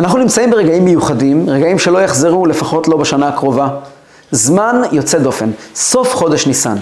אנחנו 0.00 0.18
נמצאים 0.18 0.50
ברגעים 0.50 0.84
מיוחדים, 0.84 1.50
רגעים 1.50 1.78
שלא 1.78 1.98
יחזרו 1.98 2.46
לפחות 2.46 2.88
לא 2.88 2.96
בשנה 2.96 3.28
הקרובה. 3.28 3.68
זמן 4.30 4.82
יוצא 4.92 5.18
דופן, 5.18 5.50
סוף 5.74 6.14
חודש 6.14 6.46
ניסן. 6.46 6.76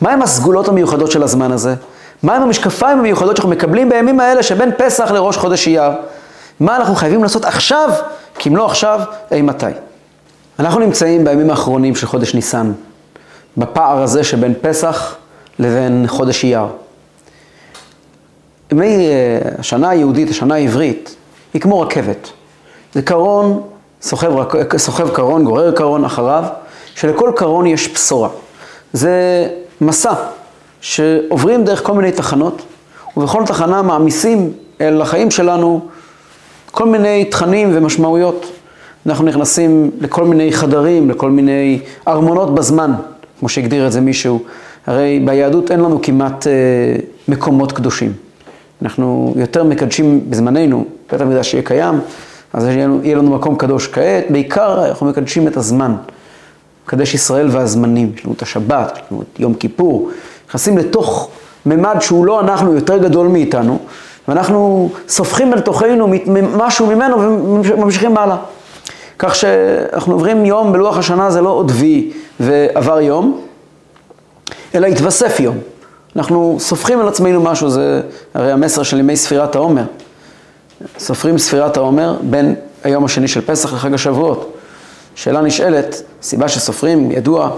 מהם 0.00 0.22
הסגולות 0.22 0.68
המיוחדות 0.68 1.10
של 1.10 1.22
הזמן 1.22 1.52
הזה? 1.52 1.74
מהם 2.22 2.42
המשקפיים 2.42 2.98
המיוחדות 2.98 3.36
שאנחנו 3.36 3.50
מקבלים 3.50 3.88
בימים 3.88 4.20
האלה 4.20 4.42
שבין 4.42 4.70
פסח 4.78 5.10
לראש 5.10 5.36
חודש 5.36 5.68
אייר? 5.68 5.92
מה 6.60 6.76
אנחנו 6.76 6.94
חייבים 6.94 7.22
לעשות 7.22 7.44
עכשיו, 7.44 7.90
כי 8.38 8.48
אם 8.48 8.56
לא 8.56 8.66
עכשיו, 8.66 9.00
אי 9.32 9.42
מתי? 9.42 9.66
אנחנו 10.58 10.80
נמצאים 10.80 11.24
בימים 11.24 11.50
האחרונים 11.50 11.96
של 11.96 12.06
חודש 12.06 12.34
ניסן, 12.34 12.72
בפער 13.56 14.02
הזה 14.02 14.24
שבין 14.24 14.54
פסח 14.60 15.16
לבין 15.58 16.04
חודש 16.08 16.44
אייר. 16.44 16.66
ימי 18.72 18.96
אה, 18.96 19.38
השנה 19.58 19.88
היהודית, 19.88 20.30
השנה 20.30 20.54
העברית, 20.54 21.14
היא 21.54 21.60
כמו 21.62 21.80
רכבת. 21.80 22.30
זה 22.98 23.02
קרון, 23.02 23.60
סוחב, 24.02 24.32
סוחב 24.76 25.08
קרון, 25.08 25.44
גורר 25.44 25.72
קרון 25.72 26.04
אחריו, 26.04 26.44
שלכל 26.94 27.32
קרון 27.36 27.66
יש 27.66 27.94
בשורה. 27.94 28.28
זה 28.92 29.48
מסע 29.80 30.14
שעוברים 30.80 31.64
דרך 31.64 31.82
כל 31.86 31.92
מיני 31.92 32.12
תחנות, 32.12 32.62
ובכל 33.16 33.42
תחנה 33.46 33.82
מעמיסים 33.82 34.52
אל 34.80 35.02
החיים 35.02 35.30
שלנו 35.30 35.80
כל 36.70 36.86
מיני 36.86 37.24
תכנים 37.24 37.70
ומשמעויות. 37.74 38.46
אנחנו 39.06 39.24
נכנסים 39.24 39.90
לכל 40.00 40.24
מיני 40.24 40.52
חדרים, 40.52 41.10
לכל 41.10 41.30
מיני 41.30 41.80
ארמונות 42.08 42.54
בזמן, 42.54 42.92
כמו 43.38 43.48
שהגדיר 43.48 43.86
את 43.86 43.92
זה 43.92 44.00
מישהו. 44.00 44.42
הרי 44.86 45.20
ביהדות 45.24 45.70
אין 45.70 45.80
לנו 45.80 46.02
כמעט 46.02 46.46
אה, 46.46 46.52
מקומות 47.28 47.72
קדושים. 47.72 48.12
אנחנו 48.82 49.34
יותר 49.36 49.64
מקדשים 49.64 50.30
בזמננו, 50.30 50.84
בית 51.12 51.20
המקדש 51.20 51.50
שיהיה 51.50 51.62
קיים, 51.62 52.00
אז 52.52 52.66
יהיה 52.66 53.16
לנו, 53.16 53.30
מקום 53.30 53.56
קדוש 53.56 53.86
כעת, 53.86 54.24
בעיקר 54.30 54.88
אנחנו 54.88 55.06
מקדשים 55.06 55.48
את 55.48 55.56
הזמן. 55.56 55.96
מקדש 56.86 57.14
ישראל 57.14 57.48
והזמנים, 57.50 58.12
יש 58.16 58.24
לנו 58.24 58.34
את 58.34 58.42
השבת, 58.42 58.92
יש 58.96 59.02
לנו 59.10 59.22
את 59.22 59.40
יום 59.40 59.54
כיפור, 59.54 60.10
נכנסים 60.48 60.78
לתוך 60.78 61.30
ממד 61.66 61.96
שהוא 62.00 62.26
לא 62.26 62.40
אנחנו, 62.40 62.74
יותר 62.74 62.98
גדול 62.98 63.26
מאיתנו, 63.26 63.78
ואנחנו 64.28 64.90
סופחים 65.08 65.52
אל 65.52 65.60
תוכנו 65.60 66.08
משהו 66.56 66.86
ממנו 66.86 67.16
וממשיכים 67.64 68.16
הלאה. 68.16 68.36
כך 69.18 69.34
שאנחנו 69.34 70.12
עוברים 70.12 70.44
יום 70.44 70.72
בלוח 70.72 70.98
השנה, 70.98 71.30
זה 71.30 71.40
לא 71.40 71.48
עוד 71.48 71.72
וי 71.74 72.12
ועבר 72.40 73.00
יום, 73.00 73.40
אלא 74.74 74.86
התווסף 74.86 75.40
יום. 75.40 75.56
אנחנו 76.16 76.56
סופחים 76.60 77.00
על 77.00 77.08
עצמנו 77.08 77.40
משהו, 77.40 77.70
זה 77.70 78.00
הרי 78.34 78.52
המסר 78.52 78.82
של 78.82 78.98
ימי 78.98 79.16
ספירת 79.16 79.54
העומר. 79.54 79.84
סופרים 80.98 81.38
ספירת 81.38 81.76
העומר 81.76 82.16
בין 82.22 82.54
היום 82.84 83.04
השני 83.04 83.28
של 83.28 83.40
פסח 83.40 83.72
לחג 83.72 83.94
השבועות. 83.94 84.52
שאלה 85.14 85.40
נשאלת, 85.40 86.02
סיבה 86.22 86.48
שסופרים, 86.48 87.10
ידוע, 87.10 87.50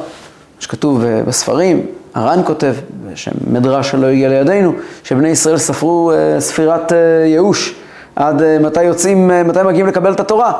שכתוב 0.60 1.04
בספרים, 1.04 1.86
הר"ן 2.14 2.41
כותב, 2.44 2.74
בשם 3.12 3.30
מדרש 3.46 3.91
שלא 3.91 4.06
הגיע 4.06 4.28
לידינו, 4.28 4.72
שבני 5.04 5.28
ישראל 5.28 5.58
ספרו 5.58 6.12
אה, 6.12 6.41
ספירת 6.41 6.92
אה, 6.92 6.98
ייאוש 7.26 7.74
עד 8.16 8.42
אה, 8.42 8.58
מתי 8.58 8.82
יוצאים, 8.82 9.30
מתי 9.44 9.62
מגיעים 9.62 9.86
לקבל 9.86 10.12
את 10.12 10.20
התורה. 10.20 10.52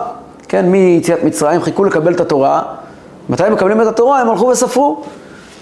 כן, 0.48 0.66
מיציאת 0.66 1.25
מצרים 1.25 1.62
חיכו 1.62 1.84
לקבל 1.84 2.14
את 2.14 2.20
התורה, 2.20 2.62
מתי 3.28 3.44
הם 3.44 3.53
מקבלים 3.53 3.83
את 3.83 3.86
התורה? 3.86 4.20
הם 4.20 4.31
הלכו 4.31 4.47
וספרו. 4.47 5.03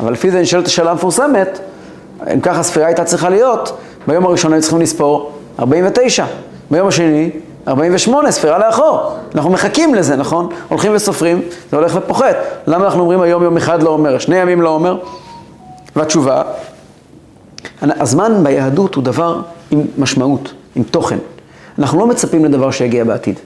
אבל 0.01 0.13
לפי 0.13 0.31
זה 0.31 0.41
נשאלת 0.41 0.67
השאלה 0.67 0.91
המפורסמת, 0.91 1.59
אם 2.35 2.41
ככה 2.41 2.61
הספירה 2.61 2.87
הייתה 2.87 3.05
צריכה 3.05 3.29
להיות, 3.29 3.79
ביום 4.07 4.27
הראשון 4.27 4.53
היו 4.53 4.63
צריכים 4.63 4.81
לספור 4.81 5.33
49, 5.61 6.25
ביום 6.71 6.89
השני 6.89 7.31
48, 7.69 8.31
ספירה 8.31 8.59
לאחור. 8.59 9.17
אנחנו 9.35 9.51
מחכים 9.51 9.95
לזה, 9.95 10.17
נכון? 10.17 10.49
הולכים 10.69 10.93
וסופרים, 10.95 11.43
זה 11.71 11.77
הולך 11.77 11.97
ופוחת. 11.97 12.37
למה 12.67 12.85
אנחנו 12.85 13.01
אומרים 13.01 13.21
היום 13.21 13.43
יום 13.43 13.57
אחד 13.57 13.83
לא 13.83 13.91
אומר, 13.91 14.19
שני 14.19 14.37
ימים 14.37 14.61
לא 14.61 14.69
אומר? 14.69 14.99
והתשובה, 15.97 16.43
הזמן 17.83 18.41
ביהדות 18.43 18.95
הוא 18.95 19.05
דבר 19.05 19.41
עם 19.71 19.87
משמעות, 19.99 20.53
עם 20.77 20.83
תוכן. 20.83 21.19
אנחנו 21.79 21.99
לא 21.99 22.07
מצפים 22.07 22.45
לדבר 22.45 22.71
שיגיע 22.71 23.05
בעתיד. 23.05 23.41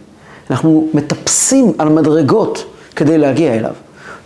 אנחנו 0.50 0.88
מטפסים 0.94 1.72
על 1.78 1.88
מדרגות 1.88 2.64
כדי 2.96 3.18
להגיע 3.18 3.54
אליו. 3.54 3.72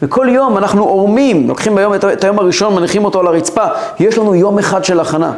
וכל 0.02 0.26
יום 0.30 0.58
אנחנו 0.58 0.84
עורמים, 0.84 1.48
לוקחים 1.48 1.74
ביום 1.74 1.94
את 1.94 2.24
היום 2.24 2.38
הראשון, 2.38 2.74
מניחים 2.74 3.04
אותו 3.04 3.20
על 3.20 3.26
הרצפה, 3.26 3.64
יש 4.00 4.18
לנו 4.18 4.34
יום 4.34 4.58
אחד 4.58 4.84
של 4.84 5.00
הכנה. 5.00 5.32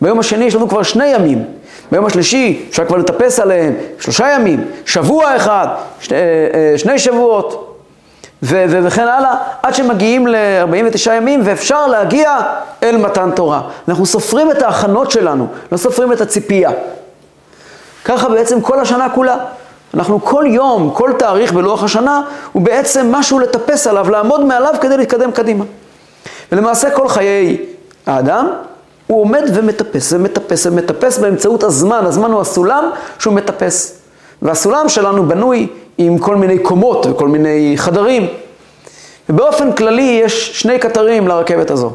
ביום 0.00 0.18
השני 0.18 0.44
יש 0.44 0.54
לנו 0.54 0.68
כבר 0.68 0.82
שני 0.82 1.06
ימים. 1.06 1.44
ביום 1.92 2.06
השלישי 2.06 2.66
אפשר 2.70 2.84
כבר 2.84 2.96
לטפס 2.96 3.40
עליהם, 3.40 3.74
שלושה 3.98 4.32
ימים, 4.32 4.64
שבוע 4.86 5.36
אחד, 5.36 5.66
שני, 6.00 6.16
אה, 6.16 6.78
שני 6.78 6.98
שבועות. 6.98 7.78
ו- 8.42 8.64
ו- 8.68 8.78
וכן 8.84 9.08
הלאה, 9.08 9.34
עד 9.62 9.74
שמגיעים 9.74 10.26
ל-49 10.26 11.10
ימים 11.12 11.40
ואפשר 11.44 11.86
להגיע 11.86 12.38
אל 12.82 12.96
מתן 12.96 13.30
תורה. 13.30 13.62
אנחנו 13.88 14.06
סופרים 14.06 14.50
את 14.50 14.62
ההכנות 14.62 15.10
שלנו, 15.10 15.46
לא 15.72 15.76
סופרים 15.76 16.12
את 16.12 16.20
הציפייה. 16.20 16.70
ככה 18.04 18.28
בעצם 18.28 18.60
כל 18.60 18.80
השנה 18.80 19.08
כולה. 19.08 19.36
אנחנו 19.94 20.24
כל 20.24 20.44
יום, 20.48 20.90
כל 20.94 21.10
תאריך 21.18 21.52
בלוח 21.52 21.84
השנה, 21.84 22.22
הוא 22.52 22.62
בעצם 22.62 23.12
משהו 23.12 23.38
לטפס 23.38 23.86
עליו, 23.86 24.10
לעמוד 24.10 24.44
מעליו 24.44 24.74
כדי 24.80 24.96
להתקדם 24.96 25.32
קדימה. 25.32 25.64
ולמעשה 26.52 26.90
כל 26.90 27.08
חיי 27.08 27.56
האדם, 28.06 28.48
הוא 29.12 29.20
עומד 29.20 29.42
ומטפס 29.54 30.12
ומטפס 30.12 30.66
ומטפס 30.66 31.18
באמצעות 31.18 31.62
הזמן, 31.62 32.04
הזמן 32.06 32.32
הוא 32.32 32.40
הסולם 32.40 32.90
שהוא 33.18 33.34
מטפס. 33.34 33.98
והסולם 34.42 34.88
שלנו 34.88 35.28
בנוי 35.28 35.68
עם 35.98 36.18
כל 36.18 36.36
מיני 36.36 36.58
קומות 36.58 37.06
וכל 37.06 37.28
מיני 37.28 37.72
חדרים. 37.76 38.26
ובאופן 39.28 39.72
כללי 39.72 40.20
יש 40.24 40.60
שני 40.60 40.78
קטרים 40.78 41.28
לרכבת 41.28 41.70
הזו. 41.70 41.92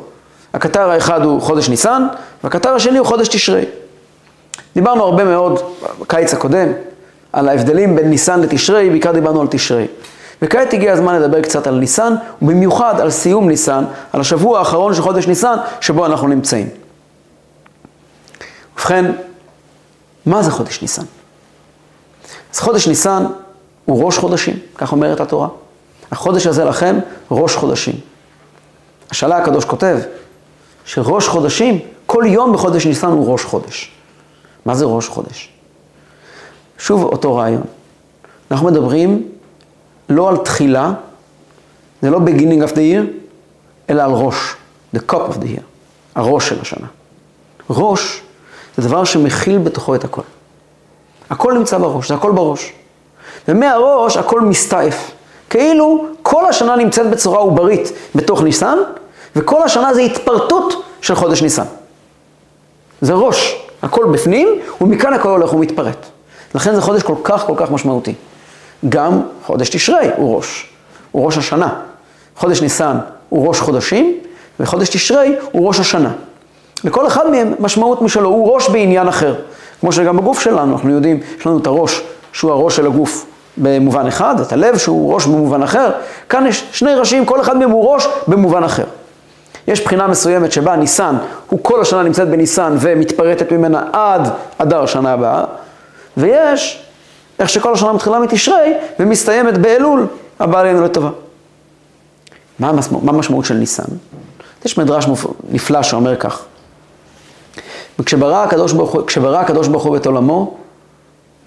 הקטר 0.54 0.90
האחד 0.90 1.24
הוא 1.24 1.42
חודש 1.42 1.70
ניסן, 1.70 2.08
והקטר 2.44 2.70
השני 2.70 2.98
הוא 2.98 3.08
חודש 3.08 3.28
תשרי. 3.28 3.66
דיברנו 4.76 5.04
הרבה 5.04 5.24
מאוד 5.24 5.60
בקיץ 6.00 6.34
הקודם 6.34 6.68
על 7.34 7.50
ההבדלים 7.50 7.96
בין 7.96 8.10
ניסן 8.10 8.40
לתשרי, 8.40 8.90
בעיקר 8.90 9.12
דיברנו 9.12 9.42
על 9.42 9.48
תשרי. 9.48 9.88
וכעת 10.42 10.74
הגיע 10.74 10.94
הזמן 10.94 11.22
לדבר 11.22 11.42
קצת 11.42 11.68
על 11.68 11.76
ניסן, 11.76 12.14
ובמיוחד 12.42 13.02
על 13.02 13.10
סיום 13.10 13.48
ניסן, 13.48 13.84
על 14.14 14.22
השבוע 14.22 14.60
האחרון 14.60 14.94
של 14.94 15.02
חודש 15.02 15.28
ניסן, 15.28 15.56
שבו 15.82 16.06
אנחנו 16.06 16.28
נמצאים. 16.28 16.68
ובכן, 18.78 19.12
מה 20.26 20.44
זה 20.44 20.52
חודש 20.52 20.82
ניסן? 20.82 21.04
אז 22.54 22.60
חודש 22.60 22.88
ניסן 22.88 23.26
הוא 23.86 24.06
ראש 24.06 24.18
חודשים, 24.18 24.60
כך 24.76 24.92
אומרת 24.92 25.20
התורה. 25.20 25.48
החודש 26.12 26.48
הזה 26.48 26.66
לכם 26.66 27.00
ראש 27.32 27.56
חודשים. 27.56 27.96
השאלה 29.12 29.38
הקדוש 29.38 29.66
כותב 29.66 29.98
שראש 30.86 31.28
חודשים, 31.28 31.80
כל 32.06 32.24
יום 32.28 32.54
בחודש 32.54 32.86
ניסן 32.88 33.08
הוא 33.08 33.32
ראש 33.32 33.44
חודש. 33.44 33.92
מה 34.66 34.76
זה 34.76 34.86
ראש 34.86 35.08
חודש? 35.08 35.50
שוב 36.78 37.04
אותו 37.04 37.36
רעיון. 37.36 37.64
אנחנו 38.52 38.68
מדברים 38.68 39.30
לא 40.10 40.30
על 40.30 40.38
תחילה, 40.38 40.94
זה 42.02 42.10
לא 42.10 42.20
beginning 42.20 42.70
of 42.70 42.72
the 42.72 42.76
year, 42.76 43.04
אלא 43.90 44.04
על 44.04 44.12
ראש, 44.12 44.36
the 44.96 45.00
cup 45.12 45.32
of 45.32 45.34
the 45.34 45.46
year, 45.46 45.64
הראש 46.16 46.50
של 46.50 46.62
השנה. 46.62 46.88
ראש 47.70 48.22
זה 48.78 48.90
דבר 48.90 49.04
שמכיל 49.04 49.58
בתוכו 49.58 49.96
את 49.96 50.04
הכל. 50.04 50.22
הכל 51.30 51.54
נמצא 51.54 51.78
בראש, 51.78 52.08
זה 52.08 52.14
הכל 52.14 52.32
בראש. 52.32 52.74
ומהראש 53.48 54.18
הכל 54.18 54.42
מסתעף. 54.42 55.12
כאילו 55.50 56.06
כל 56.22 56.46
השנה 56.46 56.76
נמצאת 56.76 57.10
בצורה 57.10 57.40
עוברית 57.40 57.92
בתוך 58.16 58.42
ניסן, 58.42 58.78
וכל 59.36 59.64
השנה 59.64 59.94
זה 59.94 60.02
התפרטות 60.02 60.84
של 61.02 61.16
חודש 61.16 61.42
ניסן. 61.42 61.64
זה 63.02 63.14
ראש, 63.14 63.66
הכל 63.82 64.06
בפנים, 64.06 64.48
ומכאן 64.82 65.14
הכל 65.14 65.30
הולך 65.30 65.54
ומתפרט. 65.54 66.06
לכן 66.56 66.76
זה 66.76 66.82
חודש 66.82 67.04
כל 67.04 67.16
כך 67.24 67.46
כל 67.46 67.54
כך 67.58 67.72
משמעותי. 67.72 68.14
גם 68.90 69.22
חודש 69.46 69.70
תשרי 69.70 70.10
הוא 70.18 70.38
ראש, 70.38 70.70
הוא 71.12 71.26
ראש 71.26 71.38
השנה. 71.38 71.80
חודש 72.36 72.62
ניסן 72.62 72.98
הוא 73.30 73.48
ראש 73.48 73.60
חודשים, 73.60 74.20
וחודש 74.60 74.90
תשרי 74.90 75.36
הוא 75.52 75.68
ראש 75.68 75.80
השנה. 75.80 76.12
לכל 76.84 77.08
אחד 77.08 77.30
מהם 77.30 77.54
משמעות 77.60 78.02
משלו, 78.02 78.30
הוא 78.30 78.54
ראש 78.54 78.70
בעניין 78.70 79.08
אחר. 79.08 79.36
כמו 79.80 79.92
שגם 79.92 80.18
בגוף 80.18 80.40
שלנו, 80.40 80.74
אנחנו 80.74 80.90
יודעים, 80.90 81.20
יש 81.40 81.46
לנו 81.46 81.58
את 81.58 81.68
הראש, 81.68 82.02
שהוא 82.34 82.52
הראש 82.52 82.76
של 82.76 82.86
הגוף 82.86 83.26
במובן 83.58 84.08
אחד, 84.08 84.40
את 84.40 84.54
הלב 84.54 84.78
שהוא 84.78 85.14
ראש 85.14 85.26
במובן 85.26 85.64
אחר. 85.64 85.92
כאן 86.30 86.46
יש 86.48 86.68
שני 86.72 86.96
ראשים, 86.96 87.26
כל 87.26 87.42
אחד 87.42 87.58
מהם 87.58 87.70
הוא 87.72 87.94
ראש 87.94 88.08
במובן 88.28 88.64
אחר. 88.64 88.84
יש 89.68 89.86
בחינה 89.86 90.08
מסוימת 90.08 90.52
שבה 90.52 90.76
ניסן, 90.76 91.16
הוא 91.50 91.60
כל 91.64 91.82
השנה 91.82 92.04
נמצאת 92.04 92.30
בניסן 92.30 92.76
ומתפרטת 92.80 93.52
ממנה 93.52 93.84
עד 93.94 94.30
אדר 94.58 94.86
שנה 94.86 95.14
הבאה, 95.14 95.44
ויש 96.18 96.84
איך 97.40 97.50
שכל 97.50 97.74
השנה 97.74 97.94
מתחילה 97.94 98.20
מתשרי 98.20 98.74
ומסתיימת 99.00 99.58
באלול 99.58 100.08
הבא 100.40 100.60
עלינו 100.60 100.84
לטובה. 100.84 101.10
מה 102.60 102.72
המשמעות 103.08 103.46
של 103.46 103.54
ניסן? 103.54 103.84
יש 104.66 104.78
מדרש 104.78 105.06
נפלא 105.50 105.84
שאומר 105.84 106.16
כך, 106.16 106.46
וכשברא 108.00 108.44
הקדוש 108.44 108.74
ברוך 108.74 108.92
הוא, 108.92 109.08
כשברא 109.08 109.38
הקדוש 109.38 109.68
ברוך 109.68 109.84
הוא 109.84 109.98
את 109.98 110.06
עולמו, 110.06 110.58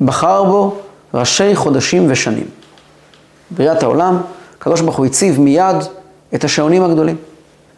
בחר 0.01 0.45
בו 0.45 0.77
ראשי 1.15 1.55
חודשים 1.55 2.07
ושנים. 2.11 2.47
בריאת 3.51 3.83
העולם, 3.83 4.17
הקדוש 4.59 4.81
ברוך 4.81 4.97
הוא 4.97 5.07
הציב 5.07 5.41
מיד 5.41 5.77
את 6.35 6.45
השעונים 6.45 6.83
הגדולים. 6.83 7.17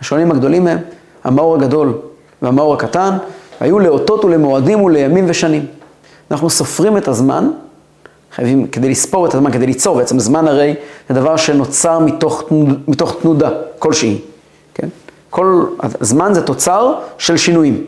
השעונים 0.01 0.31
הגדולים 0.31 0.67
הם 0.67 0.79
המאור 1.25 1.55
הגדול 1.55 1.99
והמאור 2.43 2.75
הקטן, 2.75 3.17
היו 3.61 3.79
לאותות 3.79 4.25
ולמועדים 4.25 4.83
ולימים 4.83 5.25
ושנים. 5.29 5.67
אנחנו 6.31 6.51
סופרים 6.51 6.97
את 6.97 7.09
הזמן, 7.09 7.51
חייבים, 8.35 8.67
כדי 8.67 8.89
לספור 8.91 9.27
את 9.27 9.35
הזמן, 9.35 9.53
כדי 9.53 9.67
ליצור, 9.67 9.97
בעצם 9.97 10.19
זמן 10.19 10.49
הרי 10.49 10.75
זה 11.09 11.15
דבר 11.15 11.37
שנוצר 11.37 11.99
מתוך, 11.99 12.43
מתוך 12.89 13.17
תנודה 13.23 13.51
כלשהי, 13.79 14.21
כן? 14.75 14.89
כל 15.31 15.65
הזמן 16.01 16.35
זה 16.35 16.43
תוצר 16.43 16.95
של 17.19 17.37
שינויים. 17.37 17.85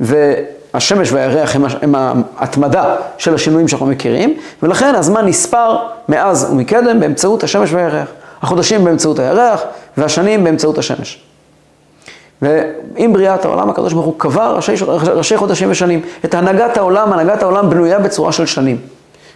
והשמש 0.00 1.12
והירח 1.12 1.56
הם, 1.82 1.94
ההתמדה 2.36 2.96
של 3.18 3.34
השינויים 3.34 3.68
שאנחנו 3.68 3.86
מכירים, 3.86 4.36
ולכן 4.62 4.94
הזמן 4.94 5.26
נספר 5.26 5.76
מאז 6.08 6.48
ומקדם 6.50 7.00
באמצעות 7.00 7.44
השמש 7.44 7.72
והירח. 7.72 8.08
החודשים 8.42 8.84
באמצעות 8.84 9.18
הירח, 9.18 9.62
והשנים 9.96 10.44
באמצעות 10.44 10.78
השמש. 10.78 11.22
ועם 12.42 13.12
בריאת 13.12 13.44
העולם 13.44 13.70
הקדוש 13.70 13.92
ברוך 13.92 14.06
הוא 14.06 14.14
קבע 14.18 14.50
ראשי, 14.50 14.74
ראשי 14.88 15.36
חודשים 15.36 15.70
ושנים. 15.70 16.00
את 16.24 16.34
הנהגת 16.34 16.76
העולם, 16.76 17.12
הנהגת 17.12 17.42
העולם 17.42 17.70
בנויה 17.70 17.98
בצורה 17.98 18.32
של 18.32 18.46
שנים. 18.46 18.78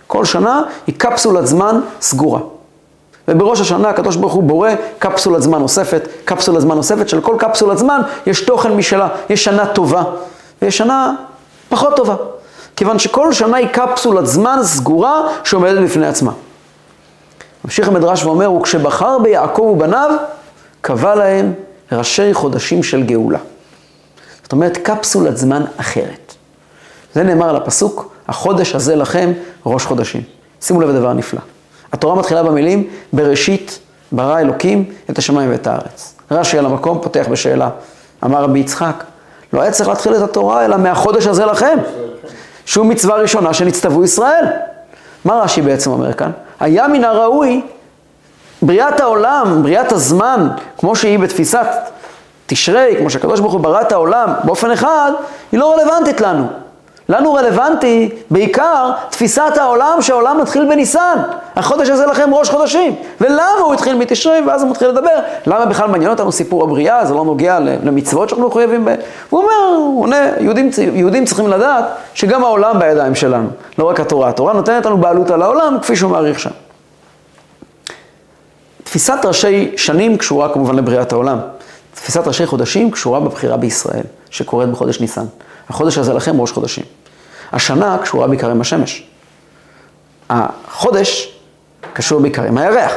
כל 0.06 0.24
שנה 0.24 0.62
היא 0.86 0.94
קפסולת 0.98 1.46
זמן 1.46 1.80
סגורה. 2.00 2.40
ובראש 3.28 3.60
השנה 3.60 3.88
הקדוש 3.88 4.16
ברוך 4.16 4.32
הוא 4.32 4.42
בורא 4.42 4.70
קפסולת 4.98 5.42
זמן 5.42 5.58
נוספת, 5.58 6.08
קפסולת 6.24 6.60
זמן 6.60 6.76
נוספת, 6.76 7.08
של 7.08 7.20
כל 7.20 7.36
קפסולת 7.38 7.78
זמן 7.78 8.00
יש 8.26 8.40
תוכן 8.40 8.72
משלה, 8.72 9.08
יש 9.30 9.44
שנה 9.44 9.66
טובה 9.66 10.02
ויש 10.62 10.78
שנה 10.78 11.14
פחות 11.68 11.96
טובה. 11.96 12.16
כיוון 12.76 12.98
שכל 12.98 13.32
שנה 13.32 13.56
היא 13.56 13.68
קפסולת 13.68 14.26
זמן 14.26 14.58
סגורה 14.62 15.22
שעומדת 15.44 15.82
בפני 15.82 16.06
עצמה. 16.06 16.32
ממשיך 17.64 17.88
המדרש 17.88 18.24
ואומר, 18.24 18.52
וכשבחר 18.52 19.18
ביעקב 19.18 19.62
ובניו, 19.62 20.10
קבע 20.80 21.14
להם 21.14 21.52
ראשי 21.92 22.34
חודשים 22.34 22.82
של 22.82 23.02
גאולה. 23.02 23.38
זאת 24.42 24.52
אומרת, 24.52 24.76
קפסולת 24.76 25.36
זמן 25.36 25.64
אחרת. 25.76 26.34
זה 27.14 27.22
נאמר 27.22 27.48
על 27.48 27.56
הפסוק, 27.56 28.14
החודש 28.28 28.74
הזה 28.74 28.96
לכם 28.96 29.32
ראש 29.66 29.84
חודשים. 29.84 30.22
שימו 30.60 30.80
לב 30.80 30.88
לדבר 30.88 31.12
נפלא. 31.12 31.40
התורה 31.92 32.14
מתחילה 32.14 32.42
במילים, 32.42 32.88
בראשית 33.12 33.78
ברא 34.12 34.38
אלוקים 34.38 34.84
את 35.10 35.18
השמיים 35.18 35.50
ואת 35.50 35.66
הארץ. 35.66 36.14
רש"י 36.30 36.58
על 36.58 36.66
המקום 36.66 36.98
פותח 37.02 37.26
בשאלה, 37.30 37.70
אמר 38.24 38.42
רבי 38.42 38.58
יצחק, 38.58 39.04
לא 39.52 39.62
היה 39.62 39.70
צריך 39.70 39.88
להתחיל 39.88 40.16
את 40.16 40.22
התורה 40.22 40.64
אלא 40.64 40.76
מהחודש 40.76 41.26
הזה 41.26 41.46
לכם, 41.46 41.78
שהוא 42.64 42.86
מצווה 42.86 43.16
ראשונה 43.16 43.54
שנצטוו 43.54 44.04
ישראל. 44.04 44.44
מה 45.24 45.34
רש"י 45.34 45.62
בעצם 45.62 45.90
אומר 45.90 46.12
כאן? 46.12 46.30
היה 46.60 46.88
מן 46.88 47.04
הראוי 47.04 47.62
בריאת 48.62 49.00
העולם, 49.00 49.62
בריאת 49.62 49.92
הזמן, 49.92 50.48
כמו 50.78 50.96
שהיא 50.96 51.18
בתפיסת 51.18 51.66
תשרי, 52.46 52.94
כמו 52.98 53.10
שהקדוש 53.10 53.40
ברוך 53.40 53.52
הוא 53.52 53.60
ברא 53.60 53.80
את 53.80 53.92
העולם 53.92 54.28
באופן 54.44 54.70
אחד, 54.70 55.12
היא 55.52 55.60
לא 55.60 55.74
רלוונטית 55.74 56.20
לנו. 56.20 56.46
לנו 57.10 57.34
רלוונטי 57.34 58.08
בעיקר 58.30 58.90
תפיסת 59.10 59.52
העולם 59.56 60.02
שהעולם 60.02 60.40
מתחיל 60.40 60.64
בניסן. 60.68 61.16
החודש 61.56 61.88
הזה 61.88 62.06
לכם 62.06 62.34
ראש 62.34 62.50
חודשים. 62.50 62.94
ולמה 63.20 63.58
הוא 63.64 63.74
התחיל 63.74 63.94
מתשרי, 63.94 64.40
ואז 64.46 64.62
הוא 64.62 64.70
מתחיל 64.70 64.88
לדבר. 64.88 65.18
למה 65.46 65.66
בכלל 65.66 65.88
מעניין 65.88 66.10
אותנו 66.10 66.32
סיפור 66.32 66.62
הבריאה, 66.62 67.06
זה 67.06 67.14
לא 67.14 67.24
נוגע 67.24 67.58
למצוות 67.58 68.28
שאנחנו 68.28 68.48
מחויבים 68.48 68.84
בהן. 68.84 68.96
הוא 69.30 69.42
אומר, 69.42 69.76
הוא 69.76 70.02
עונה, 70.02 70.28
יהודים, 70.40 70.70
יהודים 70.92 71.24
צריכים 71.24 71.48
לדעת 71.48 71.84
שגם 72.14 72.44
העולם 72.44 72.78
בידיים 72.78 73.14
שלנו, 73.14 73.48
לא 73.78 73.88
רק 73.88 74.00
התורה. 74.00 74.28
התורה 74.28 74.52
נותנת 74.52 74.86
לנו 74.86 74.98
בעלות 74.98 75.30
על 75.30 75.42
העולם, 75.42 75.78
כפי 75.82 75.96
שהוא 75.96 76.10
מעריך 76.10 76.40
שם. 76.40 76.50
תפיסת 78.84 79.18
ראשי 79.24 79.72
שנים 79.76 80.16
קשורה 80.16 80.52
כמובן 80.52 80.76
לבריאת 80.76 81.12
העולם. 81.12 81.38
תפיסת 81.94 82.26
ראשי 82.26 82.46
חודשים 82.46 82.90
קשורה 82.90 83.20
בבחירה 83.20 83.56
בישראל, 83.56 84.04
שקורית 84.30 84.68
בחודש 84.68 85.00
ניסן. 85.00 85.24
החודש 85.68 85.98
הזה 85.98 86.12
לכם 86.12 86.40
ראש 86.40 86.52
חודשים. 86.52 86.84
השנה 87.52 87.98
קשורה 88.02 88.26
בעיקר 88.26 88.50
עם 88.50 88.60
השמש. 88.60 89.02
החודש 90.30 91.38
קשור 91.92 92.20
בעיקר 92.20 92.42
עם 92.42 92.58
הירח. 92.58 92.92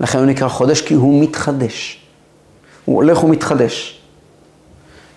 לכן 0.00 0.18
הוא 0.18 0.26
נקרא 0.26 0.48
חודש 0.48 0.80
כי 0.80 0.94
הוא 0.94 1.22
מתחדש. 1.22 2.00
הוא 2.84 2.96
הולך 2.96 3.24
ומתחדש. 3.24 4.00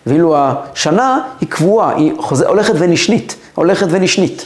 ואילו 0.05 0.35
השנה 0.37 1.19
היא 1.41 1.49
קבועה, 1.49 1.95
היא 1.95 2.13
חוזר, 2.19 2.47
הולכת 2.47 2.73
ונשנית, 2.77 3.35
הולכת 3.55 3.87
ונשנית. 3.89 4.45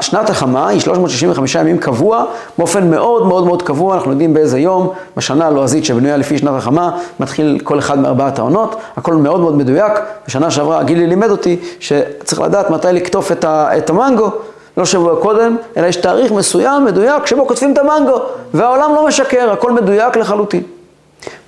שנת 0.00 0.30
החמה 0.30 0.68
היא 0.68 0.80
365 0.80 1.54
ימים 1.54 1.78
קבוע, 1.78 2.24
באופן 2.58 2.90
מאוד 2.90 3.26
מאוד 3.26 3.46
מאוד 3.46 3.62
קבוע, 3.62 3.94
אנחנו 3.94 4.10
יודעים 4.10 4.34
באיזה 4.34 4.58
יום, 4.58 4.92
בשנה 5.16 5.46
הלועזית 5.46 5.84
שבנויה 5.84 6.16
לפי 6.16 6.38
שנת 6.38 6.54
החמה, 6.56 6.98
מתחיל 7.20 7.58
כל 7.64 7.78
אחד 7.78 7.98
מארבעת 7.98 8.38
העונות, 8.38 8.76
הכל 8.96 9.14
מאוד 9.14 9.40
מאוד 9.40 9.56
מדויק. 9.56 9.92
בשנה 10.26 10.50
שעברה 10.50 10.82
גילי 10.82 11.06
לימד 11.06 11.30
אותי 11.30 11.56
שצריך 11.80 12.40
לדעת 12.40 12.70
מתי 12.70 12.88
לקטוף 12.92 13.32
את, 13.32 13.44
ה, 13.44 13.78
את 13.78 13.90
המנגו, 13.90 14.30
לא 14.76 14.84
שבוע 14.84 15.22
קודם, 15.22 15.56
אלא 15.76 15.86
יש 15.86 15.96
תאריך 15.96 16.32
מסוים, 16.32 16.84
מדויק, 16.84 17.26
שבו 17.26 17.46
כותבים 17.46 17.72
את 17.72 17.78
המנגו, 17.78 18.20
והעולם 18.54 18.94
לא 18.94 19.06
משקר, 19.06 19.50
הכל 19.52 19.72
מדויק 19.72 20.16
לחלוטין. 20.16 20.62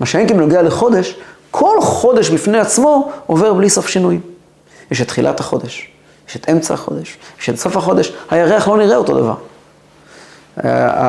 מה 0.01 0.07
שאין 0.07 0.29
כי 0.29 0.35
בנוגע 0.35 0.63
לחודש, 0.63 1.17
כל 1.51 1.81
חודש 1.81 2.31
בפני 2.31 2.59
עצמו 2.59 3.11
עובר 3.27 3.55
בלי 3.55 3.71
סוף 3.71 3.89
שינויים. 3.89 4.21
יש 4.91 5.01
את 5.01 5.09
תחילת 5.09 5.41
החודש. 5.41 5.98
יש 6.29 6.37
את 6.37 6.49
אמצע 6.49 6.75
החודש, 6.75 7.17
יש 7.41 7.51
את 7.51 7.59
סוף 7.59 7.77
החודש, 7.77 8.13
הירח 8.31 8.69
לא 8.69 8.79
נראה 8.79 8.97
אותו 8.97 9.15
דבר. 9.15 9.35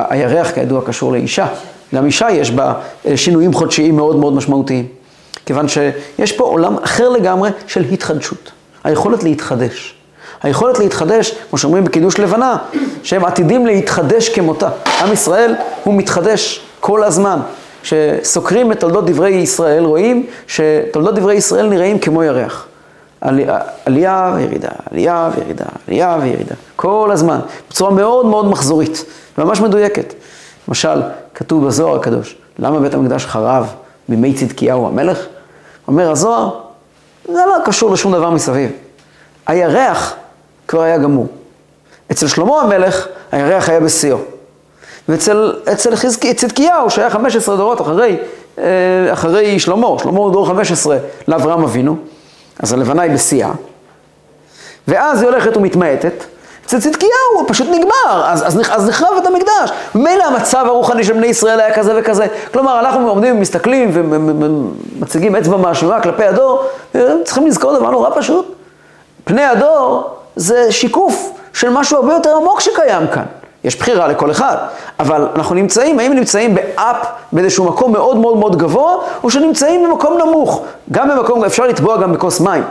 הירח 0.10 0.52
כידוע 0.52 0.82
קשור 0.86 1.12
לאישה, 1.12 1.48
גם 1.96 2.06
אישה 2.06 2.32
יש 2.32 2.52
בה 2.52 2.74
אה, 3.06 3.18
שינויים 3.18 3.54
חודשיים 3.54 3.96
מאוד 3.96 4.16
מאוד 4.16 4.34
משמעותיים. 4.34 4.88
כיוון 5.46 5.68
שיש 5.68 6.32
פה 6.32 6.44
עולם 6.44 6.78
אחר 6.84 7.10
לגמרי 7.10 7.50
של 7.68 7.84
התחדשות, 7.92 8.52
היכולת 8.84 9.24
להתחדש. 9.24 9.96
היכולת 10.44 10.80
להתחדש, 10.80 11.36
כמו 11.50 11.60
שאומרים 11.60 11.84
בקידוש 11.84 12.20
לבנה, 12.20 12.58
שהם 13.04 13.26
עתידים 13.26 13.66
להתחדש 13.66 14.30
כמותה. 14.30 14.70
עם 15.02 15.14
ישראל 15.14 15.56
הוא 15.84 15.94
מתחדש 15.94 16.62
כל 16.80 17.04
הזמן. 17.04 17.40
כשסוקרים 17.82 18.72
את 18.72 18.80
תולדות 18.80 19.06
דברי 19.06 19.30
ישראל, 19.30 19.86
רואים 19.86 20.26
שתולדות 20.48 21.16
דברי 21.16 21.36
ישראל 21.36 21.68
נראים 21.68 22.00
כמו 22.00 22.24
ירח. 22.24 22.68
עלייה 23.22 24.32
וירידה, 24.36 24.70
עלייה 24.92 25.30
וירידה, 25.36 25.66
עלייה 25.88 26.18
וירידה, 26.22 26.56
כל 26.76 27.10
הזמן, 27.14 27.40
בצורה 27.70 27.92
מאוד 27.92 28.26
מאוד 28.26 28.46
מחזורית, 28.46 29.06
ממש 29.38 29.62
מדויקת. 29.62 30.14
למשל, 30.68 31.02
כתוב 31.36 31.68
בזוהר 31.68 31.96
הקדוש, 31.96 32.38
למה 32.60 32.80
בית 32.80 32.94
המקדש 32.94 33.26
חרב 33.26 33.74
בימי 34.10 34.34
צדקיהו 34.34 34.88
המלך? 34.88 35.26
אומר 35.88 36.12
הזוהר, 36.12 36.50
זה 37.26 37.34
לא 37.34 37.66
קשור 37.66 37.92
לשום 37.92 38.14
דבר 38.14 38.30
מסביב. 38.30 38.72
הירח 39.48 40.16
כבר 40.68 40.82
היה 40.82 40.98
גמור. 40.98 41.28
אצל 42.12 42.28
שלמה 42.28 42.62
המלך, 42.62 43.08
הירח 43.32 43.70
היה 43.70 43.80
בשיאו. 43.80 44.18
ואצל 45.10 45.54
אצל 45.74 45.96
חזקי, 45.96 46.34
צדקיהו, 46.34 46.90
שהיה 46.90 47.10
15 47.10 47.58
דורות 47.58 47.82
אחרי, 47.82 48.18
אה, 48.58 48.64
אחרי 49.14 49.60
שלמה, 49.60 49.88
שלמה 50.00 50.20
הוא 50.20 50.32
דור 50.32 50.48
15 50.48 50.98
לאברהם 51.28 51.64
אבינו, 51.64 51.98
אז 52.60 52.74
הלבנה 52.74 53.02
היא 53.02 53.12
בשיאה, 53.12 53.52
ואז 54.88 55.22
היא 55.22 55.30
הולכת 55.30 55.58
ומתמעטת. 55.58 56.24
אצל 56.66 56.80
צדקיהו 56.80 57.12
הוא 57.36 57.46
פשוט 57.48 57.68
נגמר, 57.72 58.26
אז, 58.26 58.48
אז, 58.48 58.62
אז 58.72 58.90
נחרב 58.90 59.18
את 59.22 59.28
המקדש. 59.28 59.72
מילא 59.96 60.24
המצב 60.24 60.66
הרוחני 60.66 61.04
של 61.04 61.14
בני 61.14 61.28
ישראל 61.28 61.60
היה 61.60 61.74
כזה 61.74 62.00
וכזה. 62.00 62.28
כלומר, 62.54 62.80
אנחנו 62.80 63.10
עומדים 63.10 63.38
ומסתכלים 63.38 63.92
ומציגים 63.94 65.36
אצבע 65.36 65.58
מאשימה 65.58 66.02
כלפי 66.02 66.24
הדור, 66.24 66.64
צריכים 67.26 67.48
לזכור 67.48 67.80
דבר 67.80 67.90
נורא 67.90 68.10
פשוט. 68.16 68.56
פני 69.24 69.44
הדור 69.44 70.10
זה 70.36 70.72
שיקוף 70.72 71.32
של 71.54 71.70
משהו 71.70 71.98
הרבה 71.98 72.14
יותר 72.14 72.36
עמוק 72.36 72.60
שקיים 72.60 73.08
כאן. 73.08 73.26
יש 73.64 73.80
בחירה 73.80 74.08
לכל 74.08 74.32
אחד, 74.32 74.58
אבל 75.00 75.28
אנחנו 75.36 75.56
נמצאים, 75.56 76.00
האם 76.00 76.14
נמצאים 76.14 76.56
באפ, 76.56 77.06
באיזשהו 77.32 77.66
מקום 77.66 77.92
מאוד 77.92 78.18
מאוד 78.18 78.38
מאוד 78.38 78.58
גבוה, 78.58 78.96
או 79.24 79.30
שנמצאים 79.30 79.84
במקום 79.84 80.18
נמוך. 80.18 80.64
גם 80.92 81.10
במקום, 81.10 81.46
אפשר 81.46 81.68
לטבוע 81.68 81.98
גם 81.98 82.14
בכוס 82.14 82.40
מים. 82.40 82.64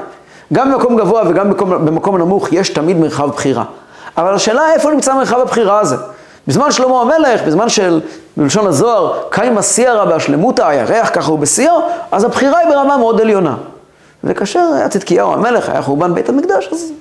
גם 0.52 0.73
במקום 0.73 0.97
גבוה 0.97 1.23
וגם 1.28 1.49
במקום, 1.49 1.71
במקום 1.71 2.18
נמוך 2.18 2.52
יש 2.52 2.68
תמיד 2.68 2.97
מרחב 2.97 3.30
בחירה. 3.30 3.64
אבל 4.16 4.35
השאלה 4.35 4.73
איפה 4.73 4.90
נמצא 4.90 5.14
מרחב 5.14 5.40
הבחירה 5.40 5.80
הזה. 5.80 5.97
בזמן 6.49 6.71
שלמה 6.71 7.00
המלך, 7.00 7.42
בזמן 7.47 7.68
של, 7.68 8.00
בלשון 8.37 8.66
הזוהר, 8.66 9.18
קיימא 9.30 9.62
סיירא 9.62 10.04
בהשלמותא, 10.04 10.62
הירח 10.62 11.11
ככה 11.12 11.30
הוא 11.30 11.38
בשיאו, 11.38 11.75
אז 12.12 12.25
הבחירה 12.25 12.59
היא 12.59 12.68
ברמה 12.68 12.97
מאוד 12.97 13.21
עליונה. 13.21 13.54
וכאשר 14.25 14.71
היה 14.76 14.88
צדקיהו 14.88 15.33
המלך, 15.33 15.68
היה 15.68 15.83
חורבן 15.83 16.14
בית 16.14 16.28
המקדש, 16.28 16.68
אז 16.73 16.92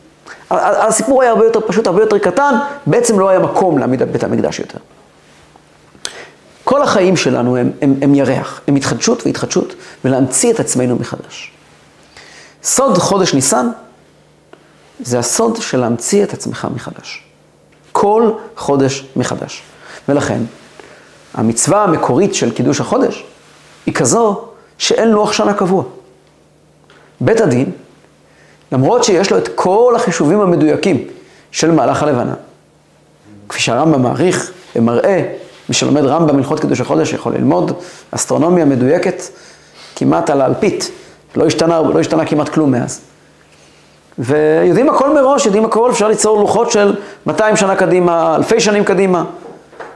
הסיפור 0.52 1.22
היה 1.22 1.32
הרבה 1.32 1.46
יותר 1.46 1.60
פשוט, 1.68 1.88
הרבה 1.88 2.02
יותר 2.02 2.18
קטן, 2.18 2.56
בעצם 2.86 3.20
לא 3.20 3.30
היה 3.30 3.40
מקום 3.40 3.78
להעמיד 3.78 4.02
את 4.02 4.12
בית 4.12 4.24
המקדש 4.24 4.60
יותר. 4.60 4.80
כל 6.64 6.82
החיים 6.82 7.18
שלנו 7.18 7.58
הם, 7.58 7.72
הם, 7.82 7.96
הם 8.02 8.16
ירח, 8.16 8.62
הם 8.68 8.76
התחדשות 8.76 9.26
והתחדשות, 9.26 9.74
ולהמציא 10.06 10.54
את 10.54 10.60
עצמנו 10.60 10.96
מחדש. 10.96 11.52
סוד 12.64 12.98
חודש 12.98 13.34
ניסן 13.34 13.70
זה 15.00 15.20
הסוד 15.20 15.62
של 15.62 15.78
להמציא 15.80 16.24
את 16.24 16.34
עצמך 16.34 16.68
מחדש. 16.76 17.24
כל 17.92 18.32
חודש 18.56 19.06
מחדש. 19.16 19.64
ולכן, 20.10 20.40
המצווה 21.34 21.84
המקורית 21.84 22.36
של 22.36 22.52
קידוש 22.52 22.82
החודש 22.82 23.26
היא 23.86 23.94
כזו 23.94 24.42
שאין 24.78 25.10
לוח 25.10 25.34
שנה 25.34 25.54
קבוע. 25.54 25.84
בית 27.22 27.42
הדין, 27.42 27.72
למרות 28.72 29.04
שיש 29.04 29.32
לו 29.32 29.38
את 29.38 29.50
כל 29.56 29.94
החישובים 29.96 30.42
המדויקים 30.42 31.08
של 31.52 31.72
מהלך 31.72 32.04
הלבנה, 32.04 32.34
כפי 33.50 33.62
שהרמב"ם 33.62 34.02
מעריך 34.02 34.52
ומראה, 34.76 35.22
מי 35.70 35.76
שלומד 35.76 36.06
רמב"ם 36.06 36.38
הלכות 36.38 36.60
קידוש 36.60 36.82
החודש 36.82 37.14
יכול 37.14 37.34
ללמוד 37.34 37.72
אסטרונומיה 38.12 38.66
מדויקת 38.66 39.22
כמעט 39.96 40.30
על 40.30 40.42
האלפית, 40.42 40.92
לא 41.36 41.46
השתנה, 41.46 41.82
לא 41.82 42.00
השתנה 42.00 42.26
כמעט 42.26 42.50
כלום 42.50 42.72
מאז. 42.72 43.02
ויודעים 44.20 44.90
הכל 44.90 45.14
מראש, 45.14 45.46
יודעים 45.46 45.66
הכל, 45.66 45.92
אפשר 45.92 46.08
ליצור 46.08 46.40
לוחות 46.40 46.72
של 46.72 46.96
200 47.26 47.56
שנה 47.56 47.76
קדימה, 47.76 48.36
אלפי 48.36 48.60
שנים 48.60 48.84
קדימה. 48.84 49.24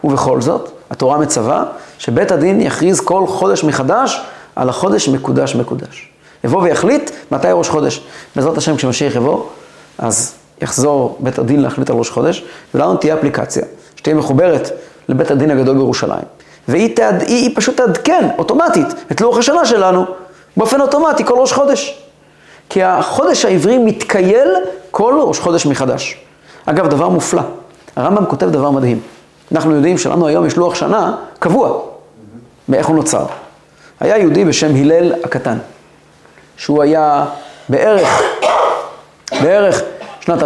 ובכל 0.03 0.41
זאת, 0.41 0.71
התורה 0.89 1.17
מצווה 1.17 1.63
שבית 1.97 2.31
הדין 2.31 2.61
יכריז 2.61 2.99
כל 2.99 3.27
חודש 3.27 3.63
מחדש 3.63 4.21
על 4.55 4.69
החודש 4.69 5.09
מקודש 5.09 5.55
מקודש. 5.55 6.10
יבוא 6.43 6.61
ויחליט 6.61 7.11
מתי 7.31 7.47
ראש 7.51 7.69
חודש. 7.69 8.01
בעזרת 8.35 8.57
השם 8.57 8.75
כשמשיח 8.75 9.15
יבוא, 9.15 9.43
אז 9.97 10.33
יחזור 10.61 11.17
בית 11.19 11.39
הדין 11.39 11.61
להחליט 11.61 11.89
על 11.89 11.95
ראש 11.95 12.09
חודש, 12.09 12.43
ולנו 12.75 12.97
תהיה 12.97 13.15
אפליקציה 13.15 13.63
שתהיה 13.95 14.15
מחוברת 14.15 14.69
לבית 15.09 15.31
הדין 15.31 15.51
הגדול 15.51 15.75
בירושלים. 15.75 16.23
והיא 16.67 16.95
תעד, 16.95 17.21
היא, 17.21 17.27
היא 17.27 17.55
פשוט 17.55 17.77
תעדכן 17.77 18.29
אוטומטית 18.37 18.87
את 19.11 19.21
לוח 19.21 19.37
השנה 19.37 19.65
שלנו 19.65 20.05
באופן 20.57 20.81
אוטומטי 20.81 21.25
כל 21.25 21.33
ראש 21.33 21.53
חודש. 21.53 22.01
כי 22.69 22.83
החודש 22.83 23.45
העברי 23.45 23.77
מתקייל 23.77 24.55
כל 24.91 25.19
ראש 25.23 25.39
חודש 25.39 25.65
מחדש. 25.65 26.17
אגב, 26.65 26.87
דבר 26.87 27.09
מופלא, 27.09 27.41
הרמב"ם 27.95 28.25
כותב 28.25 28.49
דבר 28.49 28.71
מדהים. 28.71 28.99
אנחנו 29.51 29.75
יודעים 29.75 29.97
שלנו 29.97 30.27
היום 30.27 30.45
יש 30.45 30.57
לוח 30.57 30.75
שנה 30.75 31.15
קבוע. 31.39 31.79
מאיך 32.69 32.87
הוא 32.87 32.95
נוצר? 32.95 33.25
היה 33.99 34.17
יהודי 34.17 34.45
בשם 34.45 34.75
הלל 34.75 35.13
הקטן, 35.23 35.57
שהוא 36.61 36.83
היה 36.83 37.25
בערך, 37.69 38.21
בערך 39.31 39.81
שנת 40.19 40.43
450-500 40.43 40.45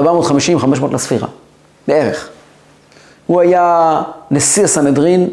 לספירה, 0.91 1.27
בערך. 1.87 2.29
הוא 3.27 3.41
היה 3.41 4.01
נשיא 4.31 4.63
הסנהדרין 4.63 5.29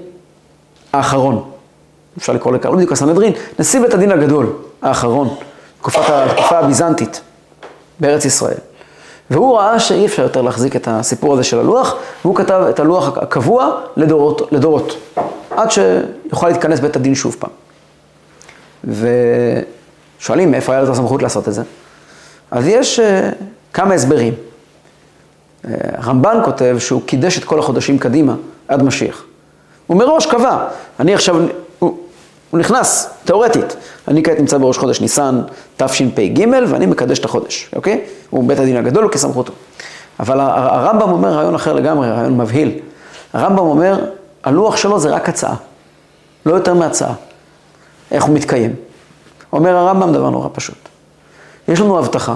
האחרון, 0.93 1.51
אפשר 2.19 2.33
לקרוא 2.33 2.53
לכך, 2.53 2.67
לא 2.67 2.77
בדיוק 2.77 2.93
הסנהדרין, 2.93 3.33
נשיא 3.59 3.81
בית 3.81 3.95
הדין 3.95 4.13
הגדול 4.13 4.53
האחרון, 4.83 5.35
תקופת 5.81 6.03
התקופה 6.09 6.59
הביזנטית 6.59 7.21
בארץ 8.01 8.25
ישראל. 8.25 8.59
והוא 9.31 9.59
ראה 9.59 9.81
שאי 9.81 10.07
אפשר 10.07 10.23
יותר 10.23 10.43
להחזיק 10.43 10.77
את 10.77 10.89
הסיפור 10.91 11.35
הזה 11.35 11.45
של 11.45 11.59
הלוח, 11.59 11.95
והוא 12.25 12.37
כתב 12.37 12.65
את 12.71 12.81
הלוח 12.81 13.19
הקבוע 13.19 13.81
לדורות, 13.97 14.53
לדורות 14.53 14.97
עד 15.51 15.71
שיוכל 15.71 16.49
להתכנס 16.49 16.81
בית 16.81 16.97
הדין 16.97 17.15
שוב 17.15 17.37
פעם. 17.39 17.51
ושואלים 20.23 20.51
מאיפה 20.51 20.73
היה 20.73 20.83
לו 20.83 20.89
את 20.89 20.93
הסמכות 20.93 21.23
לעשות 21.23 21.49
את 21.49 21.55
זה. 21.55 21.63
אז 22.51 22.67
יש 22.67 22.99
uh, 22.99 23.03
כמה 23.73 23.95
הסברים. 23.95 24.35
Uh, 24.35 25.69
רמב"ן 26.03 26.41
כותב 26.45 26.77
שהוא 26.79 27.03
קידש 27.07 27.39
את 27.39 27.45
כל 27.45 27.59
החודשים 27.59 27.99
קדימה 27.99 28.35
עד 28.69 28.83
משיח. 28.83 29.25
הוא 29.87 29.97
מראש 29.97 30.27
קבע, 30.27 30.67
אני 31.01 31.15
עכשיו, 31.15 31.37
הוא, 31.79 31.99
הוא 32.51 32.61
נכנס, 32.61 33.11
תאורטית, 33.25 33.77
אני 34.09 34.23
כעת 34.23 34.39
נמצא 34.39 34.59
בראש 34.59 34.79
חודש 34.79 35.01
ניסן 35.01 35.41
תשפ"ג 35.77 36.47
ואני 36.69 36.87
מקדש 36.87 37.19
את 37.19 37.25
החודש, 37.25 37.71
אוקיי? 37.77 38.05
הוא 38.31 38.49
בית 38.49 38.59
הדין 38.59 38.77
הגדול 38.77 39.09
כסמכותו. 39.13 39.53
אבל 40.21 40.41
הרמב"ם 40.41 41.11
אומר 41.11 41.29
רעיון 41.29 41.55
אחר 41.55 41.73
לגמרי, 41.73 42.11
רעיון 42.11 42.39
מבהיל. 42.39 42.79
הרמב"ם 43.33 43.59
אומר, 43.59 44.05
הלוח 44.45 44.77
שלו 44.77 45.01
זה 45.01 45.11
רק 45.11 45.29
הצעה, 45.29 45.55
לא 46.47 46.55
יותר 46.55 46.75
מהצעה. 46.75 47.15
איך 48.11 48.25
הוא 48.25 48.35
מתקיים? 48.35 48.75
אומר 49.53 49.77
הרמב"ם 49.77 50.13
דבר 50.13 50.31
נורא 50.31 50.49
פשוט. 50.53 50.89
יש 51.69 51.81
לנו 51.81 51.99
הבטחה 51.99 52.35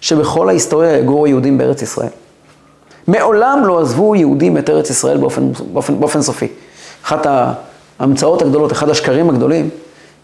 שבכל 0.00 0.48
ההיסטוריה 0.48 0.98
יגורו 0.98 1.26
יהודים 1.26 1.58
בארץ 1.58 1.82
ישראל. 1.82 2.08
מעולם 3.08 3.62
לא 3.64 3.80
עזבו 3.80 4.14
יהודים 4.14 4.58
את 4.58 4.70
ארץ 4.70 4.90
ישראל 4.90 5.16
באופן, 5.16 5.52
באופן, 5.72 6.00
באופן 6.00 6.22
סופי. 6.22 6.48
אחת 7.04 7.26
ההמצאות 7.98 8.42
הגדולות, 8.42 8.72
אחד 8.72 8.88
השקרים 8.88 9.30
הגדולים, 9.30 9.70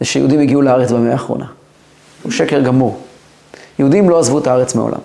זה 0.01 0.07
שיהודים 0.07 0.41
הגיעו 0.41 0.63
לארץ 0.63 0.91
במאה 0.91 1.13
האחרונה. 1.13 1.47
הוא 2.23 2.33
שקר 2.33 2.61
גמור. 2.61 2.99
יהודים 3.79 4.11
לא 4.11 4.19
עזבו 4.19 4.39
את 4.39 4.47
הארץ 4.47 4.75
מעולם. 4.75 5.01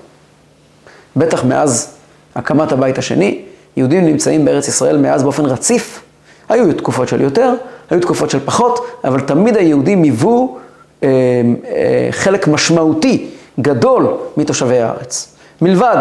בטח 1.15 1.43
מאז 1.43 1.95
הקמת 2.35 2.71
הבית 2.71 2.97
השני, 2.97 3.41
יהודים 3.77 4.05
נמצאים 4.05 4.45
בארץ 4.45 4.67
ישראל 4.67 4.97
מאז 4.97 5.23
באופן 5.23 5.45
רציף. 5.45 6.03
היו 6.49 6.73
תקופות 6.73 7.07
של 7.07 7.21
יותר, 7.21 7.53
היו 7.89 8.01
תקופות 8.01 8.29
של 8.29 8.39
פחות, 8.45 8.85
אבל 9.03 9.19
תמיד 9.19 9.57
היהודים 9.57 10.03
היוו 10.03 10.57
חלק 12.11 12.47
משמעותי, 12.47 13.27
גדול, 13.59 14.07
מתושבי 14.37 14.79
הארץ. 14.79 15.35
מלבד 15.61 15.97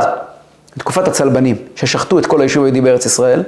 תקופת 0.79 1.09
הצלבנים, 1.09 1.57
ששחטו 1.77 2.19
את 2.19 2.27
כל 2.27 2.41
היישוב 2.41 2.65
היהודי 2.65 2.81
בארץ 2.81 3.07
ישראל, 3.07 3.43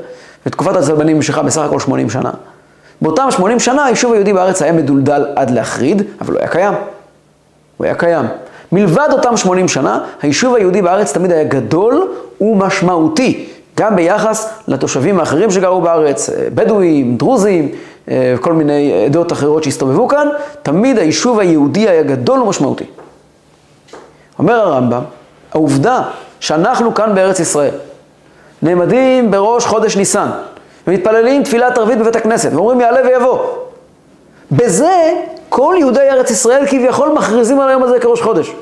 ותקופת 0.47 0.77
הצלבנים 0.77 1.17
נמשכה 1.17 1.43
בסך 1.43 1.61
הכל 1.61 1.81
80 1.81 2.11
שנה. 2.11 2.31
באותם 3.03 3.31
80 3.31 3.61
שנה 3.61 3.85
היישוב 3.85 4.13
היהודי 4.13 4.33
בארץ 4.33 4.63
היה 4.63 4.73
מדולדל 4.73 5.27
עד 5.37 5.51
להחריד, 5.51 6.03
אבל 6.21 6.33
הוא 6.33 6.39
היה 6.41 6.49
קיים. 6.49 6.75
הוא 7.77 7.85
היה 7.85 7.95
קיים. 7.95 8.27
מלבד 8.73 9.09
אותם 9.13 9.37
80 9.37 9.69
שנה, 9.69 10.01
היישוב 10.23 10.55
היהודי 10.55 10.83
בארץ 10.83 11.13
תמיד 11.13 11.33
היה 11.33 11.45
גדול 11.45 12.09
ומשמעותי, 12.41 13.49
גם 13.77 13.97
ביחס 13.97 14.51
לתושבים 14.69 15.21
האחרים 15.21 15.51
שגרו 15.51 15.81
בארץ, 15.81 16.31
אה, 16.31 16.35
בדואים, 16.55 17.17
דרוזים, 17.17 17.73
אה, 18.11 18.35
כל 18.41 18.53
מיני 18.53 19.05
עדות 19.05 19.33
אחרות 19.33 19.65
שהסתובבו 19.65 20.09
כאן, 20.09 20.29
תמיד 20.63 20.99
היישוב 20.99 21.39
היהודי 21.39 21.89
היה 21.89 22.03
גדול 22.03 22.43
ומשמעותי. 22.43 22.85
אומר 24.39 24.55
הרמב"ם, 24.55 25.03
העובדה 25.53 26.03
שאנחנו 26.41 26.95
כאן 26.95 27.15
בארץ 27.15 27.41
ישראל, 27.41 27.75
נעמדים 28.63 29.31
בראש 29.31 29.67
חודש 29.67 29.97
ניסן, 29.97 30.29
ומתפללים 30.87 31.43
תפילת 31.43 31.79
ערבית 31.79 31.99
בבית 31.99 32.17
הכנסת, 32.17 32.51
ואומרים 32.53 32.81
יעלה 32.81 33.01
ויבוא. 33.09 33.39
בזה 34.53 35.13
כל 35.49 35.75
יהודי 35.79 36.11
ארץ 36.11 36.31
ישראל 36.31 36.67
כביכול 36.67 37.09
מכריזים 37.09 37.61
על 37.61 37.69
היום 37.69 37.83
הזה 37.83 38.01
כראש 38.01 38.23
חודש. 38.23 38.53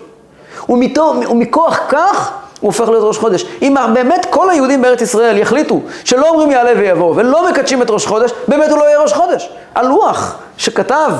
ומתו, 0.68 1.14
ומכוח 1.30 1.80
כך 1.88 2.32
הוא 2.60 2.68
הופך 2.68 2.88
להיות 2.88 3.04
ראש 3.04 3.18
חודש. 3.18 3.44
אם 3.62 3.75
באמת 3.94 4.26
כל 4.30 4.50
היהודים 4.50 4.82
בארץ 4.82 5.02
ישראל 5.02 5.38
יחליטו 5.38 5.80
שלא 6.04 6.28
אומרים 6.28 6.50
יעלה 6.50 6.72
ויבוא 6.76 7.12
ולא 7.16 7.50
מקדשים 7.50 7.82
את 7.82 7.90
ראש 7.90 8.06
חודש, 8.06 8.30
באמת 8.48 8.70
הוא 8.70 8.78
לא 8.78 8.84
יהיה 8.84 9.00
ראש 9.00 9.12
חודש. 9.12 9.50
הלוח 9.75 10.36
שכתב 10.56 11.10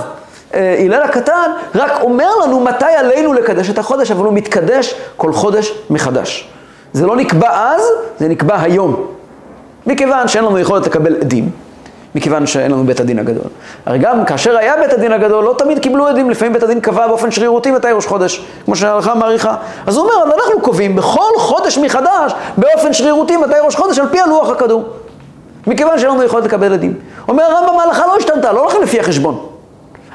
אה, 0.55 0.77
הלל 0.85 1.03
הקטן 1.03 1.51
רק 1.75 2.03
אומר 2.03 2.37
לנו 2.43 2.61
מתי 2.61 2.85
עלינו 2.85 3.33
לקדש 3.33 3.71
את 3.71 3.79
החודש, 3.79 4.11
אבל 4.11 4.25
הוא 4.25 4.35
מתקדש 4.35 4.95
כל 5.17 5.33
חודש 5.33 5.73
מחדש. 5.91 6.49
זה 6.93 7.07
לא 7.07 7.17
נקבע 7.17 7.73
אז, 7.73 7.83
זה 8.19 8.29
נקבע 8.29 8.61
היום. 8.61 9.07
מכיוון 9.87 10.29
שאין 10.29 10.45
לנו 10.45 10.59
יכולת 10.59 10.87
לקבל 10.87 11.17
עדים, 11.17 11.51
מכיוון 12.17 12.47
שאין 12.47 12.71
לנו 12.71 12.85
בית 12.85 13.01
הדין 13.01 13.19
הגדול. 13.19 13.45
הרי 13.87 13.99
גם 13.99 14.25
כאשר 14.25 14.57
היה 14.57 14.75
בית 14.77 14.93
הדין 14.93 15.13
הגדול, 15.13 15.45
לא 15.45 15.55
תמיד 15.59 15.79
קיבלו 15.79 16.07
עדים, 16.07 16.31
לפעמים 16.31 16.53
בית 16.53 16.63
הדין 16.63 16.81
קבע 16.81 17.07
באופן 17.07 17.31
שרירותי 17.31 17.71
מתי 17.71 17.89
ראש 17.93 18.07
חודש, 18.07 18.45
כמו 18.65 18.77
שההלכה 18.77 19.15
מעריכה. 19.15 19.55
אז 19.87 19.97
הוא 19.97 20.05
אומר, 20.05 20.15
אז 20.23 20.41
אנחנו 20.41 20.61
קובעים 20.61 20.97
בכל 20.97 21.31
חודש 21.39 21.79
מחדש, 21.79 22.33
באופן 22.57 22.93
שרירותי 22.93 23.37
מתי 23.37 23.55
ראש 23.65 23.77
חודש, 23.77 23.99
על 23.99 24.09
פי 24.09 24.21
הלוח 24.21 24.51
הקדום. 24.51 24.85
מכיוון 25.67 25.99
שאין 25.99 26.11
לנו 26.11 26.23
יכולת 26.23 26.45
לקבל 26.45 26.73
עדים. 26.73 26.95
אומר 27.29 27.45
הרמב"ם, 27.45 27.79
ההלכה 27.81 28.07
לא 28.07 28.17
השתנתה, 28.17 28.53
לא 28.53 28.61
הולכים 28.61 28.83
לפי 28.83 29.01
החשבון. 29.01 29.47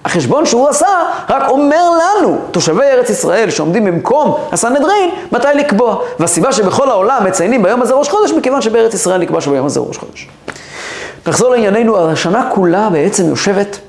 החשבון 0.05 0.45
שהוא 0.45 0.69
עשה 0.69 0.87
רק 1.29 1.49
אומר 1.49 1.89
לנו, 1.89 2.37
תושבי 2.51 2.83
ארץ 2.83 3.09
ישראל 3.09 3.49
שעומדים 3.49 3.85
במקום 3.85 4.35
הסנהדרין, 4.51 5.09
מתי 5.31 5.47
לקבוע. 5.55 5.97
והסיבה 6.19 6.51
שבכל 6.51 6.89
העולם 6.89 7.23
מציינים 7.25 7.63
ביום 7.63 7.81
הזה 7.81 7.93
ראש 7.93 8.09
חודש, 8.09 8.31
מכיוון 8.31 8.61
שבארץ 8.61 8.93
ישראל 8.93 9.21
נקבע 9.21 9.41
שביום 9.41 9.65
הזה 9.65 9.79
ראש 9.79 9.97
חודש. 9.97 10.27
נחזור 11.27 11.49
לענייננו, 11.49 12.11
השנה 12.11 12.49
כולה 12.55 12.89
בעצם 12.89 13.25
יושבת, 13.25 13.79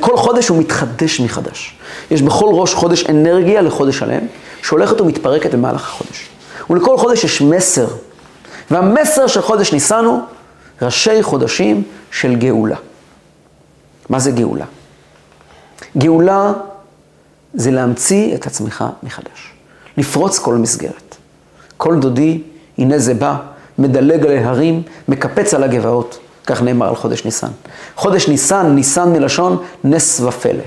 כל 0.00 0.16
חודש 0.16 0.48
הוא 0.48 0.58
מתחדש 0.58 1.20
מחדש. 1.20 1.76
יש 2.10 2.22
בכל 2.22 2.48
ראש 2.52 2.74
חודש 2.74 3.06
אנרגיה 3.10 3.62
לחודש 3.62 3.98
שלם, 3.98 4.26
שהולכת 4.62 5.00
ומתפרקת 5.00 5.54
במהלך 5.54 5.82
החודש. 5.82 6.28
ולכל 6.70 6.98
חודש 6.98 7.24
יש 7.24 7.42
מסר, 7.42 7.86
והמסר 8.70 9.26
של 9.26 9.42
חודש 9.42 9.72
ניסן 9.72 10.04
הוא 10.04 10.20
ראשי 10.82 11.22
חודשים 11.22 11.82
של 12.10 12.36
גאולה. 12.36 12.76
מה 14.08 14.18
זה 14.18 14.30
גאולה? 14.30 14.64
גאולה 15.98 16.52
זה 17.54 17.70
להמציא 17.70 18.34
את 18.34 18.46
עצמך 18.46 18.84
מחדש, 19.02 19.52
לפרוץ 19.96 20.38
כל 20.38 20.54
מסגרת. 20.54 21.16
כל 21.76 21.98
דודי, 21.98 22.42
הנה 22.78 22.98
זה 22.98 23.14
בא, 23.14 23.36
מדלג 23.82 24.26
על 24.26 24.36
ההרים, 24.36 24.82
מקפץ 25.08 25.54
על 25.54 25.62
הגבעות. 25.62 26.18
כך 26.46 26.62
נאמר 26.62 26.88
על 26.88 26.94
חודש 26.94 27.24
ניסן. 27.24 27.48
חודש 27.96 28.28
ניסן, 28.28 28.66
ניסן 28.66 29.12
מלשון 29.12 29.62
נס 29.84 30.20
ופלא. 30.20 30.62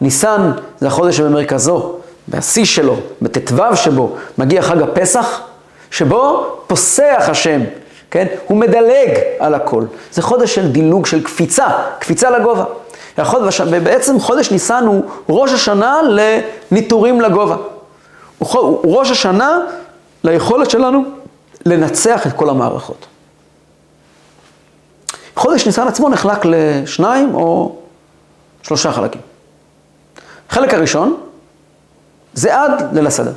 ניסן 0.00 0.50
זה 0.80 0.86
החודש 0.86 1.16
שבמרכזו, 1.16 1.92
בשיא 2.28 2.64
שלו, 2.64 2.96
בט"ו 3.22 3.76
שבו, 3.76 4.16
מגיע 4.38 4.62
חג 4.62 4.82
הפסח, 4.82 5.40
שבו 5.90 6.46
פוסח 6.66 7.24
השם, 7.28 7.60
כן? 8.10 8.26
הוא 8.46 8.58
מדלג 8.58 9.18
על 9.38 9.54
הכל. 9.54 9.84
זה 10.12 10.22
חודש 10.22 10.54
של 10.54 10.72
דילוג, 10.72 11.06
של 11.06 11.22
קפיצה, 11.22 11.66
קפיצה 11.98 12.30
לגובה. 12.30 12.64
ובעצם 13.70 14.20
חודש 14.20 14.50
ניסן 14.50 14.84
הוא 14.86 15.02
ראש 15.28 15.52
השנה 15.52 16.00
לניטורים 16.70 17.20
לגובה. 17.20 17.56
הוא 18.38 18.98
ראש 18.98 19.10
השנה 19.10 19.58
ליכולת 20.24 20.70
שלנו 20.70 21.04
לנצח 21.66 22.26
את 22.26 22.32
כל 22.32 22.50
המערכות. 22.50 23.06
חודש 25.36 25.66
ניסן 25.66 25.88
עצמו 25.88 26.08
נחלק 26.08 26.44
לשניים 26.44 27.34
או 27.34 27.76
שלושה 28.62 28.92
חלקים. 28.92 29.20
החלק 30.50 30.74
הראשון 30.74 31.16
זה 32.34 32.62
עד 32.62 32.94
ליל 32.94 33.06
הסדר. 33.06 33.32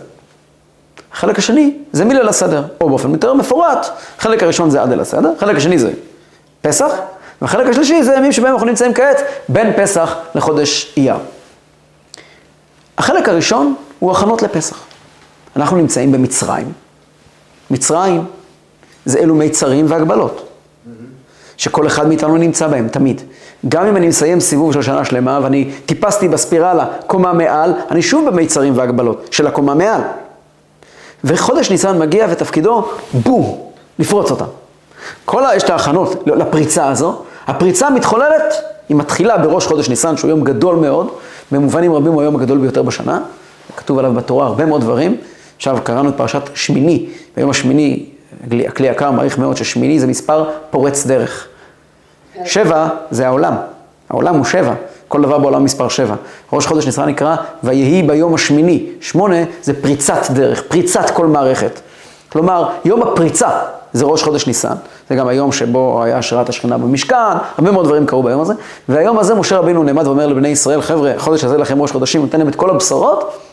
החלק 1.14 1.38
השני 1.38 1.78
זה 1.92 2.06
מליל 2.06 2.28
הסדר, 2.28 2.64
או 2.82 2.90
באופן 2.90 3.12
יותר 3.12 3.34
מפורט, 3.34 3.88
החלק 4.18 4.44
הראשון 4.44 4.70
זה 4.70 4.82
עד 4.82 4.90
ליל 4.90 5.00
הסדר, 5.00 5.32
החלק 5.38 5.58
השני 5.58 5.80
זה 5.80 5.92
פסח, 6.62 6.92
והחלק 7.42 7.68
השלישי 7.68 8.04
זה 8.04 8.14
ימים 8.14 8.32
שבהם 8.32 8.54
אנחנו 8.54 8.68
נמצאים 8.68 8.94
כעת 8.94 9.18
בין 9.50 9.74
פסח 9.78 10.16
לחודש 10.36 10.94
אייר. 10.98 11.18
החלק 12.98 13.30
הראשון 13.30 13.76
הוא 14.00 14.12
הכנות 14.12 14.42
לפסח. 14.42 14.78
אנחנו 15.56 15.78
נמצאים 15.78 16.12
במצרים. 16.12 16.74
מצרים 17.72 18.26
זה 19.06 19.20
אלו 19.20 19.36
מיצרים 19.36 19.86
והגבלות, 19.90 20.48
שכל 21.58 21.88
אחד 21.88 22.08
מאיתנו 22.08 22.38
נמצא 22.38 22.68
בהם, 22.68 22.88
תמיד. 22.88 23.22
גם 23.70 23.86
אם 23.86 23.96
אני 23.96 24.08
מסיים 24.08 24.40
סיבוב 24.40 24.74
של 24.74 24.82
שנה 24.82 25.06
שלמה 25.06 25.40
ואני 25.44 25.72
טיפסתי 25.86 26.28
בספירלה 26.28 26.86
קומה 27.08 27.34
מעל, 27.34 27.74
אני 27.92 28.02
שוב 28.02 28.30
במיצרים 28.30 28.78
והגבלות 28.78 29.28
של 29.32 29.48
הקומה 29.48 29.74
מעל. 29.74 30.02
וחודש 31.24 31.72
ניסן 31.72 32.00
מגיע 32.00 32.28
ותפקידו, 32.30 32.90
בום, 33.14 33.58
לפרוץ 34.00 34.32
אותה. 34.32 34.46
כל 35.26 35.46
ה... 35.46 35.56
יש 35.56 35.64
את 35.64 35.70
ההכנות 35.70 36.24
לפריצה 36.28 36.88
הזו, 36.88 37.22
הפריצה 37.48 37.90
מתחוללת, 37.90 38.54
היא 38.90 38.98
מתחילה 38.98 39.38
בראש 39.38 39.68
חודש 39.68 39.90
ניסן, 39.90 40.18
שהוא 40.18 40.30
יום 40.30 40.44
גדול 40.44 40.76
מאוד, 40.76 41.08
במובנים 41.52 41.94
רבים 41.94 42.14
הוא 42.14 42.22
היום 42.22 42.36
הגדול 42.36 42.58
ביותר 42.58 42.84
בשנה, 42.84 43.22
כתוב 43.78 44.00
עליו 44.00 44.14
בתורה 44.14 44.46
הרבה 44.46 44.66
מאוד 44.66 44.82
דברים. 44.82 45.18
עכשיו 45.60 45.78
קראנו 45.84 46.10
את 46.10 46.14
פרשת 46.18 46.42
שמיני, 46.56 47.06
ביום 47.38 47.50
השמיני, 47.50 48.06
הכלי 48.68 48.88
יקר 48.88 49.12
מעריך 49.12 49.38
מאוד 49.38 49.58
ששמיני 49.58 50.00
זה 50.00 50.08
מספר 50.08 50.50
פורץ 50.70 51.06
דרך. 51.06 51.48
שבע 52.46 52.88
זה 53.12 53.28
העולם, 53.28 53.54
העולם 54.10 54.36
הוא 54.36 54.46
שבע, 54.46 54.74
כל 55.08 55.22
דבר 55.22 55.40
בעולם 55.40 55.64
מספר 55.64 55.90
שבע. 55.90 56.16
ראש 56.54 56.68
חודש 56.68 56.86
ניסן 56.86 57.06
נקרא 57.06 57.36
ויהי 57.64 58.04
ביום 58.04 58.34
השמיני, 58.34 58.86
שמונה 59.02 59.36
זה 59.62 59.82
פריצת 59.82 60.32
דרך, 60.32 60.64
פריצת 60.68 61.10
כל 61.10 61.28
מערכת. 61.28 61.80
כלומר, 62.30 62.70
יום 62.86 63.04
הפריצה 63.04 63.50
זה 63.94 64.06
ראש 64.06 64.24
חודש 64.24 64.48
ניסן, 64.48 64.76
זה 65.10 65.16
גם 65.16 65.28
היום 65.28 65.52
שבו 65.52 66.04
היה 66.04 66.18
השראת 66.18 66.50
השכינה 66.50 66.78
במשכן, 66.78 67.16
הרבה 67.58 67.72
מאוד 67.72 67.86
דברים 67.86 68.06
קרו 68.06 68.24
ביום 68.24 68.42
הזה, 68.42 68.54
והיום 68.90 69.20
הזה 69.20 69.36
משה 69.36 69.58
רבינו 69.58 69.84
נעמד 69.84 70.08
ואומר 70.08 70.28
לבני 70.28 70.48
ישראל, 70.48 70.82
חבר'ה, 70.82 71.14
חודש 71.18 71.44
הזה 71.44 71.58
לכם 71.58 71.82
ראש 71.82 71.92
חודשים, 71.92 72.22
נותן 72.22 72.40
להם 72.40 72.48
את 72.48 72.56
כל 72.56 72.70
הבשורות, 72.70 73.49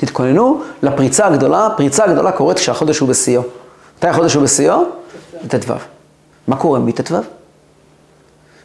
תתכוננו 0.00 0.62
לפריצה 0.82 1.26
הגדולה, 1.26 1.68
פריצה 1.76 2.04
הגדולה 2.04 2.32
קורית 2.32 2.58
כשהחודש 2.58 2.98
הוא 2.98 3.08
בשיאו. 3.08 3.42
מתי 3.98 4.08
החודש 4.08 4.34
הוא 4.34 4.42
בשיאו? 4.42 4.82
בט"ו. 5.44 5.74
מה 6.48 6.56
קורה 6.56 6.78
מט"ו? 6.78 7.14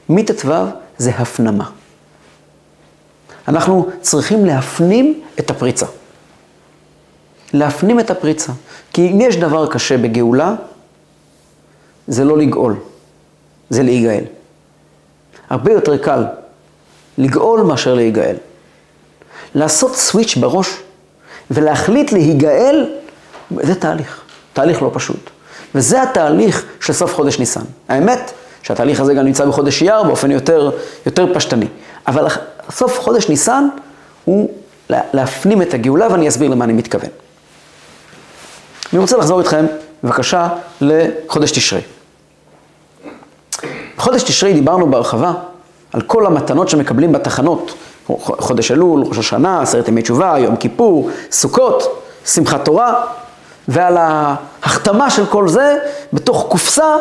מט"ו 0.10 0.52
זה 0.98 1.10
הפנמה. 1.10 1.70
אנחנו 3.48 3.90
צריכים 4.02 4.46
להפנים 4.46 5.22
את 5.40 5.50
הפריצה. 5.50 5.86
להפנים 7.54 8.00
את 8.00 8.12
הפריצה. 8.12 8.52
כי 8.94 9.12
אם 9.12 9.22
יש 9.22 9.38
דבר 9.38 9.68
קשה 9.68 9.98
בגאולה, 9.98 10.56
זה 12.08 12.24
לא 12.24 12.38
לגאול, 12.38 12.76
זה 13.70 13.84
להיגאל. 13.84 14.24
הרבה 15.50 15.72
יותר 15.72 15.98
קל 15.98 16.26
לגאול 17.18 17.62
מאשר 17.62 17.94
להיגאל. 17.94 18.36
לעשות 19.56 19.96
סוויץ' 19.96 20.38
בראש 20.38 20.85
ולהחליט 21.52 22.12
להיגאל, 22.12 22.86
זה 23.62 23.76
תהליך, 23.76 24.22
תהליך 24.54 24.82
לא 24.82 24.92
פשוט. 24.94 25.30
וזה 25.76 26.04
התהליך 26.04 26.66
של 26.82 26.94
סוף 26.94 27.16
חודש 27.16 27.40
ניסן. 27.40 27.62
האמת 27.90 28.32
שהתהליך 28.64 29.00
הזה 29.00 29.14
גם 29.14 29.26
נמצא 29.26 29.46
בחודש 29.46 29.82
אייר 29.82 30.04
באופן 30.04 30.32
יותר, 30.32 30.72
יותר 31.06 31.34
פשטני. 31.34 31.68
אבל 32.08 32.28
סוף 32.72 33.00
חודש 33.00 33.30
ניסן 33.30 33.68
הוא 34.26 34.50
להפנים 34.90 35.62
את 35.62 35.74
הגאולה, 35.74 36.12
ואני 36.12 36.28
אסביר 36.28 36.50
למה 36.50 36.66
אני 36.66 36.74
מתכוון. 36.74 37.10
אני 38.94 39.00
רוצה 39.00 39.18
לחזור 39.18 39.40
איתכם, 39.40 39.66
בבקשה, 40.04 40.48
לחודש 40.82 41.52
תשרי. 41.52 41.82
בחודש 43.98 44.24
תשרי 44.24 44.54
דיברנו 44.54 44.92
בהרחבה 44.92 45.34
על 45.94 46.02
כל 46.02 46.26
המתנות 46.26 46.70
שמקבלים 46.70 47.12
בתחנות, 47.12 47.74
חודש 48.22 48.72
אלול, 48.72 49.04
ראש 49.04 49.18
השנה, 49.18 49.62
עשרת 49.62 49.88
ימי 49.88 50.02
תשובה, 50.02 50.36
יום 50.40 50.56
כיפור, 50.56 51.10
סוכות, 51.32 52.02
שמחת 52.26 52.66
תורה, 52.66 53.06
ועל 53.68 53.98
ההחתמה 53.98 55.10
של 55.10 55.26
כל 55.26 55.48
זה 55.48 55.78
בתוך 56.14 56.46
קופסה 56.50 56.96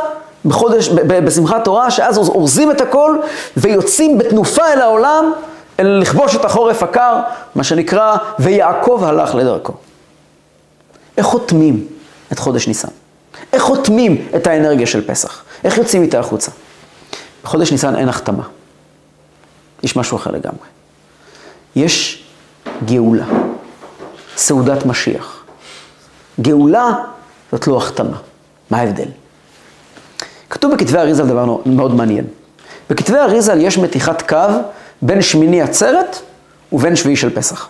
בחודש, 0.44 0.88
בשמחת 0.88 1.64
תורה, 1.64 1.90
שאז 1.90 2.18
אורזים 2.18 2.70
את 2.70 2.80
הכל 2.80 3.18
ויוצאים 3.56 4.18
בתנופה 4.18 4.72
אל 4.72 4.80
העולם, 4.80 5.32
אל 5.80 5.86
לכבוש 5.86 6.36
את 6.36 6.44
החורף 6.44 6.82
הקר, 6.82 7.20
מה 7.54 7.64
שנקרא, 7.64 8.16
ויעקב 8.38 9.02
הלך 9.04 9.34
לדרכו. 9.34 9.72
איך 11.16 11.26
חותמים 11.26 11.86
את 12.32 12.38
חודש 12.38 12.68
ניסן? 12.68 12.88
איך 13.52 13.62
חותמים 13.62 14.28
את 14.36 14.46
האנרגיה 14.46 14.86
של 14.86 15.06
פסח? 15.06 15.42
איך 15.64 15.78
יוצאים 15.78 16.02
איתה 16.02 16.18
החוצה? 16.18 16.50
בחודש 17.44 17.72
ניסן 17.72 17.96
אין 17.96 18.08
החתמה. 18.08 18.42
יש 19.82 19.96
משהו 19.96 20.16
אחר 20.16 20.30
לגמרי. 20.30 20.73
יש 21.76 22.24
גאולה, 22.84 23.26
סעודת 24.36 24.86
משיח. 24.86 25.44
גאולה 26.40 26.92
זאת 27.52 27.66
לא 27.66 27.76
החתמה. 27.76 28.16
מה 28.70 28.78
ההבדל? 28.78 29.08
כתוב 30.50 30.74
בכתבי 30.74 30.98
אריזל 30.98 31.26
דבר 31.26 31.56
מאוד 31.66 31.94
מעניין. 31.94 32.24
בכתבי 32.90 33.18
אריזל 33.18 33.60
יש 33.60 33.78
מתיחת 33.78 34.22
קו 34.28 34.36
בין 35.02 35.22
שמיני 35.22 35.62
עצרת 35.62 36.16
ובין 36.72 36.96
שביעי 36.96 37.16
של 37.16 37.34
פסח. 37.34 37.68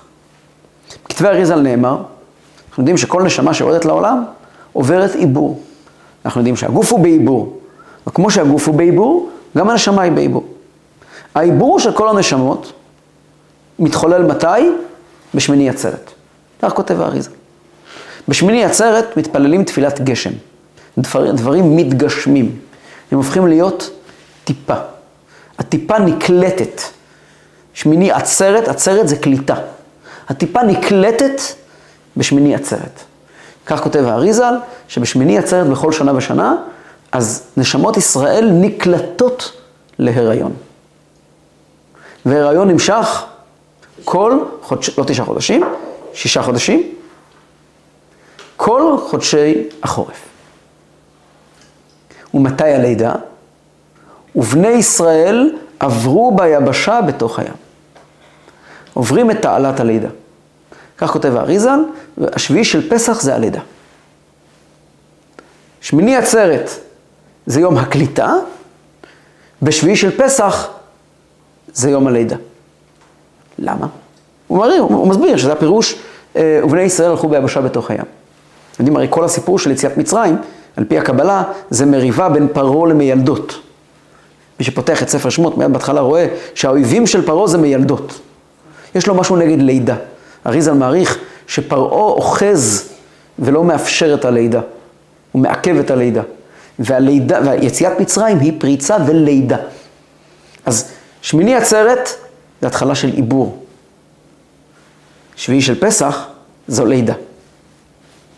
בכתבי 1.04 1.28
אריזל 1.28 1.60
נאמר, 1.60 1.98
אנחנו 2.68 2.82
יודעים 2.82 2.96
שכל 2.96 3.22
נשמה 3.22 3.54
שיורדת 3.54 3.84
לעולם 3.84 4.24
עוברת 4.72 5.14
עיבור. 5.14 5.62
אנחנו 6.24 6.40
יודעים 6.40 6.56
שהגוף 6.56 6.92
הוא 6.92 7.00
בעיבור, 7.00 7.58
וכמו 8.06 8.30
שהגוף 8.30 8.68
הוא 8.68 8.74
בעיבור, 8.74 9.30
גם 9.56 9.70
הנשמה 9.70 10.02
היא 10.02 10.12
בעיבור. 10.12 10.44
העיבור 11.34 11.78
של 11.80 11.92
כל 11.92 12.08
הנשמות 12.08 12.72
מתחולל 13.78 14.22
מתי? 14.22 14.70
בשמיני 15.34 15.70
עצרת. 15.70 16.10
כך 16.62 16.72
כותב 16.72 17.00
האריזה. 17.00 17.30
בשמיני 18.28 18.64
עצרת 18.64 19.16
מתפללים 19.16 19.64
תפילת 19.64 20.00
גשם. 20.00 20.30
דבר, 20.98 21.30
דברים 21.32 21.76
מתגשמים. 21.76 22.58
הם 23.12 23.18
הופכים 23.18 23.46
להיות 23.46 23.90
טיפה. 24.44 24.74
הטיפה 25.58 25.98
נקלטת. 25.98 26.82
שמיני 27.74 28.12
עצרת, 28.12 28.68
עצרת 28.68 29.08
זה 29.08 29.16
קליטה. 29.16 29.54
הטיפה 30.28 30.62
נקלטת 30.62 31.40
בשמיני 32.16 32.54
עצרת. 32.54 33.00
כך 33.66 33.82
כותב 33.82 34.04
האריזל, 34.06 34.54
שבשמיני 34.88 35.38
עצרת 35.38 35.66
בכל 35.66 35.92
שנה 35.92 36.16
ושנה, 36.16 36.56
אז 37.12 37.42
נשמות 37.56 37.96
ישראל 37.96 38.50
נקלטות 38.52 39.52
להיריון. 39.98 40.52
והיריון 42.26 42.68
נמשך 42.68 43.24
כל 44.04 44.38
חודש, 44.62 44.98
לא 44.98 45.04
תשעה 45.04 45.26
חודשים, 45.26 45.62
שישה 46.14 46.42
חודשים, 46.42 46.92
כל 48.56 48.96
חודשי 49.08 49.68
החורף. 49.82 50.24
ומתי 52.34 52.64
הלידה? 52.64 53.14
ובני 54.36 54.68
ישראל 54.68 55.56
עברו 55.80 56.36
ביבשה 56.36 57.00
בתוך 57.00 57.38
הים. 57.38 57.54
עוברים 58.94 59.30
את 59.30 59.42
תעלת 59.42 59.80
הלידה. 59.80 60.08
כך 60.98 61.10
כותב 61.10 61.36
האריזל, 61.36 61.78
והשביעי 62.18 62.64
של 62.64 62.90
פסח 62.90 63.20
זה 63.20 63.34
הלידה. 63.34 63.60
שמיני 65.80 66.16
עצרת 66.16 66.70
זה 67.46 67.60
יום 67.60 67.78
הקליטה, 67.78 68.32
בשביעי 69.62 69.96
של 69.96 70.18
פסח 70.18 70.68
זה 71.72 71.90
יום 71.90 72.06
הלידה. 72.06 72.36
למה? 73.58 73.86
הוא, 74.46 74.58
מראה, 74.58 74.78
הוא 74.78 75.08
מסביר 75.08 75.36
שזה 75.36 75.52
הפירוש, 75.52 75.94
אה, 76.36 76.60
ובני 76.64 76.82
ישראל 76.82 77.10
הלכו 77.10 77.28
ביבשה 77.28 77.60
בתוך 77.60 77.90
הים. 77.90 78.04
יודעים, 78.78 78.96
הרי 78.96 79.06
כל 79.10 79.24
הסיפור 79.24 79.58
של 79.58 79.70
יציאת 79.70 79.96
מצרים, 79.96 80.36
על 80.76 80.84
פי 80.84 80.98
הקבלה, 80.98 81.42
זה 81.70 81.86
מריבה 81.86 82.28
בין 82.28 82.48
פרעה 82.52 82.88
למיילדות. 82.88 83.60
מי 84.58 84.64
שפותח 84.64 85.02
את 85.02 85.08
ספר 85.08 85.30
שמות, 85.30 85.58
מיד 85.58 85.72
בהתחלה 85.72 86.00
רואה 86.00 86.26
שהאויבים 86.54 87.06
של 87.06 87.26
פרעה 87.26 87.46
זה 87.46 87.58
מיילדות. 87.58 88.20
יש 88.94 89.06
לו 89.06 89.14
משהו 89.14 89.36
נגד 89.36 89.62
לידה. 89.62 89.96
אריזל 90.46 90.72
מעריך 90.72 91.18
שפרעה 91.46 92.02
אוחז 92.02 92.88
ולא 93.38 93.64
מאפשר 93.64 94.14
את 94.14 94.24
הלידה, 94.24 94.60
הוא 95.32 95.42
מעכב 95.42 95.78
את 95.78 95.90
הלידה. 95.90 96.22
והלידה, 96.78 97.40
ויציאת 97.44 98.00
מצרים 98.00 98.38
היא 98.38 98.52
פריצה 98.58 98.96
ולידה. 99.06 99.56
אז 100.66 100.90
שמיני 101.22 101.54
עצרת 101.54 102.08
זה 102.64 102.68
התחלה 102.68 102.94
של 102.94 103.08
עיבור. 103.08 103.64
שביעי 105.36 105.62
של 105.62 105.80
פסח 105.80 106.26
זו 106.68 106.86
לידה. 106.86 107.14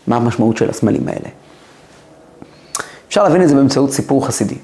מה 0.07 0.15
המשמעות 0.15 0.57
של 0.57 0.69
הסמלים 0.69 1.07
האלה? 1.07 1.29
אפשר 3.07 3.23
להבין 3.23 3.43
את 3.43 3.49
זה 3.49 3.55
באמצעות 3.55 3.91
סיפור 3.91 4.27
חסידי. 4.27 4.57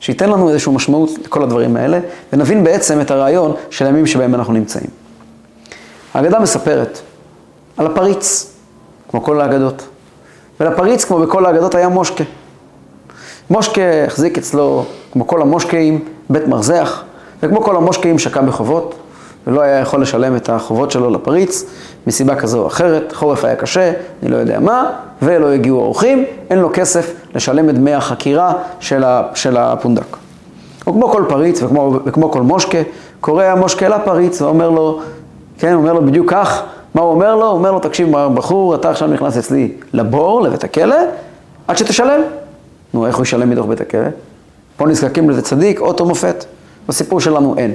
שייתן 0.00 0.30
לנו 0.30 0.48
איזושהי 0.48 0.72
משמעות 0.72 1.10
לכל 1.24 1.42
הדברים 1.42 1.76
האלה, 1.76 2.00
ונבין 2.32 2.64
בעצם 2.64 3.00
את 3.00 3.10
הרעיון 3.10 3.54
של 3.70 3.86
הימים 3.86 4.06
שבהם 4.06 4.34
אנחנו 4.34 4.52
נמצאים. 4.52 4.90
האגדה 6.14 6.40
מספרת 6.40 6.98
על 7.76 7.86
הפריץ, 7.86 8.52
כמו 9.10 9.22
כל 9.22 9.40
האגדות. 9.40 9.88
ולפריץ, 10.60 11.04
כמו 11.04 11.18
בכל 11.18 11.46
האגדות, 11.46 11.74
היה 11.74 11.88
מושקה. 11.88 12.24
מושקה 13.50 14.04
החזיק 14.06 14.38
אצלו, 14.38 14.84
כמו 15.12 15.26
כל 15.26 15.42
המושקעים, 15.42 16.04
בית 16.30 16.46
מרזח, 16.46 17.04
וכמו 17.42 17.62
כל 17.62 17.76
המושקעים 17.76 18.18
שקע 18.18 18.42
בחובות, 18.42 18.94
ולא 19.46 19.60
היה 19.60 19.78
יכול 19.78 20.02
לשלם 20.02 20.36
את 20.36 20.48
החובות 20.48 20.90
שלו 20.90 21.10
לפריץ, 21.10 21.64
מסיבה 22.06 22.36
כזו 22.36 22.62
או 22.62 22.66
אחרת, 22.66 23.12
חורף 23.12 23.44
היה 23.44 23.56
קשה, 23.56 23.92
אני 24.22 24.30
לא 24.30 24.36
יודע 24.36 24.60
מה, 24.60 24.90
ולא 25.22 25.52
הגיעו 25.52 25.80
אורחים, 25.80 26.24
אין 26.50 26.58
לו 26.58 26.70
כסף 26.72 27.14
לשלם 27.34 27.68
את 27.68 27.74
דמי 27.74 27.94
החקירה 27.94 28.52
של, 28.80 29.04
של 29.34 29.56
הפונדק. 29.56 30.16
וכמו 30.80 31.08
כל 31.08 31.24
פריץ 31.28 31.62
וכמו, 31.62 31.98
וכמו 32.04 32.30
כל 32.30 32.42
מושקה, 32.42 32.78
קורא 33.20 33.44
המושקה 33.44 33.88
לפריץ 33.88 34.42
ואומר 34.42 34.70
לו, 34.70 35.00
כן, 35.58 35.74
אומר 35.74 35.92
לו 35.92 36.06
בדיוק 36.06 36.30
כך, 36.30 36.62
מה 36.94 37.02
הוא 37.02 37.10
אומר 37.10 37.36
לו? 37.36 37.46
הוא 37.46 37.52
אומר 37.52 37.72
לו, 37.72 37.78
תקשיב 37.78 38.16
בחור, 38.34 38.74
אתה 38.74 38.90
עכשיו 38.90 39.08
נכנס 39.08 39.36
אצלי 39.36 39.72
לבור, 39.92 40.42
לבית 40.42 40.64
הכלא, 40.64 40.96
עד 41.68 41.78
שתשלם. 41.78 42.20
נו, 42.94 43.06
איך 43.06 43.16
הוא 43.16 43.22
ישלם 43.22 43.50
מתוך 43.50 43.66
בית 43.66 43.80
הכלא? 43.80 44.08
פה 44.76 44.86
נזקקים 44.86 45.30
לזה 45.30 45.42
צדיק, 45.42 45.80
אוטו 45.80 46.04
מופת. 46.04 46.44
בסיפור 46.88 47.20
שלנו 47.20 47.54
אין. 47.58 47.74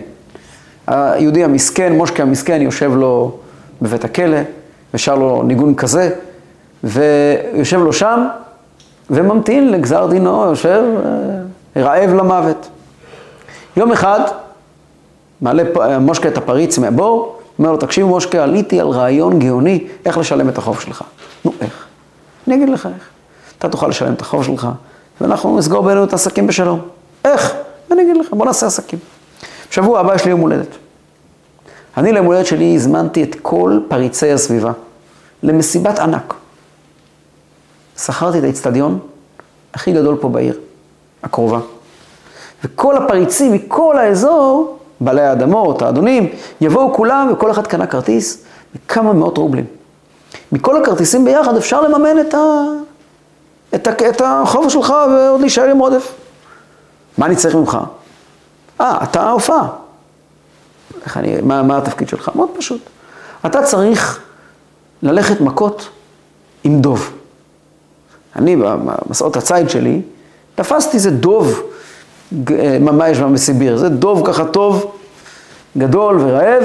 היהודי 0.88 1.44
המסכן, 1.44 1.94
מושקה 1.94 2.24
המסכן, 2.24 2.62
יושב 2.62 2.92
לו 2.96 3.38
בבית 3.82 4.06
הכלא, 4.06 4.38
ושר 4.94 5.16
לו 5.16 5.44
ניגון 5.44 5.76
כזה, 5.76 6.10
ויושב 6.84 7.80
לו 7.80 7.94
שם, 7.94 8.28
וממתין 9.10 9.72
לגזר 9.72 10.08
דינו, 10.08 10.46
יושב 10.46 10.84
אה, 11.76 11.82
רעב 11.84 12.14
למוות. 12.14 12.68
יום 13.78 13.92
אחד, 13.92 14.20
מעלה 15.42 15.64
מושקה 16.00 16.30
את 16.30 16.38
הפריץ 16.38 16.78
מהבור, 16.78 17.40
אומר 17.60 17.72
לו, 17.72 17.78
תקשיב 17.78 18.06
מושקה, 18.06 18.44
עליתי 18.44 18.80
על 18.80 18.88
רעיון 18.88 19.40
גאוני 19.40 19.88
איך 20.06 20.18
לשלם 20.18 20.50
את 20.50 20.58
החוב 20.58 20.80
שלך. 20.80 21.04
נו, 21.46 21.54
איך? 21.62 21.86
אני 22.48 22.56
אגיד 22.56 22.70
לך 22.70 22.86
איך. 22.96 23.10
אתה 23.58 23.70
תוכל 23.70 23.88
לשלם 23.88 24.14
את 24.14 24.22
החוב 24.22 24.44
שלך, 24.44 24.68
ואנחנו 25.22 25.58
נסגור 25.58 25.84
בינינו 25.84 26.04
את 26.04 26.12
העסקים 26.12 26.48
בשלום. 26.48 26.80
איך? 27.26 27.54
אני 27.94 28.02
אגיד 28.02 28.18
לך, 28.18 28.34
בוא 28.34 28.46
נעשה 28.46 28.68
עסקים. 28.68 29.00
שבוע 29.72 30.00
הבא 30.00 30.16
יש 30.16 30.26
לי 30.26 30.32
יום 30.32 30.40
הולדת. 30.40 30.68
אני 31.98 32.12
ליום 32.12 32.26
הולדת 32.26 32.46
שלי 32.46 32.76
הזמנתי 32.76 33.24
את 33.24 33.36
כל 33.42 33.80
פריצי 33.88 34.32
הסביבה 34.32 34.72
למסיבת 35.44 36.00
ענק. 36.00 36.34
שכרתי 37.98 38.40
את 38.40 38.44
האצטדיון 38.44 39.00
הכי 39.74 39.92
גדול 39.92 40.18
פה 40.22 40.30
בעיר, 40.30 40.60
הקרובה. 41.24 41.60
וכל 42.64 42.98
הפריצים 42.98 43.54
מכל 43.54 43.98
האזור, 43.98 44.78
בעלי 45.00 45.22
האדמות, 45.22 45.82
האדונים, 45.82 46.30
יבואו 46.62 46.94
כולם 46.94 47.30
וכל 47.34 47.52
אחד 47.52 47.68
קנה 47.68 47.88
כרטיס 47.88 48.44
בכמה 48.76 49.14
מאות 49.14 49.38
רובלים. 49.38 49.66
מכל 50.52 50.82
הכרטיסים 50.82 51.26
ביחד 51.26 51.56
אפשר 51.56 51.82
לממן 51.82 52.20
את, 52.20 52.34
ה... 52.34 52.64
את, 53.76 53.88
ה... 53.88 54.10
את 54.10 54.22
החוב 54.26 54.70
שלך 54.70 54.94
ועוד 55.12 55.42
להישאר 55.42 55.70
עם 55.70 55.78
עודף. 55.78 56.14
מה 57.18 57.26
אני 57.26 57.36
צריך 57.36 57.56
ממך? 57.56 57.78
אה, 58.82 58.98
אתה 59.04 59.22
ההופעה. 59.22 59.68
מה, 61.44 61.64
מה 61.64 61.78
התפקיד 61.78 62.10
שלך? 62.10 62.32
מאוד 62.36 62.50
פשוט. 62.58 62.82
אתה 63.46 63.64
צריך 63.64 64.20
ללכת 65.04 65.42
מכות 65.42 65.90
עם 66.64 66.82
דוב. 66.82 67.12
אני, 68.36 68.56
במסעות 68.56 69.38
הציד 69.38 69.70
שלי, 69.70 70.02
תפסתי 70.56 70.98
איזה 70.98 71.12
דוב, 71.12 71.62
אה, 72.52 72.78
מה 72.80 73.10
יש 73.10 73.20
בסיביר? 73.20 73.78
זה 73.78 73.90
דוב 73.90 74.28
ככה 74.28 74.46
טוב, 74.46 74.92
גדול 75.78 76.18
ורעב, 76.20 76.64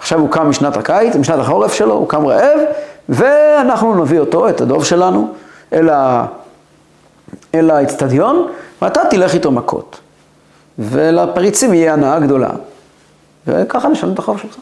עכשיו 0.00 0.20
הוא 0.20 0.30
קם 0.30 0.48
משנת 0.48 0.76
הקיץ, 0.76 1.16
משנת 1.16 1.38
החורף 1.38 1.72
שלו, 1.72 1.94
הוא 1.94 2.08
קם 2.08 2.26
רעב, 2.26 2.60
ואנחנו 3.08 4.04
נביא 4.04 4.20
אותו, 4.20 4.48
את 4.48 4.60
הדוב 4.60 4.84
שלנו, 4.84 5.32
אל, 5.72 5.88
ה... 5.88 6.26
ואתה 8.82 9.00
תלך 9.10 9.34
איתו 9.34 9.50
מכות. 9.50 10.00
ולפריצים 10.78 11.74
יהיה 11.74 11.92
הנאה 11.92 12.20
גדולה, 12.20 12.50
וככה 13.46 13.88
נשלם 13.88 14.12
את 14.12 14.18
החוב 14.18 14.38
שלך. 14.38 14.56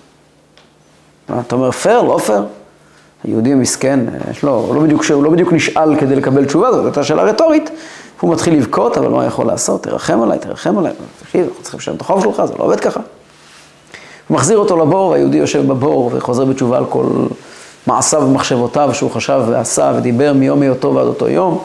אתה 1.40 1.54
אומר, 1.54 1.70
פייר, 1.70 2.02
לא 2.02 2.18
פייר? 2.18 2.44
היהודי 3.24 3.52
המסכן, 3.52 4.00
יש 4.30 4.42
לו, 4.42 4.54
הוא 4.54 4.74
לא 4.74 4.80
בדיוק, 4.80 5.04
הוא 5.10 5.24
לא 5.24 5.30
בדיוק 5.30 5.52
נשאל 5.52 6.00
כדי 6.00 6.16
לקבל 6.16 6.44
תשובה, 6.44 6.72
זאת 6.72 6.84
הייתה 6.84 7.04
שאלה 7.04 7.22
רטורית. 7.22 7.70
הוא 8.20 8.32
מתחיל 8.32 8.54
לבכות, 8.54 8.98
אבל 8.98 9.08
מה 9.08 9.26
יכול 9.26 9.46
לעשות? 9.46 9.82
תרחם 9.82 10.22
עליי, 10.22 10.38
תרחם 10.38 10.78
עליי. 10.78 10.92
תקשיב, 11.22 11.46
אנחנו 11.46 11.62
צריכים 11.62 11.80
לשלם 11.80 11.96
את 11.96 12.00
החוב 12.00 12.22
שלך, 12.22 12.42
זה 12.44 12.54
לא 12.58 12.64
עובד 12.64 12.80
ככה. 12.80 13.00
הוא 14.28 14.34
מחזיר 14.34 14.58
אותו 14.58 14.76
לבור, 14.76 15.10
והיהודי 15.10 15.36
יושב 15.36 15.66
בבור 15.66 16.10
וחוזר 16.14 16.44
בתשובה 16.44 16.76
על 16.76 16.84
כל 16.84 17.06
מעשיו 17.86 18.22
ומחשבותיו 18.22 18.90
שהוא 18.92 19.10
חשב 19.10 19.42
ועשה 19.48 19.92
ודיבר 19.96 20.32
מיום 20.32 20.62
היותו 20.62 20.94
ועד 20.94 21.06
אותו 21.06 21.28
יום. 21.28 21.64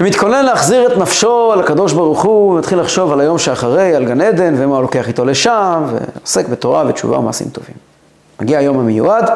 ומתכונן 0.00 0.44
להחזיר 0.44 0.92
את 0.92 0.98
נפשו 0.98 1.52
על 1.52 1.60
הקדוש 1.60 1.92
ברוך 1.92 2.22
הוא, 2.22 2.52
ומתחיל 2.52 2.80
לחשוב 2.80 3.12
על 3.12 3.20
היום 3.20 3.38
שאחרי, 3.38 3.94
על 3.94 4.04
גן 4.04 4.20
עדן, 4.20 4.54
ומה 4.56 4.74
הוא 4.74 4.82
לוקח 4.82 5.08
איתו 5.08 5.24
לשם, 5.24 5.82
ועוסק 5.92 6.48
בתורה 6.48 6.84
ותשובה 6.88 7.18
ומעשים 7.18 7.48
טובים. 7.48 7.74
מגיע 8.40 8.58
היום 8.58 8.78
המיועד, 8.78 9.30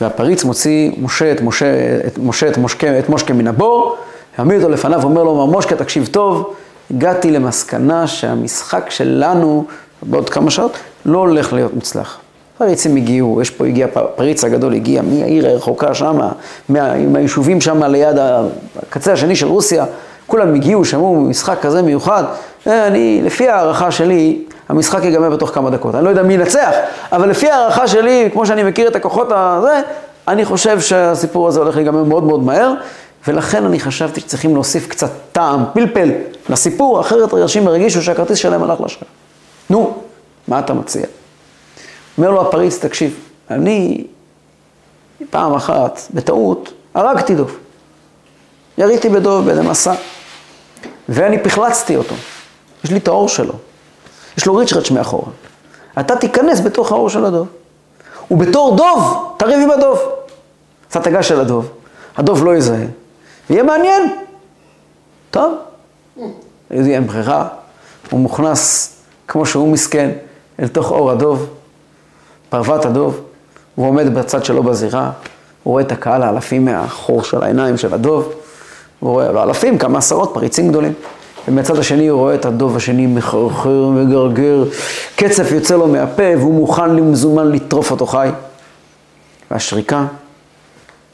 והפריץ 0.00 0.44
מוציא 0.44 0.90
משה 0.98 1.32
את 1.32 1.40
משה, 1.40 1.66
את 2.06 2.18
משה, 2.18 2.48
את 2.48 2.56
מושקה, 2.56 2.98
את 2.98 3.08
מושקה 3.08 3.34
מן 3.34 3.46
הבור, 3.46 3.96
העמיד 4.38 4.62
אותו 4.62 4.72
לפניו 4.72 5.00
ואומר 5.00 5.22
לו, 5.22 5.34
מר 5.34 5.44
מושקה, 5.44 5.76
תקשיב 5.76 6.08
טוב, 6.12 6.54
הגעתי 6.90 7.30
למסקנה 7.30 8.06
שהמשחק 8.06 8.90
שלנו 8.90 9.64
בעוד 10.02 10.30
כמה 10.30 10.50
שעות 10.50 10.72
לא 11.04 11.18
הולך 11.18 11.52
להיות 11.52 11.74
מוצלח. 11.74 12.18
פריצים 12.58 12.96
הגיעו, 12.96 13.42
יש 13.42 13.50
פה, 13.50 13.66
הגיע, 13.66 13.86
פריץ 14.14 14.44
הגדול 14.44 14.74
הגיע 14.74 15.02
מהעיר 15.02 15.48
הרחוקה 15.48 15.94
שמה, 15.94 16.32
מה, 16.68 17.06
מהיישובים 17.06 17.60
שם 17.60 17.82
ליד 17.82 18.16
הקצה 18.82 19.12
השני 19.12 19.36
של 19.36 19.46
רוסיה, 19.46 19.84
כולם 20.26 20.54
הגיעו, 20.54 20.84
שמעו 20.84 21.20
משחק 21.20 21.58
כזה 21.60 21.82
מיוחד, 21.82 22.24
אני, 22.66 23.20
לפי 23.22 23.48
הערכה 23.48 23.90
שלי, 23.90 24.42
המשחק 24.68 25.04
ייגמר 25.04 25.30
בתוך 25.30 25.50
כמה 25.54 25.70
דקות. 25.70 25.94
אני 25.94 26.04
לא 26.04 26.10
יודע 26.10 26.22
מי 26.22 26.34
ינצח, 26.34 26.70
אבל 27.12 27.30
לפי 27.30 27.50
הערכה 27.50 27.88
שלי, 27.88 28.28
כמו 28.32 28.46
שאני 28.46 28.62
מכיר 28.62 28.88
את 28.88 28.96
הכוחות 28.96 29.28
הזה, 29.30 29.80
אני 30.28 30.44
חושב 30.44 30.80
שהסיפור 30.80 31.48
הזה 31.48 31.60
הולך 31.60 31.76
להיגמר 31.76 32.04
מאוד 32.04 32.24
מאוד 32.24 32.42
מהר, 32.42 32.72
ולכן 33.28 33.64
אני 33.64 33.80
חשבתי 33.80 34.20
שצריכים 34.20 34.54
להוסיף 34.54 34.88
קצת 34.88 35.10
טעם, 35.32 35.64
פלפל, 35.72 36.10
לסיפור, 36.48 37.00
אחרת 37.00 37.34
אנשים 37.34 37.68
הרגישו 37.68 38.02
שהכרטיס 38.02 38.38
שלהם 38.38 38.62
הלך 38.62 38.80
לשם. 38.80 39.06
נו, 39.70 39.92
מה 40.48 40.58
אתה 40.58 40.74
מציע? 40.74 41.06
אומר 42.18 42.30
לו 42.30 42.48
הפריץ, 42.48 42.78
תקשיב, 42.78 43.20
אני 43.50 44.06
פעם 45.30 45.54
אחת, 45.54 46.00
בטעות, 46.14 46.72
הרגתי 46.94 47.34
דוב. 47.34 47.56
יריתי 48.78 49.08
בדוב 49.08 49.44
באיזה 49.44 49.62
מסע, 49.62 49.94
ואני 51.08 51.42
פחלצתי 51.42 51.96
אותו. 51.96 52.14
יש 52.84 52.90
לי 52.90 52.98
את 52.98 53.08
האור 53.08 53.28
שלו. 53.28 53.54
יש 54.38 54.46
לו 54.46 54.54
ריצ'רץ' 54.54 54.90
מאחורה. 54.90 55.32
אתה 56.00 56.16
תיכנס 56.16 56.60
בתוך 56.60 56.92
האור 56.92 57.10
של 57.10 57.24
הדוב. 57.24 57.48
ובתור 58.30 58.76
דוב, 58.76 59.34
תריב 59.38 59.60
עם 59.60 59.70
הדוב. 59.70 59.98
אתה 60.90 61.02
תגש 61.02 61.32
אל 61.32 61.40
הדוב, 61.40 61.70
הדוב 62.16 62.44
לא 62.44 62.56
יזהה, 62.56 62.86
ויהיה 63.50 63.62
מעניין. 63.62 64.16
טוב, 65.30 65.54
אין 66.70 67.06
ברירה, 67.06 67.48
הוא 68.10 68.20
מוכנס 68.20 68.92
כמו 69.28 69.46
שהוא 69.46 69.72
מסכן 69.72 70.10
אל 70.60 70.68
תוך 70.68 70.90
אור 70.90 71.10
הדוב, 71.10 71.53
פרוות 72.54 72.84
הדוב, 72.84 73.20
הוא 73.74 73.86
עומד 73.86 74.14
בצד 74.14 74.44
שלו 74.44 74.62
בזירה, 74.62 75.10
הוא 75.62 75.72
רואה 75.72 75.82
את 75.82 75.92
הקהל 75.92 76.22
האלפים 76.22 76.64
מהחור 76.64 77.24
של 77.24 77.42
העיניים 77.42 77.76
של 77.76 77.94
הדוב, 77.94 78.32
הוא 79.00 79.10
רואה, 79.10 79.32
לא 79.32 79.42
אלפים, 79.42 79.78
כמה 79.78 79.98
עשרות 79.98 80.30
פריצים 80.34 80.68
גדולים. 80.68 80.92
ומצד 81.48 81.78
השני 81.78 82.08
הוא 82.08 82.20
רואה 82.20 82.34
את 82.34 82.44
הדוב 82.44 82.76
השני 82.76 83.06
מחרחר, 83.06 83.88
מגרגר, 83.88 84.64
קצף 85.16 85.52
יוצא 85.52 85.76
לו 85.76 85.88
מהפה 85.88 86.22
והוא 86.38 86.54
מוכן 86.54 86.90
למזומן 86.90 87.52
לטרוף 87.52 87.90
אותו 87.90 88.06
חי. 88.06 88.28
והשריקה, 89.50 90.06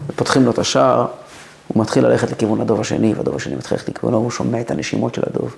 ופותחים 0.09 0.45
לו 0.45 0.51
את 0.51 0.59
השער, 0.59 1.07
הוא 1.69 1.83
מתחיל 1.83 2.07
ללכת 2.07 2.31
לכיוון 2.31 2.61
הדוב 2.61 2.81
השני, 2.81 3.15
והדוב 3.15 3.37
השני 3.37 3.57
מתחיל 3.57 3.77
ללכת 3.77 3.89
לכיוונו, 3.89 4.19
והוא 4.19 4.31
שומע 4.31 4.61
את 4.61 4.71
הנשימות 4.71 5.15
של 5.15 5.23
הדוב. 5.27 5.55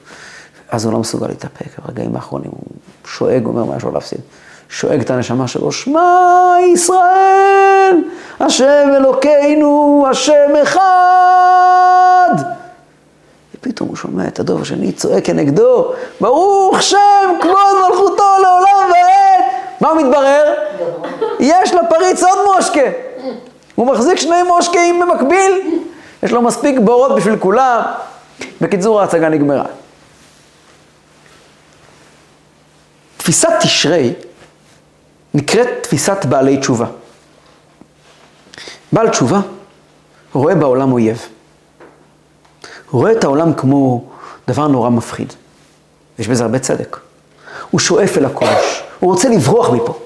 אז 0.71 0.85
הוא 0.85 0.93
לא 0.93 0.99
מסוגל 0.99 1.27
להתאפק, 1.27 1.79
ברגעים 1.87 2.17
האחרונים 2.17 2.51
הוא 2.51 2.77
שואג, 3.07 3.47
אומר 3.47 3.65
מה 3.65 3.77
יש 3.77 3.83
לו 3.83 3.91
להפסיד. 3.91 4.21
שואג 4.73 5.01
את 5.01 5.11
הנשמה 5.11 5.49
שלו, 5.49 5.73
שמע 5.73 6.55
ישראל, 6.73 7.97
השם 8.41 8.89
אלוקינו, 8.97 10.07
השם 10.11 10.57
אחד. 10.63 12.35
ופתאום 13.55 13.89
הוא 13.89 13.97
שומע 13.97 14.27
את 14.27 14.41
הדוב 14.41 14.63
השני 14.63 14.93
צועק 14.93 15.25
כנגדו, 15.25 15.93
ברוך 16.21 16.83
שם 16.83 17.35
כבוד 17.41 17.89
מלכותו 17.89 18.25
לעולם 18.43 18.91
ועד. 18.91 19.45
מה 19.81 19.95
מתברר? 19.95 20.55
יש 21.41 21.75
לפריץ 21.75 22.23
עוד 22.23 22.39
מושקה. 22.57 22.91
הוא 23.75 23.87
מחזיק 23.87 24.19
שני 24.19 24.43
מושקעים 24.43 25.01
במקביל, 25.01 25.81
יש 26.23 26.33
לו 26.33 26.43
מספיק 26.43 26.79
בורות 26.79 27.15
בשביל 27.15 27.37
כולם. 27.37 27.81
בקיצור, 28.61 29.01
ההצגה 29.01 29.29
נגמרה. 29.29 29.65
תפיסת 33.17 33.51
תשרי 33.61 34.13
נקראת 35.35 35.69
תפיסת 35.83 36.25
בעלי 36.25 36.57
תשובה. 36.57 36.87
בעל 38.93 39.09
תשובה 39.09 39.41
רואה 40.33 40.55
בעולם 40.55 40.93
אויב. 40.93 41.29
הוא 42.91 43.01
רואה 43.01 43.13
את 43.13 43.25
העולם 43.25 43.55
כמו 43.55 44.05
דבר 44.49 44.67
נורא 44.67 44.91
מפחיד. 44.91 45.33
יש 46.19 46.29
בזה 46.29 46.45
הרבה 46.45 46.59
צדק. 46.59 46.97
הוא 47.71 47.81
שואף 47.81 48.19
אל 48.19 48.25
הקודש, 48.25 48.83
הוא 49.01 49.13
רוצה 49.13 49.29
לברוח 49.29 49.71
מפה. 49.71 49.99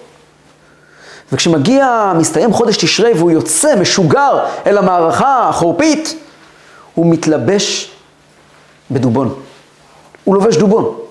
וכשמגיע, 1.32 2.12
מסתיים 2.18 2.52
חודש 2.52 2.76
תשרי 2.76 3.12
והוא 3.12 3.30
יוצא 3.30 3.76
משוגר 3.76 4.46
אל 4.66 4.78
המערכה 4.78 5.48
החורפית, 5.48 6.14
הוא 6.94 7.06
מתלבש 7.12 7.90
בדובון. 8.90 9.34
הוא 10.24 10.34
לובש 10.34 10.56
דובון. 10.56 11.05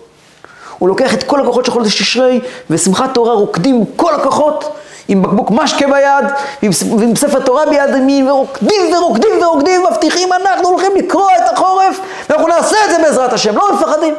הוא 0.79 0.89
לוקח 0.89 1.13
את 1.13 1.23
כל 1.23 1.41
הכוחות 1.41 1.65
של 1.65 1.71
חודש 1.71 2.01
תשרי, 2.01 2.39
ושמחת 2.69 3.13
תורה 3.13 3.33
רוקדים 3.33 3.83
כל 3.95 4.15
הכוחות, 4.15 4.75
עם 5.07 5.21
בקבוק 5.21 5.51
משקה 5.51 5.85
ביד, 5.87 6.25
ועם, 6.63 6.71
ועם 6.99 7.15
ספר 7.15 7.39
תורה 7.39 7.65
ביד 7.65 7.95
ימין, 7.97 8.29
ורוקדים 8.29 8.93
ורוקדים 8.97 9.31
ורוקדים, 9.41 9.81
מבטיחים 9.91 10.29
אנחנו 10.33 10.67
הולכים 10.67 10.91
לקרוא 10.95 11.29
את 11.37 11.53
החורף, 11.53 11.99
ואנחנו 12.29 12.47
נעשה 12.47 12.77
את 12.85 12.89
זה 12.91 12.97
בעזרת 13.03 13.33
השם, 13.33 13.55
לא 13.55 13.73
מפחדים. 13.73 14.13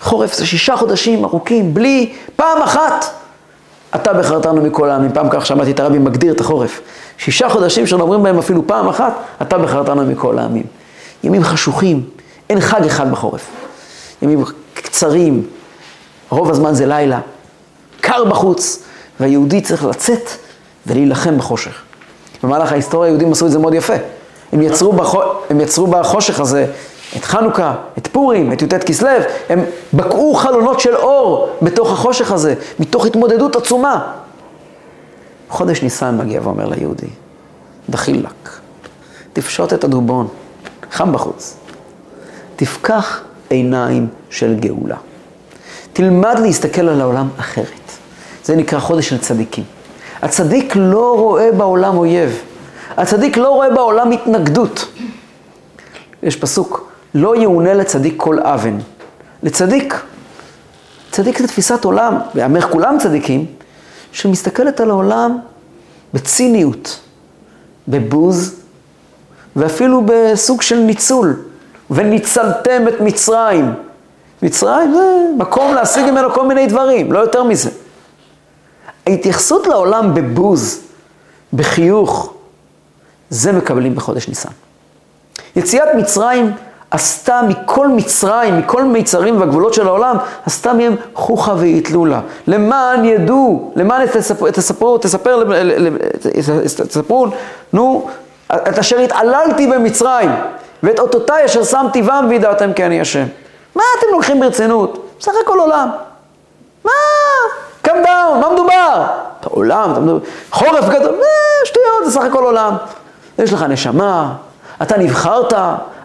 חורף 0.00 0.34
זה 0.34 0.46
שישה 0.46 0.76
חודשים 0.76 1.24
ארוכים, 1.24 1.74
בלי 1.74 2.12
פעם 2.36 2.62
אחת. 2.62 3.04
אתה 3.94 4.12
בחרתנו 4.12 4.62
מכל 4.62 4.90
העמים, 4.90 5.12
פעם 5.12 5.28
כך 5.30 5.46
שמעתי 5.46 5.70
את 5.70 5.80
הרבי 5.80 5.98
מגדיר 5.98 6.32
את 6.32 6.40
החורף. 6.40 6.80
שישה 7.18 7.48
חודשים 7.48 7.86
שלא 7.86 8.02
אומרים 8.02 8.22
בהם 8.22 8.38
אפילו 8.38 8.66
פעם 8.66 8.88
אחת, 8.88 9.12
אתה 9.42 9.58
בחרתנו 9.58 10.04
מכל 10.06 10.38
העמים. 10.38 10.66
ימים 11.24 11.44
חשוכים, 11.44 12.02
אין 12.50 12.60
חג 12.60 12.86
אחד 12.86 13.10
בחורף. 13.10 13.46
ימים 14.22 14.44
קצרים, 14.80 15.46
רוב 16.30 16.50
הזמן 16.50 16.74
זה 16.74 16.86
לילה, 16.86 17.20
קר 18.00 18.24
בחוץ, 18.24 18.82
והיהודי 19.20 19.60
צריך 19.60 19.84
לצאת 19.84 20.30
ולהילחם 20.86 21.38
בחושך. 21.38 21.82
במהלך 22.42 22.72
ההיסטוריה 22.72 23.08
היהודים 23.08 23.32
עשו 23.32 23.46
את 23.46 23.50
זה 23.50 23.58
מאוד 23.58 23.74
יפה. 23.74 23.94
הם 24.52 24.62
יצרו, 24.62 24.92
בחו... 24.92 25.20
הם 25.50 25.60
יצרו 25.60 25.86
בחושך 25.86 26.40
הזה 26.40 26.66
את 27.16 27.24
חנוכה, 27.24 27.74
את 27.98 28.06
פורים, 28.06 28.52
את 28.52 28.62
י"ט 28.62 28.74
כסלו, 28.74 29.08
הם 29.48 29.64
בקעו 29.92 30.34
חלונות 30.34 30.80
של 30.80 30.96
אור 30.96 31.50
בתוך 31.62 31.92
החושך 31.92 32.32
הזה, 32.32 32.54
מתוך 32.80 33.06
התמודדות 33.06 33.56
עצומה. 33.56 34.12
חודש 35.48 35.82
ניסן 35.82 36.18
מגיע 36.18 36.40
ואומר 36.44 36.68
ליהודי, 36.68 37.08
דחילק, 37.90 38.50
תפשוט 39.32 39.72
את 39.72 39.84
הדובון, 39.84 40.28
חם 40.92 41.12
בחוץ, 41.12 41.56
תפקח 42.56 43.20
עיניים 43.48 44.06
של 44.30 44.54
גאולה. 44.60 44.96
תלמד 45.92 46.38
להסתכל 46.38 46.88
על 46.88 47.00
העולם 47.00 47.28
אחרת. 47.38 47.66
זה 48.44 48.56
נקרא 48.56 48.78
חודש 48.78 49.08
של 49.08 49.18
צדיקים. 49.18 49.64
הצדיק 50.22 50.72
לא 50.76 51.14
רואה 51.18 51.52
בעולם 51.52 51.96
אויב. 51.96 52.42
הצדיק 52.96 53.36
לא 53.36 53.48
רואה 53.48 53.70
בעולם 53.70 54.10
התנגדות. 54.10 54.86
יש 56.22 56.36
פסוק, 56.36 56.92
לא 57.14 57.36
יאונה 57.36 57.74
לצדיק 57.74 58.14
כל 58.16 58.38
אבן. 58.40 58.78
לצדיק, 59.42 59.94
צדיק 61.10 61.38
זה 61.38 61.48
תפיסת 61.48 61.84
עולם, 61.84 62.14
ויאמר 62.34 62.60
כולם 62.60 62.96
צדיקים, 63.00 63.46
שמסתכלת 64.12 64.80
על 64.80 64.90
העולם 64.90 65.38
בציניות, 66.14 67.00
בבוז, 67.88 68.54
ואפילו 69.56 70.02
בסוג 70.06 70.62
של 70.62 70.78
ניצול. 70.78 71.36
וניצלתם 71.90 72.88
את 72.88 73.00
מצרים. 73.00 73.74
מצרים 74.42 74.94
זה 74.94 75.26
מקום 75.38 75.74
להשיג 75.74 76.10
ממנו 76.10 76.30
כל 76.32 76.46
מיני 76.46 76.66
דברים, 76.66 77.12
לא 77.12 77.18
יותר 77.18 77.42
מזה. 77.42 77.70
ההתייחסות 79.06 79.66
לעולם 79.66 80.14
בבוז, 80.14 80.80
בחיוך, 81.52 82.32
זה 83.30 83.52
מקבלים 83.52 83.94
בחודש 83.94 84.28
ניסן. 84.28 84.48
יציאת 85.56 85.88
מצרים 85.96 86.52
עשתה 86.90 87.40
מכל 87.48 87.88
מצרים, 87.88 88.58
מכל 88.58 88.84
מיצרים 88.84 89.40
והגבולות 89.40 89.74
של 89.74 89.86
העולם, 89.86 90.16
עשתה 90.46 90.72
מהם 90.72 90.96
חוכא 91.14 91.50
ואטלולא. 91.58 92.16
למען 92.46 93.04
ידעו, 93.04 93.72
למען 93.76 94.06
תספרו, 94.06 94.50
תספרו, 94.50 94.98
תספר, 94.98 95.44
תספרו, 96.88 97.26
נו, 97.72 98.08
את 98.52 98.78
אשר 98.78 98.98
התעללתי 98.98 99.66
במצרים, 99.66 100.30
ואת 100.82 100.98
אותותיי 100.98 101.44
אשר 101.44 101.64
שמתי 101.64 102.02
בם 102.02 102.26
וידעתם 102.28 102.72
כי 102.72 102.84
אני 102.84 103.00
השם. 103.00 103.24
מה 103.74 103.82
אתם 103.98 104.06
לוקחים 104.12 104.40
ברצינות? 104.40 105.10
בסך 105.20 105.32
הכל 105.44 105.58
עולם. 105.58 105.88
מה? 106.84 106.90
קם 107.82 107.96
דאון, 108.04 108.40
מה 108.40 108.50
מדובר? 108.52 109.06
אתה 109.40 109.48
עולם, 109.48 109.92
אתה 109.92 110.00
מדבר, 110.00 110.18
חורף 110.50 110.88
גדול, 110.88 111.14
אה, 111.14 111.66
שטויות, 111.66 112.04
זה 112.04 112.10
סך 112.10 112.24
הכל 112.24 112.44
עולם. 112.44 112.76
יש 113.38 113.52
לך 113.52 113.62
נשמה, 113.62 114.32
אתה 114.82 114.96
נבחרת, 114.96 115.52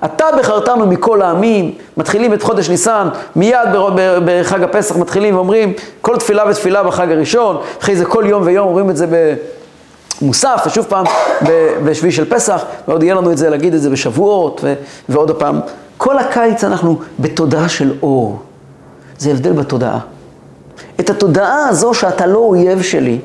אתה 0.05 0.25
בחרתנו 0.39 0.85
מכל 0.85 1.21
העמים, 1.21 1.73
מתחילים 1.97 2.33
את 2.33 2.43
חודש 2.43 2.69
ניסן, 2.69 3.09
מיד 3.35 3.69
בחג 4.25 4.63
הפסח 4.63 4.95
מתחילים 4.95 5.35
ואומרים 5.35 5.73
כל 6.01 6.17
תפילה 6.17 6.43
ותפילה 6.49 6.83
בחג 6.83 7.11
הראשון, 7.11 7.61
אחרי 7.81 7.95
זה 7.95 8.05
כל 8.05 8.23
יום 8.27 8.41
ויום 8.45 8.67
אומרים 8.67 8.89
את 8.89 8.97
זה 8.97 9.35
במוסף, 10.21 10.63
ושוב 10.65 10.85
פעם 10.89 11.05
בשביעי 11.85 12.11
של 12.11 12.29
פסח, 12.29 12.65
ועוד 12.87 13.03
יהיה 13.03 13.15
לנו 13.15 13.31
את 13.31 13.37
זה 13.37 13.49
להגיד 13.49 13.73
את 13.73 13.81
זה 13.81 13.89
בשבועות, 13.89 14.61
ו- 14.63 14.73
ועוד 15.09 15.39
פעם. 15.39 15.59
כל 15.97 16.17
הקיץ 16.17 16.63
אנחנו 16.63 16.99
בתודעה 17.19 17.69
של 17.69 17.93
אור. 18.01 18.39
זה 19.17 19.31
הבדל 19.31 19.51
בתודעה. 19.51 19.99
את 20.99 21.09
התודעה 21.09 21.67
הזו 21.67 21.93
שאתה 21.93 22.25
לא 22.25 22.37
אויב 22.37 22.81
שלי, 22.81 23.19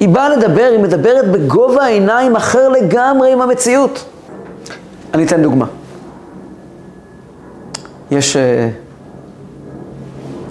היא 0.00 0.08
באה 0.08 0.28
לדבר, 0.28 0.68
היא 0.72 0.80
מדברת 0.80 1.30
בגובה 1.30 1.84
העיניים 1.84 2.36
אחר 2.36 2.68
לגמרי 2.68 3.32
עם 3.32 3.42
המציאות. 3.42 4.04
אני 5.14 5.24
אתן 5.24 5.42
דוגמה. 5.42 5.66
יש 8.10 8.36
uh, 8.36 8.38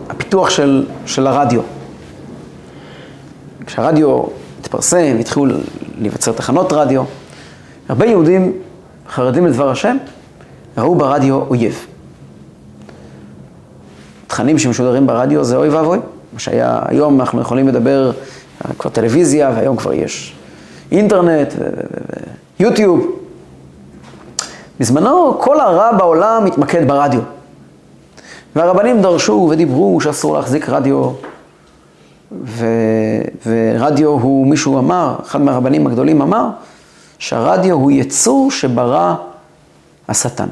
הפיתוח 0.10 0.50
של, 0.50 0.86
של 1.06 1.28
הרדיו. 1.28 1.62
כשהרדיו 3.66 4.24
התפרסם, 4.66 5.18
התחילו 5.20 5.46
להיווצר 6.00 6.32
תחנות 6.32 6.74
רדיו, 6.74 7.04
הרבה 7.90 8.06
יהודים 8.06 8.54
חרדים 9.10 9.46
לדבר 9.46 9.70
השם, 9.70 9.98
ראו 10.78 10.96
ברדיו 10.96 11.36
אויב. 11.36 11.86
תכנים 14.28 14.60
שמשודרים 14.60 15.08
ברדיו 15.08 15.44
זה 15.44 15.58
אוי 15.58 15.70
ואבוי. 15.70 16.00
מה 16.34 16.40
שהיה, 16.40 16.80
היום 16.86 17.20
אנחנו 17.20 17.42
יכולים 17.42 17.68
לדבר 17.68 18.12
כבר 18.80 18.90
טלוויזיה, 18.90 19.52
והיום 19.56 19.78
כבר 19.78 19.94
יש 19.94 20.36
אינטרנט 20.92 21.54
ויוטיוב. 22.60 23.12
בזמנו 24.80 25.38
כל 25.40 25.60
הרע 25.60 25.92
בעולם 25.92 26.46
התמקד 26.46 26.88
ברדיו. 26.88 27.22
והרבנים 28.56 29.02
דרשו 29.02 29.48
ודיברו 29.52 30.02
שאסור 30.02 30.38
להחזיק 30.38 30.70
רדיו, 30.70 31.12
ו... 32.32 32.66
ורדיו 33.46 34.10
הוא, 34.10 34.48
מישהו 34.48 34.80
אמר, 34.80 35.16
אחד 35.26 35.42
מהרבנים 35.42 35.88
הגדולים 35.88 36.22
אמר, 36.22 36.50
שהרדיו 37.20 37.76
הוא 37.76 37.92
יצור 37.92 38.52
שברא 38.52 39.16
השטן. 40.08 40.48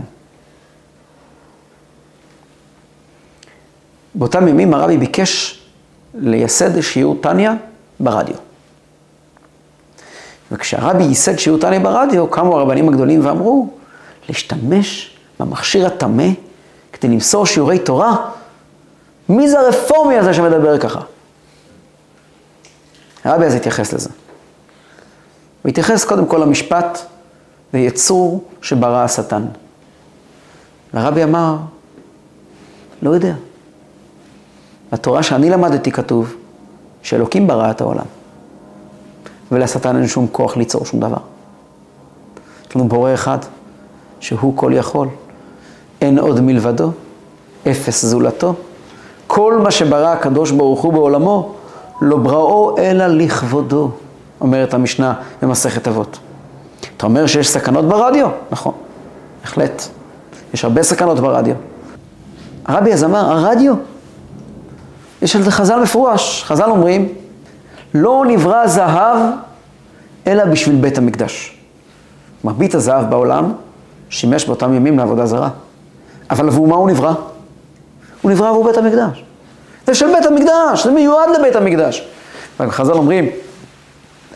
באותם 4.16 4.48
ימים 4.48 4.74
הרבי 4.74 4.98
ביקש 4.98 5.64
לייסד 6.16 6.82
שיעור 6.82 7.18
טניה 7.22 7.54
ברדיו. 8.00 8.36
וכשהרבי 10.52 11.04
ייסד 11.04 11.38
שיעור 11.38 11.60
טניה 11.60 11.80
ברדיו, 11.80 12.28
קמו 12.28 12.58
הרבנים 12.58 12.90
הגדולים 12.90 13.26
ואמרו, 13.26 13.70
להשתמש 14.30 15.18
במכשיר 15.40 15.88
הטמא 15.88 16.28
כדי 16.94 17.08
למסור 17.08 17.46
שיעורי 17.46 17.80
תורה, 17.80 18.16
מי 19.30 19.50
זה 19.50 19.60
הרפורמי 19.60 20.18
הזה 20.18 20.34
שמדבר 20.34 20.78
ככה? 20.78 21.00
הרבי 23.24 23.46
אז 23.46 23.56
התייחס 23.56 23.94
לזה. 23.94 24.10
הוא 25.62 25.70
התייחס 25.70 26.06
קודם 26.06 26.26
כל 26.26 26.38
למשפט, 26.38 27.00
ויצור 27.74 28.44
שברא 28.62 29.04
השטן. 29.04 29.46
והרבי 30.94 31.24
אמר, 31.24 31.58
לא 33.02 33.10
יודע. 33.10 33.34
בתורה 34.92 35.24
שאני 35.24 35.50
למדתי 35.50 35.92
כתוב 35.92 36.36
שאלוקים 37.02 37.48
ברא 37.48 37.72
את 37.72 37.82
העולם, 37.82 38.06
ולשטן 39.52 39.96
אין 39.96 40.08
שום 40.08 40.28
כוח 40.32 40.58
ליצור 40.58 40.86
שום 40.86 41.00
דבר. 41.00 41.18
יש 42.70 42.76
לנו 42.76 42.88
בורא 42.88 43.14
אחד, 43.14 43.38
שהוא 44.20 44.58
כל 44.58 44.72
יכול. 44.76 45.08
אין 46.02 46.20
עוד 46.20 46.40
מלבדו, 46.40 46.92
אפס 47.72 48.06
זולתו. 48.06 48.54
כל 49.28 49.60
מה 49.64 49.72
שברא 49.72 50.08
הקדוש 50.08 50.52
ברוך 50.52 50.82
הוא 50.82 50.94
בעולמו, 50.94 51.56
לא 52.04 52.18
בראו 52.18 52.78
אלא 52.78 53.08
לכבודו, 53.08 53.92
אומרת 54.42 54.74
המשנה 54.74 55.13
במסכת 55.42 55.88
אבות. 55.88 56.20
אתה 56.98 57.06
אומר 57.06 57.28
שיש 57.28 57.50
סכנות 57.50 57.86
ברדיו? 57.86 58.28
נכון, 58.52 58.74
בהחלט. 59.42 59.84
יש 60.54 60.63
הרבה 60.63 60.84
סכנות 60.84 61.20
ברדיו. 61.20 61.56
הרבי 62.66 62.94
אז 62.94 63.04
אמר, 63.04 63.32
הרדיו, 63.32 63.74
יש 65.22 65.36
על 65.36 65.42
זה 65.42 65.52
חז"ל 65.52 65.82
מפורש. 65.82 66.44
חז"ל 66.44 66.70
אומרים, 66.70 67.10
לא 67.94 68.24
נברא 68.28 68.68
זהב 68.68 69.18
אלא 70.28 70.46
בשביל 70.46 70.76
בית 70.76 70.98
המקדש. 70.98 71.58
מרבית 72.44 72.76
הזהב 72.76 73.10
בעולם 73.10 73.54
שימש 74.10 74.46
באותם 74.46 74.74
ימים 74.74 74.98
לעבודה 74.98 75.26
זרה. 75.26 75.50
אבל 76.30 76.48
עבור 76.48 76.68
מה 76.68 76.76
הוא 76.76 76.89
נברא? 76.89 77.13
הוא 78.22 78.32
נברא 78.32 78.50
עבור 78.50 78.63
בית 78.63 78.78
המקדש. 78.78 79.24
זה 79.88 79.96
של 79.96 80.08
בית 80.08 80.26
המקדש, 80.26 80.84
זה 80.84 80.91
מיועד 80.91 81.30
לבית 81.39 81.56
המקדש. 81.56 82.08
וחז"ל 82.60 82.93
אומרים, 82.93 83.30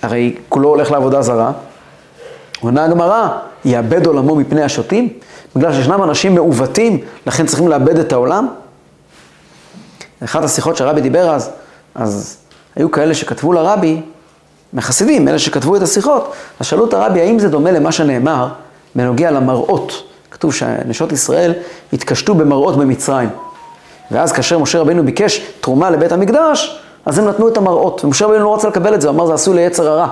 הרי 0.01 0.35
כולו 0.49 0.69
הולך 0.69 0.91
לעבודה 0.91 1.21
זרה, 1.21 1.51
עונה 2.59 2.85
הגמרא, 2.85 3.27
יאבד 3.65 4.05
עולמו 4.05 4.35
מפני 4.35 4.63
השוטים? 4.63 5.09
בגלל 5.55 5.73
שישנם 5.73 6.03
אנשים 6.03 6.35
מעוותים, 6.35 6.99
לכן 7.27 7.45
צריכים 7.45 7.67
לאבד 7.67 7.99
את 7.99 8.13
העולם? 8.13 8.47
אחת 10.23 10.43
השיחות 10.43 10.77
שהרבי 10.77 11.01
דיבר 11.01 11.29
אז, 11.29 11.49
אז 11.95 12.37
היו 12.75 12.91
כאלה 12.91 13.13
שכתבו 13.13 13.53
לרבי, 13.53 14.01
מחסידים, 14.73 15.27
אלה 15.27 15.39
שכתבו 15.39 15.75
את 15.75 15.81
השיחות, 15.81 16.33
אז 16.59 16.67
שאלו 16.67 16.85
את 16.85 16.93
הרבי, 16.93 17.21
האם 17.21 17.39
זה 17.39 17.49
דומה 17.49 17.71
למה 17.71 17.91
שנאמר 17.91 18.47
בנוגע 18.95 19.31
למראות? 19.31 20.03
כתוב 20.31 20.53
שנשות 20.53 21.11
ישראל 21.11 21.53
התקשטו 21.93 22.35
במראות 22.35 22.77
במצרים. 22.77 23.29
ואז 24.11 24.31
כאשר 24.31 24.59
משה 24.59 24.79
רבינו 24.79 25.05
ביקש 25.05 25.41
תרומה 25.61 25.89
לבית 25.89 26.11
המקדש, 26.11 26.81
אז 27.05 27.19
הם 27.19 27.27
נתנו 27.27 27.47
את 27.47 27.57
המראות. 27.57 28.05
ומשה 28.05 28.25
רבינו 28.25 28.43
לא 28.43 28.55
רצה 28.55 28.67
לקבל 28.67 28.93
את 28.93 29.01
זה, 29.01 29.07
הוא 29.07 29.15
אמר 29.15 29.25
זה 29.25 29.33
עשוי 29.33 29.55
ליצר 29.55 29.87
הרע. 29.87 30.07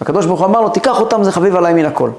והקדוש 0.00 0.26
ברוך 0.26 0.40
הוא 0.40 0.46
אמר 0.46 0.60
לו, 0.60 0.68
תיקח 0.68 1.00
אותם, 1.00 1.24
זה 1.24 1.32
חביב 1.32 1.56
עליי 1.56 1.74
מן 1.74 1.84
הכל. 1.84 2.10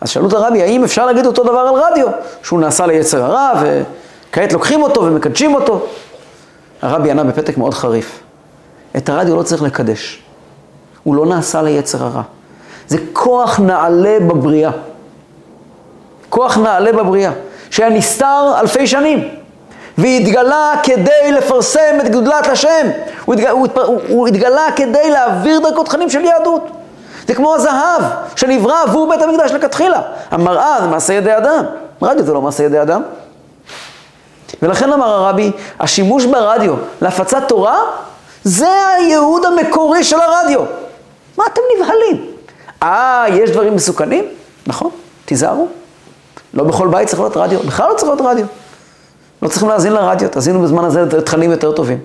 אז 0.00 0.08
שאלו 0.08 0.28
את 0.28 0.32
הרבי, 0.32 0.62
האם 0.62 0.84
אפשר 0.84 1.06
להגיד 1.06 1.26
אותו 1.26 1.42
דבר 1.44 1.58
על 1.58 1.74
רדיו, 1.74 2.06
שהוא 2.42 2.60
נעשה 2.60 2.86
ליצר 2.86 3.24
הרע, 3.24 3.52
וכעת 4.30 4.52
לוקחים 4.52 4.82
אותו 4.82 5.02
ומקדשים 5.02 5.54
אותו? 5.54 5.86
הרבי 6.82 7.10
ענה 7.10 7.24
בפתק 7.24 7.58
מאוד 7.58 7.74
חריף, 7.74 8.20
את 8.96 9.08
הרדיו 9.08 9.36
לא 9.36 9.42
צריך 9.42 9.62
לקדש. 9.62 10.22
הוא 11.02 11.14
לא 11.14 11.26
נעשה 11.26 11.62
ליצר 11.62 12.04
הרע. 12.04 12.22
זה 12.88 12.98
כוח 13.12 13.60
נעלה 13.60 14.18
בבריאה. 14.20 14.70
כוח 16.28 16.58
נעלה 16.58 16.92
בבריאה, 16.92 17.32
שהיה 17.70 17.90
נסתר 17.90 18.54
אלפי 18.60 18.86
שנים, 18.86 19.28
והתגלה 19.98 20.72
כדי 20.82 21.32
לפרסם 21.32 21.98
את 22.00 22.08
גדולת 22.08 22.46
השם. 22.46 22.86
הוא 23.24 23.34
התגלה, 23.34 23.50
הוא, 23.50 23.68
הוא, 23.74 24.00
הוא 24.08 24.28
התגלה 24.28 24.66
כדי 24.76 25.10
להעביר 25.10 25.60
דרכו 25.60 25.82
תכנים 25.84 26.10
של 26.10 26.24
יהדות. 26.24 26.66
זה 27.28 27.34
כמו 27.34 27.54
הזהב 27.54 28.02
שנברא 28.36 28.82
עבור 28.82 29.08
בית 29.08 29.22
המקדש 29.22 29.50
לכתחילה. 29.50 30.02
המראה 30.30 30.76
זה 30.80 30.86
מעשה 30.86 31.12
ידי 31.12 31.36
אדם, 31.36 31.64
רדיו 32.02 32.24
זה 32.24 32.32
לא 32.32 32.42
מעשה 32.42 32.64
ידי 32.64 32.82
אדם. 32.82 33.02
ולכן 34.62 34.92
אמר 34.92 35.06
הרבי, 35.06 35.52
השימוש 35.80 36.24
ברדיו 36.24 36.74
להפצת 37.00 37.42
תורה, 37.48 37.80
זה 38.44 38.68
הייעוד 38.96 39.44
המקורי 39.44 40.04
של 40.04 40.16
הרדיו. 40.20 40.60
מה 41.38 41.44
אתם 41.52 41.60
נבהלים? 41.76 42.26
אה, 42.82 43.24
יש 43.28 43.50
דברים 43.50 43.76
מסוכנים? 43.76 44.24
נכון, 44.66 44.90
תיזהרו. 45.24 45.68
לא 46.54 46.64
בכל 46.64 46.88
בית 46.88 47.08
צריך 47.08 47.20
להיות 47.20 47.36
רדיו, 47.36 47.60
בכלל 47.60 47.88
לא 47.88 47.94
צריך 47.94 48.08
להיות 48.08 48.20
רדיו. 48.20 48.46
לא 49.42 49.48
צריכים 49.48 49.68
להאזין 49.68 49.92
לרדיו, 49.92 50.28
תאזינו 50.28 50.62
בזמן 50.62 50.84
הזה 50.84 51.20
תכנים 51.20 51.50
יותר 51.50 51.72
טובים. 51.72 51.98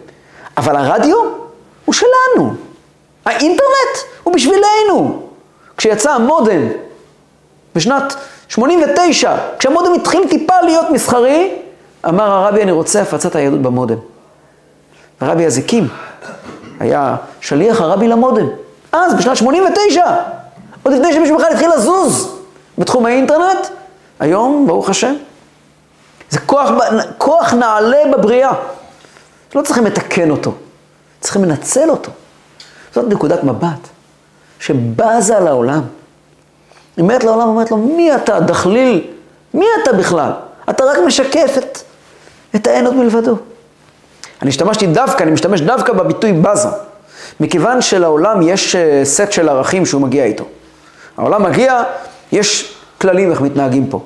אבל 0.58 0.76
הרדיו 0.76 1.18
הוא 1.86 1.94
שלנו. 1.94 2.54
האינטרנט 3.26 3.98
הוא 4.24 4.34
בשבילנו. 4.34 5.28
כשיצא 5.78 6.12
המודם 6.12 6.62
בשנת 7.76 8.16
89, 8.48 9.36
כשהמודם 9.60 9.94
התחיל 9.94 10.28
טיפה 10.30 10.62
להיות 10.62 10.90
מסחרי, 10.90 11.56
אמר 12.08 12.24
הרבי, 12.24 12.62
אני 12.62 12.72
רוצה 12.72 13.02
הפצת 13.02 13.36
היהדות 13.36 13.62
במודם. 13.62 13.98
הרבי 15.22 15.46
אז 15.46 15.58
הקים, 15.58 15.88
היה 16.80 17.16
שליח 17.42 17.82
הרבי 17.82 18.08
למודם. 18.08 18.48
אז, 18.92 19.14
בשנת 19.14 19.38
89, 19.38 20.06
עוד 20.84 20.94
לפני 20.94 21.14
שמישהו 21.14 21.38
בכלל 21.38 21.52
התחיל 21.52 21.70
לזוז 21.76 22.36
בתחום 22.78 23.06
האינטרנט, 23.06 23.68
היום, 24.20 24.68
ברוך 24.68 24.90
השם, 24.90 25.14
זה 26.34 26.40
כוח, 26.40 26.70
כוח 27.18 27.54
נעלה 27.54 27.98
בבריאה. 28.14 28.52
לא 29.56 29.62
צריכים 29.62 29.86
לתקן 29.86 30.30
אותו, 30.30 30.54
צריכים 31.22 31.44
לנצל 31.44 31.90
אותו. 31.90 32.12
זאת 32.96 33.06
נקודת 33.08 33.44
מבט 33.44 33.88
שבזה 34.60 35.40
לעולם. 35.40 35.82
היא 36.98 37.04
אומרת 37.04 37.24
לעולם, 37.24 37.48
אומרת 37.48 37.72
לו, 37.72 37.78
מי 37.78 38.16
אתה, 38.16 38.40
דחליל? 38.40 39.08
מי 39.54 39.66
אתה 39.84 39.94
בכלל? 39.94 40.32
אתה 40.70 40.84
רק 40.84 40.98
משקף 41.08 41.58
את, 41.58 41.78
את 42.56 42.68
האין 42.68 42.86
עוד 42.86 42.96
מלבדו. 42.96 43.38
אני 44.42 44.50
השתמשתי 44.50 44.88
דווקא, 44.88 45.24
אני 45.24 45.32
משתמש 45.32 45.62
דווקא 45.62 45.94
בביטוי 45.94 46.34
בזה, 46.34 46.70
מכיוון 47.40 47.82
שלעולם 47.82 48.42
יש 48.42 48.76
אה, 48.76 49.02
סט 49.04 49.32
של 49.32 49.50
ערכים 49.50 49.86
שהוא 49.86 50.02
מגיע 50.02 50.24
איתו. 50.24 50.46
העולם 51.18 51.44
מגיע, 51.44 51.84
יש 52.32 52.76
כללים 53.02 53.32
איך 53.32 53.42
מתנהגים 53.42 53.88
פה. 53.88 54.02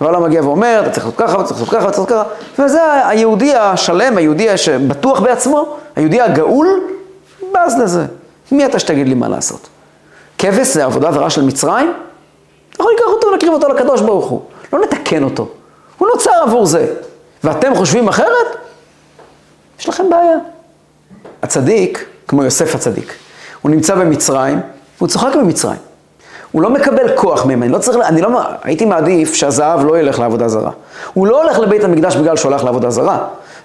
והעולם 0.00 0.22
מגיע 0.22 0.42
ואומר, 0.42 0.82
אתה 0.82 0.90
צריך 0.90 1.06
לעשות 1.06 1.16
ככה, 1.18 1.40
אתה 1.40 1.44
צריך 1.44 1.60
לעשות 1.60 1.68
ככה, 1.68 1.88
אתה 1.88 1.92
צריך 1.92 2.10
לעשות 2.10 2.28
ככה, 2.56 2.62
וזה 2.64 3.08
היהודי 3.08 3.54
השלם, 3.54 4.16
היהודי 4.16 4.56
שבטוח 4.58 5.20
בעצמו, 5.20 5.76
היהודי 5.96 6.20
הגאול, 6.20 6.80
בז 7.52 7.76
לזה. 7.82 8.06
מי 8.52 8.66
אתה 8.66 8.78
שתגיד 8.78 9.08
לי 9.08 9.14
מה 9.14 9.28
לעשות? 9.28 9.68
כבש 10.38 10.66
זה 10.66 10.84
עבודה 10.84 11.12
זרה 11.12 11.30
של 11.30 11.44
מצרים? 11.44 11.92
יכול 12.74 12.92
לקח 12.94 13.04
אותו 13.06 13.26
ולהקריב 13.26 13.52
אותו 13.52 13.68
לקדוש 13.68 14.00
ברוך 14.00 14.26
הוא. 14.26 14.42
לא 14.72 14.78
נתקן 14.80 15.22
אותו. 15.22 15.48
הוא 15.98 16.08
נוצר 16.14 16.30
עבור 16.42 16.66
זה. 16.66 16.94
ואתם 17.44 17.74
חושבים 17.74 18.08
אחרת? 18.08 18.56
יש 19.80 19.88
לכם 19.88 20.10
בעיה. 20.10 20.36
הצדיק, 21.42 22.06
כמו 22.28 22.44
יוסף 22.44 22.74
הצדיק, 22.74 23.14
הוא 23.62 23.70
נמצא 23.70 23.94
במצרים, 23.94 24.60
והוא 24.98 25.08
צוחק 25.08 25.36
במצרים. 25.36 25.78
הוא 26.52 26.62
לא 26.62 26.70
מקבל 26.70 27.16
כוח 27.16 27.46
מהם, 27.46 27.62
אני 27.62 27.72
לא 27.72 27.78
צריך, 27.78 27.96
אני 28.06 28.20
לא, 28.20 28.28
הייתי 28.62 28.84
מעדיף 28.84 29.34
שהזהב 29.34 29.86
לא 29.86 29.98
ילך 29.98 30.18
לעבודה 30.18 30.48
זרה. 30.48 30.70
הוא 31.14 31.26
לא 31.26 31.42
הולך 31.42 31.58
לבית 31.58 31.84
המקדש 31.84 32.16
בגלל 32.16 32.36
שהוא 32.36 32.50
הולך 32.50 32.64
לעבודה 32.64 32.90
זרה. 32.90 33.18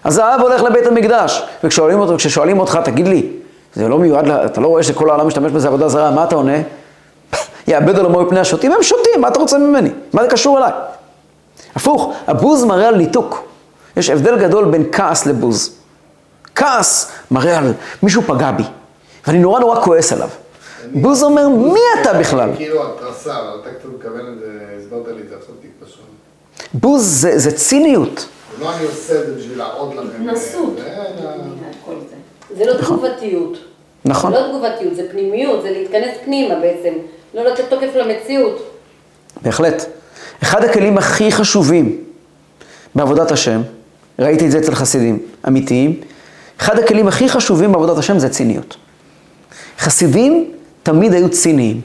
הזהב 0.06 0.41
הולך 0.41 0.63
לבית 0.63 0.88
המקדש, 0.88 1.43
וכששואלים 1.63 2.00
אותו, 2.00 2.17
כששואלים 2.17 2.60
אותך, 2.60 2.80
תגיד 2.84 3.08
לי, 3.08 3.30
זה 3.76 3.88
לא 3.88 3.98
מיועד, 3.98 4.30
אתה 4.30 4.62
לא 4.62 4.67
רואה 4.67 4.84
שכל 4.84 5.10
העולם 5.10 5.28
משתמש 5.28 5.52
בזה 5.52 5.67
עבודה 5.67 5.88
זרה, 5.88 6.12
מה 6.12 6.24
אתה 6.24 6.36
עונה? 6.36 6.58
יאבד 7.67 7.98
עולמו 7.98 8.21
מפני 8.21 8.39
השוטים, 8.39 8.71
הם 8.71 8.84
שותים, 8.84 9.21
מה 9.21 9.28
אתה 9.28 9.39
רוצה 9.39 9.58
ממני? 9.58 9.89
מה 10.13 10.24
זה 10.24 10.30
קשור 10.30 10.58
אליי? 10.58 10.71
הפוך, 11.76 12.13
הבוז 12.28 12.63
מראה 12.63 12.88
על 12.88 12.95
ניתוק. 12.95 13.43
יש 13.98 14.10
הבדל 14.10 14.38
גדול 14.39 14.65
בין 14.65 14.84
כעס 14.91 15.26
לבוז. 15.26 15.76
כעס 16.56 17.12
מראה 17.32 17.58
על 17.58 17.74
מישהו 18.04 18.21
פגע 18.21 18.52
בי, 18.52 18.63
ואני 19.28 19.39
נורא 19.39 19.60
נורא 19.60 19.82
כועס 19.82 20.13
עליו. 20.13 20.30
בוז 20.93 21.24
אומר, 21.24 21.48
מי 21.50 21.80
אתה 22.02 22.13
בכלל? 22.13 22.50
כאילו 22.56 22.84
התרסה, 22.84 23.39
אבל 23.39 23.60
אתה 23.62 23.69
קצת 23.69 23.89
מכוון 24.00 24.34
את 24.34 24.39
זה, 24.39 24.60
הסברת 24.80 25.08
לי 25.08 25.21
את 25.21 25.30
זה 25.30 25.36
עכשיו 25.36 25.56
טיפה. 25.62 25.76
בוז 26.74 27.28
זה 27.36 27.52
ציניות. 27.52 28.28
לא 28.60 28.76
אני 28.76 28.86
עושה 28.86 29.21
את 29.21 29.26
זה 29.28 29.34
בשביל 29.34 29.58
להראות 29.58 29.95
לכם. 29.95 30.30
התנסות. 30.30 30.80
אה, 30.88 31.04
זה 32.58 32.65
לא 32.65 32.74
תגובתיות. 32.74 33.58
נכון. 34.06 34.32
זה 34.32 34.39
לא 34.39 34.48
תגובתיות, 34.48 34.96
זה 34.96 35.08
פנימיות, 35.12 35.62
זה 35.62 35.71
להתכנס 35.71 36.17
פנימה 36.25 36.56
בעצם. 36.56 36.94
לא 37.33 37.44
לתת 37.44 37.63
תוקף 37.69 37.96
למציאות. 37.96 38.71
בהחלט. 39.42 39.86
אחד 40.44 40.63
הכלים 40.63 40.98
הכי 40.98 41.31
חשובים 41.31 42.04
בעבודת 42.96 43.31
השם, 43.31 43.62
ראיתי 44.19 44.46
את 44.46 44.52
זה 44.52 44.58
אצל 44.58 44.75
חסידים 44.75 45.19
אמיתיים, 45.48 46.02
אחד 46.60 46.79
הכלים 46.79 47.08
הכי 47.08 47.29
חשובים 47.29 47.71
בעבודת 47.71 47.98
השם 47.98 48.19
זה 48.19 48.29
ציניות. 48.29 48.77
חסידים 49.79 50.52
תמיד 50.86 51.13
היו 51.13 51.29
ציניים. 51.29 51.81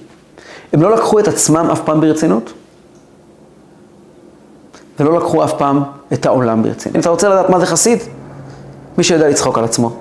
הם 0.73 0.83
לא 0.83 0.95
לקחו 0.95 1.19
את 1.19 1.29
עצמם 1.29 1.69
אף 1.73 1.81
פעם 1.85 2.01
ברצינות, 2.01 2.53
ולא 5.01 5.17
לקחו 5.17 5.45
אף 5.45 5.53
פעם 5.59 5.83
את 6.13 6.27
העולם 6.27 6.63
ברצינות. 6.63 6.97
אם 6.97 7.01
אתה 7.01 7.11
רוצה 7.11 7.29
לדעת 7.29 7.51
מה 7.51 7.61
זה 7.61 7.67
חסיד, 7.67 7.99
מי 8.99 9.05
שיודע 9.05 9.29
לצחוק 9.29 9.59
על 9.59 9.65
עצמו. 9.65 9.93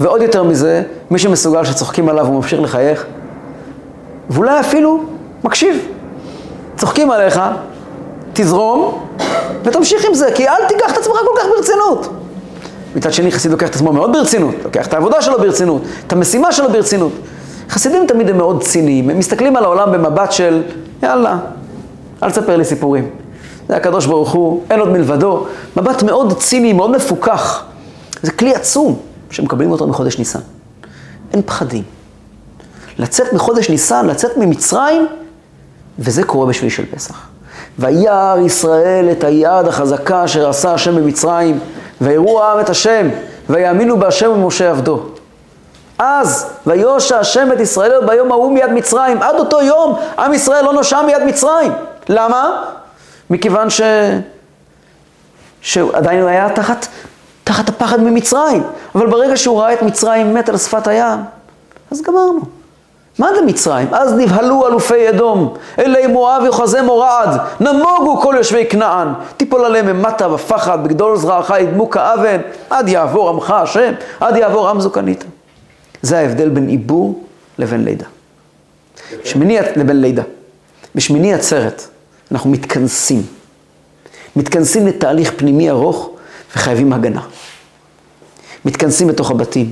ועוד 0.00 0.22
יותר 0.22 0.42
מזה, 0.42 0.82
מי 1.10 1.18
שמסוגל 1.18 1.64
שצוחקים 1.64 2.08
עליו 2.08 2.26
וממשיך 2.26 2.60
לחייך, 2.60 3.06
ואולי 4.30 4.60
אפילו 4.60 5.02
מקשיב. 5.44 5.86
צוחקים 6.76 7.10
עליך, 7.10 7.40
תזרום 8.32 9.06
ותמשיך 9.62 10.04
עם 10.04 10.14
זה, 10.14 10.28
כי 10.34 10.48
אל 10.48 10.68
תיקח 10.68 10.92
את 10.92 10.96
עצמך 10.96 11.14
כל 11.14 11.40
כך 11.40 11.46
ברצינות. 11.56 12.08
מצד 12.94 13.12
שני, 13.12 13.32
חסיד 13.32 13.50
לוקח 13.50 13.68
את 13.68 13.74
עצמו 13.74 13.92
מאוד 13.92 14.12
ברצינות, 14.12 14.54
לוקח 14.64 14.86
את 14.86 14.94
העבודה 14.94 15.22
שלו 15.22 15.38
ברצינות, 15.38 15.82
את 16.06 16.12
המשימה 16.12 16.52
שלו 16.52 16.72
ברצינות. 16.72 17.12
חסידים 17.76 18.06
תמיד 18.06 18.28
הם 18.28 18.36
מאוד 18.36 18.62
ציניים, 18.62 19.10
הם 19.10 19.18
מסתכלים 19.18 19.56
על 19.56 19.64
העולם 19.64 19.92
במבט 19.92 20.32
של, 20.32 20.62
יאללה, 21.02 21.38
אל 22.22 22.30
תספר 22.30 22.56
לי 22.56 22.64
סיפורים. 22.64 23.10
זה 23.68 23.76
הקדוש 23.76 24.06
ברוך 24.06 24.32
הוא, 24.32 24.62
אין 24.70 24.80
עוד 24.80 24.88
מלבדו. 24.88 25.46
מבט 25.76 26.02
מאוד 26.02 26.38
ציני, 26.38 26.72
מאוד 26.72 26.90
מפוכח. 26.90 27.64
זה 28.22 28.32
כלי 28.32 28.54
עצום 28.54 28.98
שמקבלים 29.30 29.70
אותו 29.70 29.86
מחודש 29.86 30.18
ניסן. 30.18 30.38
אין 31.32 31.42
פחדים. 31.42 31.82
לצאת 32.98 33.32
מחודש 33.32 33.70
ניסן, 33.70 34.06
לצאת 34.06 34.36
ממצרים, 34.36 35.06
וזה 35.98 36.24
קורה 36.24 36.46
בשביל 36.46 36.70
של 36.70 36.86
פסח. 36.86 37.28
וירא 37.78 38.36
ישראל 38.46 39.08
את 39.12 39.24
היד 39.24 39.66
החזקה 39.68 40.24
אשר 40.24 40.48
עשה 40.48 40.74
השם 40.74 40.96
במצרים, 40.96 41.58
ויראו 42.00 42.42
העם 42.42 42.60
את 42.60 42.70
השם, 42.70 43.08
ויאמינו 43.50 43.98
בהשם 43.98 44.30
ומשה 44.30 44.70
עבדו. 44.70 45.02
אז 45.98 46.50
ויושע 46.66 47.18
השם 47.18 47.52
את 47.52 47.60
ישראל 47.60 48.06
ביום 48.06 48.32
ההוא 48.32 48.52
מיד 48.52 48.70
מצרים. 48.72 49.22
עד 49.22 49.34
אותו 49.34 49.62
יום 49.62 49.98
עם 50.18 50.34
ישראל 50.34 50.64
לא 50.64 50.72
נושע 50.72 51.02
מיד 51.02 51.22
מצרים. 51.24 51.72
למה? 52.08 52.64
מכיוון 53.30 53.70
ש... 53.70 53.80
שעדיין 55.60 56.20
הוא 56.20 56.28
היה 56.28 56.50
תחת, 56.50 56.86
תחת 57.44 57.68
הפחד 57.68 58.00
ממצרים. 58.00 58.62
אבל 58.94 59.06
ברגע 59.06 59.36
שהוא 59.36 59.60
ראה 59.60 59.72
את 59.72 59.82
מצרים 59.82 60.34
מת 60.34 60.48
על 60.48 60.58
שפת 60.58 60.86
הים, 60.86 61.18
אז 61.90 62.02
גמרנו. 62.02 62.40
מה 63.18 63.34
זה 63.34 63.42
מצרים? 63.42 63.88
אז 63.92 64.12
נבהלו 64.12 64.66
אלופי 64.66 65.08
אדום, 65.08 65.54
אלי 65.78 66.06
מואב 66.06 66.42
יוחזי 66.44 66.80
מורעד, 66.80 67.40
נמוגו 67.60 68.20
כל 68.20 68.34
יושבי 68.36 68.66
כנען, 68.66 69.08
תיפול 69.36 69.64
עליהם 69.64 69.86
ממטה 69.86 70.32
ופחד, 70.32 70.84
בגדול 70.84 71.16
זרעך 71.16 71.50
ידמו 71.60 71.90
כאבן, 71.90 72.40
עד 72.70 72.88
יעבור 72.88 73.28
עמך 73.28 73.50
השם, 73.50 73.92
עד 74.20 74.36
יעבור 74.36 74.68
עם 74.68 74.80
זוקנית. 74.80 75.24
זה 76.06 76.18
ההבדל 76.18 76.48
בין 76.48 76.68
עיבור 76.68 77.24
לבין 77.58 77.84
לידה. 77.84 78.06
שמיני 79.24 79.58
לבין 79.76 80.00
לידה. 80.00 80.22
בשמיני 80.94 81.34
עצרת 81.34 81.82
אנחנו 82.32 82.50
מתכנסים. 82.50 83.22
מתכנסים 84.36 84.86
לתהליך 84.86 85.32
פנימי 85.36 85.70
ארוך 85.70 86.10
וחייבים 86.56 86.92
הגנה. 86.92 87.22
מתכנסים 88.64 89.08
בתוך 89.08 89.30
הבתים. 89.30 89.70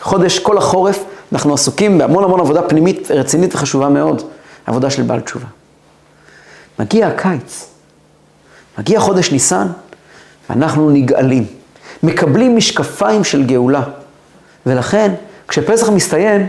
חודש, 0.00 0.38
כל 0.38 0.58
החורף, 0.58 1.04
אנחנו 1.32 1.54
עסוקים 1.54 1.98
בהמון 1.98 2.24
המון 2.24 2.40
עבודה 2.40 2.62
פנימית 2.62 3.10
רצינית 3.10 3.54
וחשובה 3.54 3.88
מאוד, 3.88 4.22
עבודה 4.66 4.90
של 4.90 5.02
בעל 5.02 5.20
תשובה. 5.20 5.46
מגיע 6.78 7.08
הקיץ, 7.08 7.68
מגיע 8.78 9.00
חודש 9.00 9.32
ניסן, 9.32 9.66
ואנחנו 10.50 10.90
נגאלים, 10.90 11.46
מקבלים 12.02 12.56
משקפיים 12.56 13.24
של 13.24 13.44
גאולה. 13.44 13.82
ולכן, 14.66 15.14
כשפסח 15.48 15.88
מסתיים, 15.88 16.46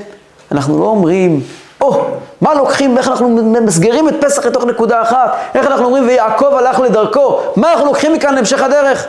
אנחנו 0.52 0.80
לא 0.80 0.86
אומרים, 0.86 1.42
או, 1.82 2.02
oh, 2.02 2.06
מה 2.42 2.54
לוקחים, 2.54 2.98
איך 2.98 3.08
אנחנו 3.08 3.30
ממסגרים 3.30 4.10
את 4.10 4.14
פסח 4.22 4.46
לתוך 4.46 4.64
נקודה 4.64 5.02
אחת, 5.02 5.36
איך 5.56 5.68
אנחנו 5.68 5.86
אומרים, 5.86 6.08
ויעקב 6.08 6.54
הלך 6.54 6.80
לדרכו, 6.80 7.40
מה 7.56 7.74
אנחנו 7.74 7.86
לוקחים 7.86 8.14
מכאן 8.14 8.36
להמשך 8.36 8.62
הדרך? 8.62 9.08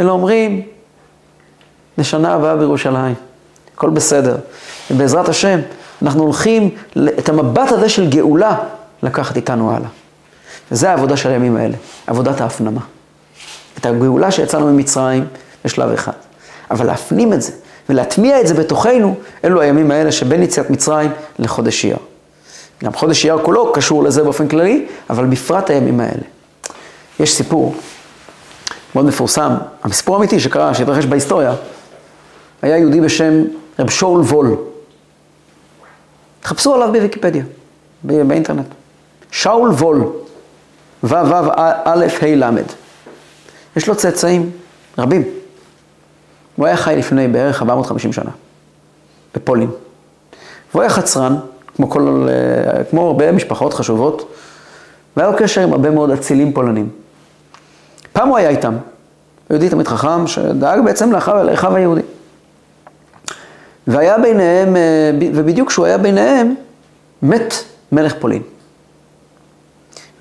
אלא 0.00 0.10
אומרים, 0.10 0.62
לשנה 1.98 2.34
הבאה 2.34 2.56
בירושלים, 2.56 3.14
הכל 3.74 3.90
בסדר. 3.90 4.36
ובעזרת 4.90 5.28
השם, 5.28 5.60
אנחנו 6.02 6.22
הולכים 6.22 6.70
את 7.18 7.28
המבט 7.28 7.72
הזה 7.72 7.88
של 7.88 8.10
גאולה 8.10 8.56
לקחת 9.02 9.36
איתנו 9.36 9.70
הלאה. 9.70 9.88
וזה 10.72 10.90
העבודה 10.90 11.16
של 11.16 11.28
הימים 11.28 11.56
האלה, 11.56 11.76
עבודת 12.06 12.40
ההפנמה. 12.40 12.80
את 13.78 13.86
הגאולה 13.86 14.30
שיצאנו 14.30 14.66
ממצרים 14.66 15.26
בשלב 15.64 15.92
אחד. 15.92 16.12
אבל 16.70 16.86
להפנים 16.86 17.32
את 17.32 17.42
זה 17.42 17.52
ולהטמיע 17.90 18.40
את 18.40 18.46
זה 18.46 18.54
בתוכנו, 18.54 19.14
אלו 19.44 19.60
הימים 19.60 19.90
האלה 19.90 20.12
שבין 20.12 20.42
יציאת 20.42 20.70
מצרים 20.70 21.10
לחודש 21.38 21.84
אייר. 21.84 21.96
גם 22.84 22.92
חודש 22.92 23.24
אייר 23.24 23.38
כולו 23.42 23.72
קשור 23.72 24.04
לזה 24.04 24.22
באופן 24.22 24.48
כללי, 24.48 24.86
אבל 25.10 25.26
בפרט 25.26 25.70
הימים 25.70 26.00
האלה. 26.00 26.22
יש 27.20 27.34
סיפור 27.34 27.74
מאוד 28.94 29.06
מפורסם, 29.06 29.52
הסיפור 29.84 30.16
האמיתי 30.16 30.40
שקרה, 30.40 30.74
שהתרחש 30.74 31.04
בהיסטוריה, 31.04 31.54
היה 32.62 32.78
יהודי 32.78 33.00
בשם 33.00 33.42
רב 33.78 33.90
שאול 33.90 34.20
וול. 34.20 34.56
תחפשו 36.40 36.74
עליו 36.74 36.92
בוויקיפדיה, 36.92 37.44
באינטרנט. 38.04 38.66
שאול 39.30 39.70
וול, 39.70 40.02
וו 41.04 41.16
א' 41.84 42.06
ה' 42.22 42.36
ל'. 42.36 42.50
יש 43.76 43.88
לו 43.88 43.96
צאצאים 43.96 44.50
רבים. 44.98 45.39
הוא 46.60 46.66
היה 46.66 46.76
חי 46.76 46.94
לפני 46.96 47.28
בערך 47.28 47.62
450 47.62 48.12
שנה, 48.12 48.30
בפולין. 49.34 49.70
והוא 50.70 50.82
היה 50.82 50.90
חצרן, 50.90 51.36
כמו, 51.76 51.90
כל, 51.90 52.28
כמו 52.90 53.06
הרבה 53.06 53.32
משפחות 53.32 53.74
חשובות, 53.74 54.34
והיה 55.16 55.30
לו 55.30 55.36
קשר 55.36 55.60
עם 55.60 55.72
הרבה 55.72 55.90
מאוד 55.90 56.10
אצילים 56.10 56.52
פולנים. 56.52 56.88
פעם 58.12 58.28
הוא 58.28 58.36
היה 58.36 58.48
איתם, 58.48 58.76
יהודי 59.50 59.68
תמיד 59.68 59.88
חכם, 59.88 60.26
שדאג 60.26 60.84
בעצם 60.84 61.12
לאחיו 61.12 61.76
היהודי. 61.76 62.00
והיה 63.86 64.18
ביניהם, 64.18 64.76
אה, 64.76 65.10
ובדיוק 65.34 65.68
כשהוא 65.68 65.86
היה 65.86 65.98
ביניהם, 65.98 66.54
מת 67.22 67.54
מלך 67.92 68.14
פולין. 68.18 68.42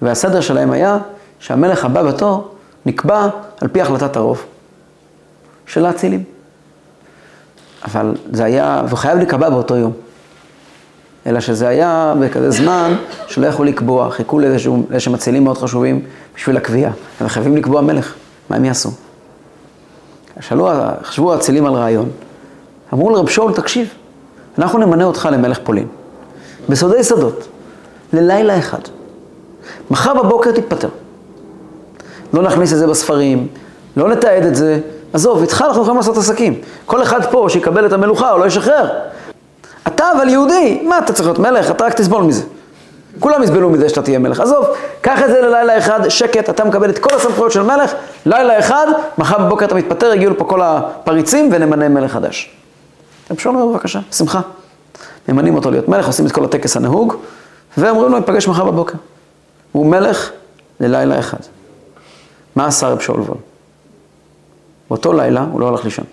והסדר 0.01 0.41
שלהם 0.41 0.71
היה 0.71 0.97
שהמלך 1.39 1.85
הבא 1.85 2.03
בתור 2.03 2.55
נקבע 2.85 3.27
על 3.61 3.67
פי 3.67 3.81
החלטת 3.81 4.15
הרוב 4.15 4.45
של 5.69 5.85
האצילים. 5.85 6.23
אבל 7.85 8.15
זה 8.31 8.43
היה, 8.43 8.81
והוא 8.87 8.97
חייב 8.97 9.17
להיקבע 9.17 9.49
באותו 9.49 9.75
יום. 9.75 9.91
אלא 11.25 11.39
שזה 11.39 11.67
היה 11.67 12.13
בכזה 12.19 12.51
זמן 12.51 12.95
שלא 13.27 13.47
יכלו 13.47 13.65
לקבוע, 13.65 14.11
חיכו 14.11 14.39
לאיזשהם 14.39 15.13
אצילים 15.15 15.43
מאוד 15.43 15.57
חשובים 15.57 16.01
בשביל 16.35 16.57
הקביעה. 16.57 16.91
הם 17.19 17.27
חייבים 17.27 17.57
לקבוע 17.57 17.81
מלך, 17.81 18.13
מה 18.49 18.55
הם 18.55 18.65
יעשו? 18.65 18.89
שאלו, 20.39 20.69
חשבו 21.03 21.33
האצילים 21.33 21.65
על 21.65 21.73
רעיון. 21.73 22.09
אמרו 22.93 23.09
לרב 23.09 23.27
שאול, 23.27 23.53
תקשיב, 23.53 23.87
אנחנו 24.57 24.79
נמנה 24.79 25.03
אותך 25.03 25.29
למלך 25.31 25.59
פולין, 25.63 25.87
בסודי 26.69 27.03
סודות, 27.03 27.47
ללילה 28.13 28.59
אחד. 28.59 28.81
מחר 29.91 30.23
בבוקר 30.23 30.51
תתפטר. 30.51 30.89
לא 32.33 32.41
נכניס 32.41 32.73
את 32.73 32.77
זה 32.77 32.87
בספרים, 32.87 33.47
לא 33.97 34.09
נתעד 34.09 34.45
את 34.45 34.55
זה, 34.55 34.79
עזוב, 35.13 35.41
איתך 35.41 35.63
אנחנו 35.67 35.81
יכולים 35.81 35.97
לעשות 35.97 36.17
עסקים. 36.17 36.61
כל 36.85 37.03
אחד 37.03 37.25
פה 37.31 37.45
שיקבל 37.49 37.85
את 37.85 37.93
המלוכה, 37.93 38.31
הוא 38.31 38.39
לא 38.39 38.45
ישחרר. 38.45 38.89
אתה 39.87 40.11
אבל 40.17 40.29
יהודי, 40.29 40.81
מה 40.83 40.97
אתה 40.97 41.13
צריך 41.13 41.27
להיות 41.27 41.39
מלך? 41.39 41.71
אתה 41.71 41.85
רק 41.85 41.93
תסבול 41.93 42.23
מזה. 42.23 42.43
כולם 43.19 43.43
יסבלו 43.43 43.69
מזה 43.69 43.89
שאתה 43.89 44.01
תהיה 44.01 44.19
מלך. 44.19 44.39
עזוב, 44.39 44.65
קח 45.01 45.21
את 45.23 45.27
זה 45.27 45.41
ללילה 45.41 45.77
אחד, 45.77 46.09
שקט, 46.09 46.49
אתה 46.49 46.65
מקבל 46.65 46.89
את 46.89 46.99
כל 46.99 47.15
הסמכויות 47.15 47.51
של 47.51 47.61
מלך, 47.61 47.93
לילה 48.25 48.59
אחד, 48.59 48.87
מחר 49.17 49.37
בבוקר 49.37 49.65
אתה 49.65 49.75
מתפטר, 49.75 50.11
הגיעו 50.11 50.33
לפה 50.33 50.45
כל 50.45 50.61
הפריצים 50.61 51.49
ונמנה 51.51 51.89
מלך 51.89 52.11
חדש. 52.11 52.51
רב 53.31 53.37
שאול 53.37 53.55
אומר, 53.55 53.73
בבקשה, 53.73 53.99
שמחה. 54.11 54.41
ממנים 55.29 55.55
אותו 55.55 55.71
להיות 55.71 55.87
מלך, 55.87 56.07
עושים 56.07 56.25
את 56.25 56.31
כל 56.31 56.45
הטקס 56.45 56.77
הנהוג, 56.77 57.15
ואומרים 57.77 58.11
לו, 58.11 58.19
ניפגש 58.19 58.47
מחר 58.47 58.65
בבוקר. 58.65 58.97
הוא 59.71 59.85
מלך 59.85 60.29
ללילה 60.79 61.19
אחד. 61.19 61.37
מה 62.55 62.67
עשה 62.67 62.87
רב 62.87 62.99
שאול 62.99 63.19
וול? 63.19 63.37
באותו 64.89 65.13
לילה 65.13 65.41
הוא 65.51 65.59
לא 65.59 65.67
הלך 65.67 65.85
לישון. 65.85 66.05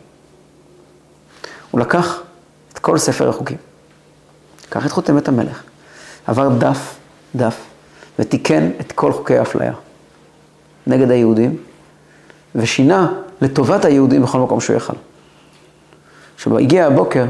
הוא 1.71 1.81
לקח 1.81 2.21
את 2.73 2.79
כל 2.79 2.99
ספר 2.99 3.29
החוקים. 3.29 3.57
לקח 4.69 4.87
את 4.87 4.91
חותמת 4.91 5.29
המלך, 5.29 5.63
עבר 6.27 6.49
דף, 6.49 6.95
דף, 7.37 7.57
ותיקן 8.19 8.71
את 8.81 8.93
כל 8.93 9.13
חוקי 9.13 9.39
האפליה 9.39 9.73
נגד 10.87 11.11
היהודים, 11.11 11.57
ושינה 12.55 13.13
לטובת 13.41 13.85
היהודים 13.85 14.23
בכל 14.23 14.39
מקום 14.39 14.61
שהוא 14.61 14.77
יכל. 14.77 14.93
כשהגיע 16.37 16.87
הבוקר, 16.87 17.25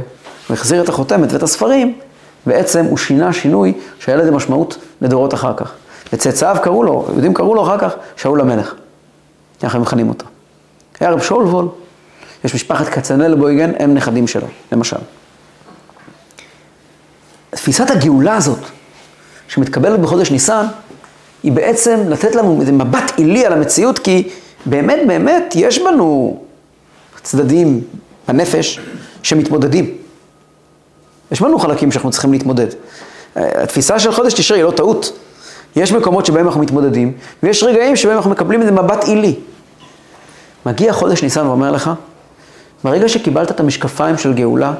הוא 0.48 0.54
החזיר 0.54 0.82
את 0.82 0.88
החותמת 0.88 1.32
ואת 1.32 1.42
הספרים, 1.42 1.98
בעצם 2.46 2.84
הוא 2.84 2.98
שינה 2.98 3.32
שינוי 3.32 3.72
שהיה 3.98 4.18
לזה 4.18 4.30
משמעות 4.30 4.78
לדורות 5.00 5.34
אחר 5.34 5.54
כך. 5.56 5.72
וצאצאיו 6.12 6.56
קראו 6.62 6.82
לו, 6.82 7.06
יהודים 7.08 7.34
קראו 7.34 7.54
לו 7.54 7.62
אחר 7.62 7.78
כך, 7.78 7.94
שאול 8.16 8.40
המלך. 8.40 8.74
ככה 9.62 9.76
הם 9.76 9.82
מכנים 9.82 10.08
אותו. 10.08 10.26
היה 11.00 11.10
רב 11.10 11.22
שאול 11.22 11.44
וול, 11.44 11.68
יש 12.44 12.54
משפחת 12.54 12.88
כצנאל 12.88 13.34
בויגן, 13.34 13.72
הם 13.78 13.94
נכדים 13.94 14.26
שלו, 14.26 14.46
למשל. 14.72 14.96
תפיסת 17.50 17.90
הגאולה 17.90 18.36
הזאת, 18.36 18.58
שמתקבלת 19.48 20.00
בחודש 20.00 20.30
ניסן, 20.30 20.66
היא 21.42 21.52
בעצם 21.52 22.00
לתת 22.08 22.34
לנו 22.34 22.60
איזה 22.60 22.72
מבט 22.72 23.12
עילי 23.16 23.46
על 23.46 23.52
המציאות, 23.52 23.98
כי 23.98 24.28
באמת 24.66 24.98
באמת 25.06 25.54
יש 25.56 25.78
בנו 25.78 26.40
צדדים 27.22 27.80
בנפש 28.28 28.80
שמתמודדים. 29.22 29.94
יש 31.32 31.40
בנו 31.40 31.58
חלקים 31.58 31.92
שאנחנו 31.92 32.10
צריכים 32.10 32.32
להתמודד. 32.32 32.66
התפיסה 33.36 33.98
של 33.98 34.12
חודש 34.12 34.34
תשרי 34.34 34.58
היא 34.58 34.64
לא 34.64 34.70
טעות. 34.70 35.12
יש 35.76 35.92
מקומות 35.92 36.26
שבהם 36.26 36.46
אנחנו 36.46 36.60
מתמודדים, 36.60 37.12
ויש 37.42 37.62
רגעים 37.62 37.96
שבהם 37.96 38.16
אנחנו 38.16 38.30
מקבלים 38.30 38.60
איזה 38.60 38.72
מבט 38.72 39.04
עילי. 39.04 39.34
מגיע 40.66 40.92
חודש 40.92 41.22
ניסן 41.22 41.46
ואומר 41.46 41.70
לך, 41.70 41.90
ברגע 42.84 43.08
שקיבלת 43.08 43.50
את 43.50 43.60
המשקפיים 43.60 44.18
של 44.18 44.34
גאולה, 44.34 44.72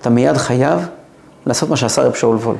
אתה 0.00 0.10
מיד 0.10 0.36
חייב 0.36 0.88
לעשות 1.46 1.70
מה 1.70 1.76
שעשה 1.76 2.02
רב 2.02 2.14
שאול 2.14 2.36
וול. 2.36 2.56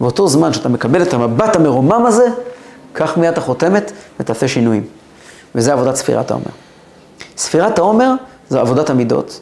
באותו 0.00 0.28
זמן 0.28 0.52
שאתה 0.52 0.68
מקבל 0.68 1.02
את 1.02 1.14
המבט 1.14 1.56
המרומם 1.56 2.06
הזה, 2.06 2.26
קח 2.92 3.16
מיד 3.16 3.32
את 3.32 3.38
החותמת 3.38 3.92
ותעשה 4.20 4.48
שינויים. 4.48 4.84
וזה 5.54 5.72
עבודת 5.72 5.96
ספירת 5.96 6.30
העומר. 6.30 6.50
ספירת 7.36 7.78
העומר 7.78 8.12
זו 8.48 8.60
עבודת 8.60 8.90
המידות, 8.90 9.40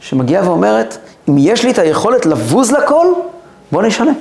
שמגיעה 0.00 0.48
ואומרת, 0.48 0.96
אם 1.28 1.34
יש 1.38 1.64
לי 1.64 1.70
את 1.70 1.78
היכולת 1.78 2.26
לבוז 2.26 2.72
לכל, 2.72 3.06
בוא 3.72 3.82
נשנה. 3.82 4.12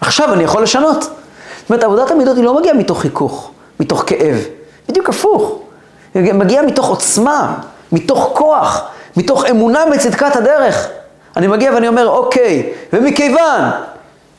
עכשיו 0.00 0.32
אני 0.32 0.44
יכול 0.44 0.62
לשנות. 0.62 1.02
זאת 1.02 1.70
אומרת, 1.70 1.84
עבודת 1.84 2.10
המידות 2.10 2.36
היא 2.36 2.44
לא 2.44 2.56
מגיעה 2.56 2.74
מתוך 2.74 3.00
חיכוך, 3.00 3.50
מתוך 3.80 4.04
כאב, 4.06 4.36
בדיוק 4.88 5.08
הפוך. 5.08 5.65
היא 6.24 6.32
מגיעה 6.32 6.62
מתוך 6.62 6.88
עוצמה, 6.88 7.54
מתוך 7.92 8.30
כוח, 8.34 8.84
מתוך 9.16 9.44
אמונה 9.44 9.84
בצדקת 9.92 10.36
הדרך. 10.36 10.88
אני 11.36 11.46
מגיע 11.46 11.72
ואני 11.74 11.88
אומר, 11.88 12.08
אוקיי, 12.08 12.72
ומכיוון 12.92 13.62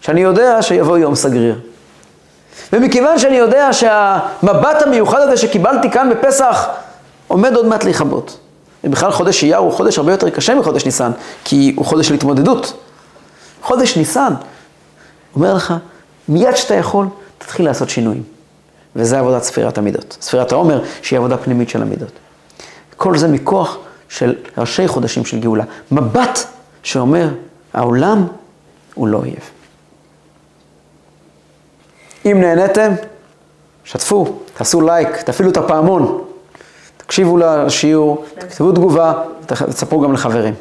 שאני 0.02 0.22
יודע 0.22 0.62
שיבוא 0.62 0.98
יום 0.98 1.16
סגריר, 1.16 1.60
ומכיוון 2.74 3.20
שאני 3.20 3.36
יודע 3.36 3.74
שהמבט 3.74 4.82
המיוחד 4.82 5.22
הזה 5.22 5.38
שקיבלתי 5.38 5.92
כאן 5.92 6.10
בפסח 6.10 6.68
עומד 7.28 7.56
עוד 7.56 7.66
מעט 7.66 7.84
להיכבות. 7.84 8.38
ובכלל 8.84 9.12
חודש 9.12 9.44
אייר 9.44 9.58
הוא 9.58 9.72
חודש 9.72 9.98
הרבה 9.98 10.12
יותר 10.12 10.30
קשה 10.30 10.56
מחודש 10.56 10.86
ניסן, 10.86 11.12
כי 11.44 11.74
הוא 11.78 11.86
חודש 11.86 12.08
של 12.08 12.14
התמודדות. 12.14 12.74
חודש 13.62 13.98
ניסן 13.98 14.34
אומר 15.36 15.54
לך, 15.54 15.74
מיד 16.30 16.56
שאתה 16.56 16.76
יכול, 16.76 17.08
תתחיל 17.38 17.66
לעשות 17.66 17.90
שינויים. 17.90 18.37
וזה 18.98 19.20
עבודת 19.20 19.44
ספירת 19.44 19.78
המידות. 19.78 20.18
ספירת 20.22 20.52
העומר, 20.52 20.84
שהיא 21.02 21.20
עבודה 21.20 21.38
פנימית 21.38 21.70
של 21.70 21.82
המידות. 21.82 22.12
כל 22.98 23.18
זה 23.18 23.28
מכוח 23.28 23.78
של 24.10 24.36
ראשי 24.58 24.88
חודשים 24.88 25.26
של 25.26 25.40
גאולה. 25.40 25.64
מבט 25.92 26.40
שאומר, 26.84 27.30
העולם 27.74 28.28
הוא 28.94 29.08
לא 29.08 29.18
אויב. 29.18 29.50
אם 32.26 32.42
נהניתם, 32.42 32.92
שתפו, 33.84 34.40
תעשו 34.54 34.82
לייק, 34.82 35.22
תפעילו 35.22 35.52
את 35.52 35.58
הפעמון, 35.58 36.24
תקשיבו 36.98 37.38
לשיעור, 37.38 38.26
תכתבו 38.40 38.72
תגובה 38.72 39.14
ותספרו 39.42 40.02
גם 40.02 40.14
לחברים. 40.14 40.54